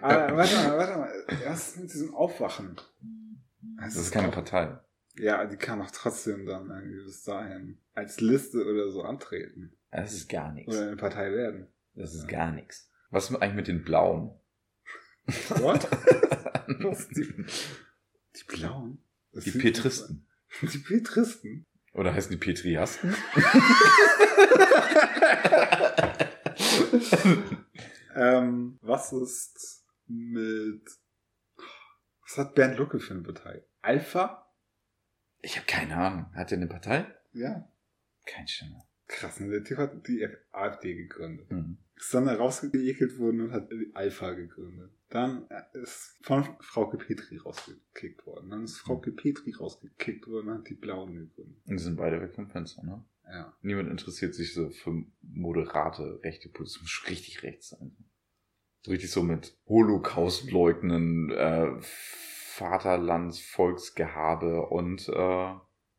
[0.00, 1.12] Aber warte mal, warte mal.
[1.46, 2.80] Was ist mit diesem Aufwachen?
[3.76, 4.78] das ist keine Partei.
[5.18, 9.76] Ja, die kann doch trotzdem dann irgendwie bis dahin als Liste oder so antreten.
[9.90, 10.74] Das ist gar nichts.
[10.74, 11.66] Oder eine Partei werden.
[11.94, 12.90] Das ist gar nichts.
[13.10, 14.30] Was ist eigentlich mit den Blauen?
[15.28, 15.88] What?
[16.80, 17.08] Was?
[17.14, 17.24] Die,
[18.36, 19.02] die Blauen?
[19.32, 20.26] Das Die Petristen.
[20.62, 21.66] Die Petristen?
[21.92, 23.14] Oder heißen die Petriasten?
[28.14, 30.82] ähm, was ist mit...
[32.22, 33.64] Was hat Bernd Lucke für eine Partei?
[33.80, 34.46] Alpha?
[35.40, 36.30] Ich habe keine Ahnung.
[36.34, 37.06] Hat er eine Partei?
[37.32, 37.68] Ja.
[38.26, 38.86] Kein Schimmer.
[39.06, 39.48] Krass, ne?
[39.48, 41.48] Der Typ hat die AfD gegründet.
[41.50, 41.78] Hm.
[41.98, 44.92] Ist dann rausgeekelt worden und hat Alpha gegründet.
[45.08, 48.50] Dann ist von Frauke Petri rausgekickt worden.
[48.50, 51.62] Dann ist Frauke Petri rausgekickt worden und hat die Blauen gegründet.
[51.66, 53.04] Und die sind beide weg vom Fenster, ne?
[53.30, 53.54] Ja.
[53.62, 56.76] Niemand interessiert sich so für moderate rechte Politik.
[56.76, 57.96] Es muss richtig rechts sein.
[58.82, 65.54] So richtig so mit Holocaust leugnen, äh, Vaterlands, Volksgehabe und äh,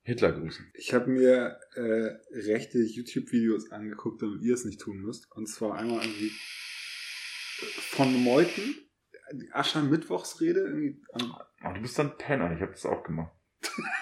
[0.09, 0.71] Hitler grüßen.
[0.73, 5.31] Ich habe mir äh, rechte YouTube-Videos angeguckt, damit ihr es nicht tun müsst.
[5.31, 6.31] Und zwar einmal irgendwie
[7.59, 8.75] von Meuthen,
[9.33, 10.61] die Aschermittwochsrede.
[10.61, 13.31] Irgendwie am Aber du bist dann Penner, ich habe das auch gemacht.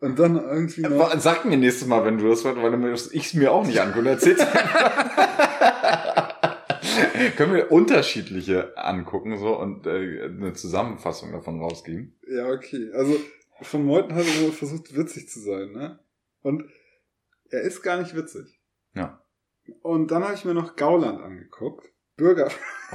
[0.00, 1.18] und dann irgendwie noch.
[1.18, 4.10] Sag mir nächstes Mal, wenn du das weil ich es mir auch nicht angucke.
[4.10, 4.40] Erzähl's
[7.40, 12.14] Können wir unterschiedliche angucken so und äh, eine Zusammenfassung davon rausgeben?
[12.28, 12.90] Ja, okay.
[12.92, 13.16] Also
[13.62, 15.98] von Meuthen hat er nur versucht, witzig zu sein, ne?
[16.42, 16.70] Und
[17.48, 18.60] er ist gar nicht witzig.
[18.94, 19.24] Ja.
[19.80, 21.90] Und dann habe ich mir noch Gauland angeguckt.
[22.18, 22.50] Bürger,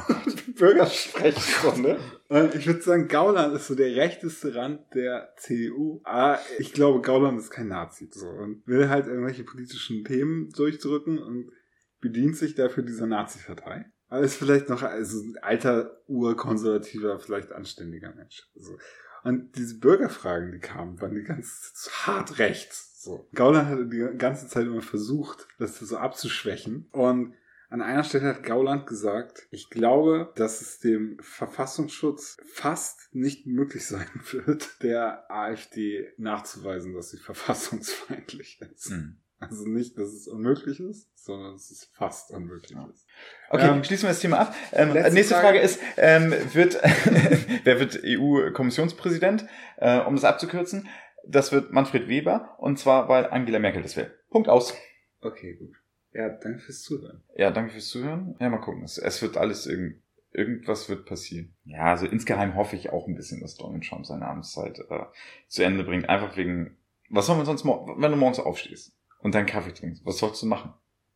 [0.55, 1.99] Bürgersprechstunde.
[2.27, 6.01] Und ich würde sagen, Gauland ist so der rechteste Rand der CDU.
[6.03, 8.11] Aber ich glaube, Gauland ist kein Nazi.
[8.11, 8.27] So.
[8.27, 11.51] Und will halt irgendwelche politischen Themen durchdrücken und
[11.99, 13.85] bedient sich dafür dieser Nazi-Partei.
[14.15, 18.47] Aber ist vielleicht noch also ein alter, urkonservativer, vielleicht anständiger Mensch.
[18.55, 18.77] So.
[19.25, 23.03] Und diese Bürgerfragen, die kamen, waren die ganz hart rechts.
[23.03, 23.27] So.
[23.33, 26.87] Gauland hatte die ganze Zeit immer versucht, das so abzuschwächen.
[26.93, 27.33] Und
[27.69, 33.85] an einer Stelle hat Gauland gesagt, ich glaube, dass es dem Verfassungsschutz fast nicht möglich
[33.85, 38.91] sein wird, der AfD nachzuweisen, dass sie verfassungsfeindlich ist.
[38.91, 39.17] Hm.
[39.39, 43.05] Also nicht, dass es unmöglich ist, sondern dass es fast unmöglich ist.
[43.49, 44.55] Okay, Ähm, schließen wir das Thema ab.
[44.71, 45.47] Ähm, nächste Frage.
[45.47, 46.75] Frage ist, ähm, wird,
[47.63, 49.45] wer wird EU-Kommissionspräsident?
[49.77, 50.87] Äh, um es abzukürzen,
[51.27, 54.13] das wird Manfred Weber und zwar, weil Angela Merkel das will.
[54.29, 54.73] Punkt aus.
[55.21, 55.75] Okay, gut.
[56.13, 57.23] Ja, danke fürs Zuhören.
[57.35, 58.35] Ja, danke fürs Zuhören.
[58.39, 58.83] Ja, mal gucken.
[58.83, 60.01] Es, es wird alles irgend,
[60.31, 61.53] irgendwas wird passieren.
[61.65, 65.05] Ja, also insgeheim hoffe ich auch ein bisschen, dass Donald Trump seine Amtszeit äh,
[65.47, 66.07] zu Ende bringt.
[66.07, 66.77] Einfach wegen,
[67.09, 68.95] was soll man sonst, wenn du morgens aufstehst
[69.25, 70.71] und deinen Kaffee trinkst, was sollst du machen?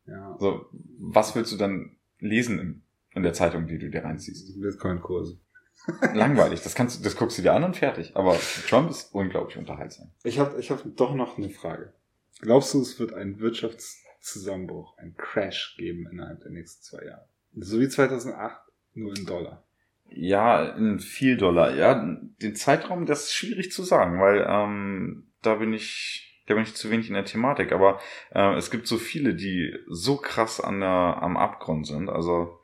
[0.08, 0.34] Ja.
[0.34, 0.66] Also,
[0.98, 2.82] was willst du dann lesen in,
[3.14, 4.60] in der Zeitung, die du dir reinziehst?
[4.60, 5.38] Bitcoin-Kurse.
[6.16, 6.64] Langweilig.
[6.64, 8.16] Das kannst du, das guckst du dir an und fertig.
[8.16, 8.36] Aber
[8.68, 10.10] Trump ist unglaublich unterhaltsam.
[10.24, 11.94] Ich habe ich hab doch noch eine Frage.
[12.42, 17.28] Glaubst du, es wird einen Wirtschaftszusammenbruch, einen Crash geben innerhalb der nächsten zwei Jahre?
[17.58, 18.60] So wie 2008,
[18.96, 19.64] nur in Dollar.
[20.08, 21.76] Ja, in viel Dollar.
[21.76, 26.64] Ja, den Zeitraum, das ist schwierig zu sagen, weil ähm, da bin ich, da bin
[26.64, 27.72] ich zu wenig in der Thematik.
[27.72, 28.00] Aber
[28.34, 32.10] äh, es gibt so viele, die so krass an der, am Abgrund sind.
[32.10, 32.60] Also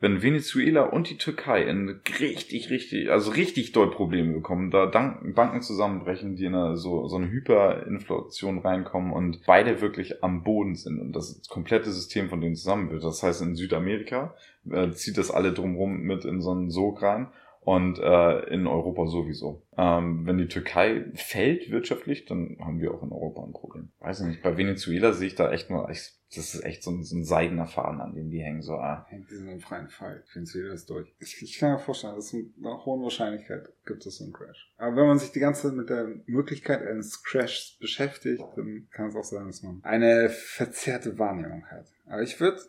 [0.00, 5.62] wenn Venezuela und die Türkei in richtig, richtig, also richtig doll Probleme bekommen, da Banken
[5.62, 11.00] zusammenbrechen, die in eine, so, so eine Hyperinflation reinkommen und beide wirklich am Boden sind
[11.00, 13.04] und das komplette System von denen zusammen wird.
[13.04, 14.34] Das heißt, in Südamerika
[14.70, 17.28] äh, zieht das alle drumherum mit in so einen Sog rein
[17.64, 19.62] und äh, in Europa sowieso.
[19.76, 23.90] Ähm, wenn die Türkei fällt wirtschaftlich, dann haben wir auch in Europa ein Problem.
[24.00, 26.90] Weiß ich nicht, bei Venezuela sehe ich da echt nur, ich, das ist echt so
[26.90, 28.60] ein, so ein seidener Faden, an dem die hängen.
[28.60, 29.06] So, ah.
[29.08, 30.22] Hängt diesen im freien Fall.
[30.34, 31.14] Es das durch.
[31.20, 34.72] Ich, ich kann mir vorstellen, dass mit einer hohen Wahrscheinlichkeit gibt es so einen Crash.
[34.76, 39.08] Aber wenn man sich die ganze Zeit mit der Möglichkeit eines Crashs beschäftigt, dann kann
[39.08, 41.86] es auch sein, dass man eine verzerrte Wahrnehmung hat.
[42.06, 42.60] Aber ich würde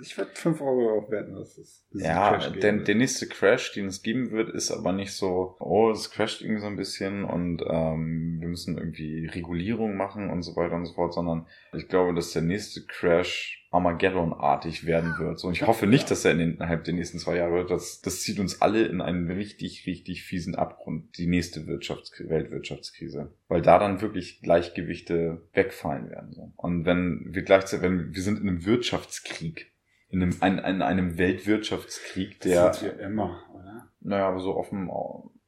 [0.00, 3.86] ich würd 5 Euro darauf wetten, dass es diesen Ja, geben der, nächste Crash, den
[3.86, 7.62] es geben wird, ist aber nicht so, oh, es crasht irgendwie so ein bisschen und
[7.68, 12.14] ähm, wir müssen irgendwie Regulierung machen und so weiter und so fort, sondern ich glaube,
[12.14, 15.40] dass der nächste Crash Armageddon-artig werden wird.
[15.40, 17.70] So, und ich hoffe nicht, dass er innerhalb der nächsten zwei Jahre wird.
[17.72, 21.18] Das, das zieht uns alle in einen richtig, richtig fiesen Abgrund.
[21.18, 23.34] Die nächste Wirtschaftskrise, Weltwirtschaftskrise.
[23.48, 26.32] Weil da dann wirklich Gleichgewichte wegfallen werden.
[26.32, 26.52] So.
[26.56, 29.72] Und wenn wir gleichzeitig, wenn wir sind in einem Wirtschaftskrieg,
[30.14, 33.88] in einem, in, in einem Weltwirtschaftskrieg, der, das sind wir immer, oder?
[34.00, 34.88] naja, aber so offen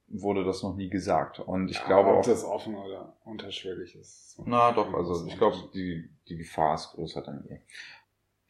[0.09, 1.41] wurde das noch nie gesagt.
[1.41, 4.41] Und ich Ja, glaube ob auch, das offen oder unterschwellig ist.
[4.45, 7.59] na doch, also ich glaube, die, die Gefahr ist größer dann je.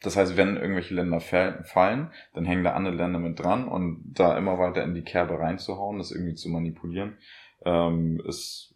[0.02, 4.12] Das heißt, wenn irgendwelche Länder fall- fallen, dann hängen da andere Länder mit dran und
[4.12, 7.16] da immer weiter in die Kerbe reinzuhauen, das irgendwie zu manipulieren,
[7.64, 8.74] ähm, ist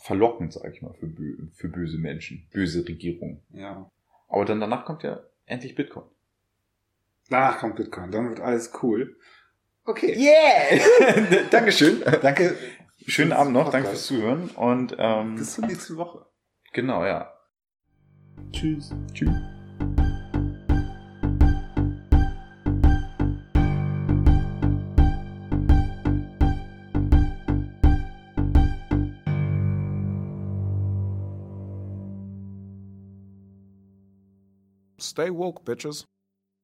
[0.00, 3.42] verlockend, sag ich mal, für, bö für böse Menschen, böse Regierungen.
[3.52, 3.90] Ja.
[4.28, 6.06] Aber dann danach kommt ja endlich Bitcoin.
[7.30, 9.16] Danach kommt Bitcoin, dann wird alles cool.
[9.84, 10.16] Okay.
[10.18, 11.44] Yeah!
[11.50, 12.02] Dankeschön.
[12.22, 12.56] Danke.
[13.06, 16.26] Schönen Abend noch, danke fürs Zuhören und ähm, Bis zur nächsten Woche.
[16.72, 17.32] genau, ja.
[18.52, 18.92] Tschüss.
[19.14, 19.30] Tschüss.
[34.98, 36.06] Stay woke, bitches.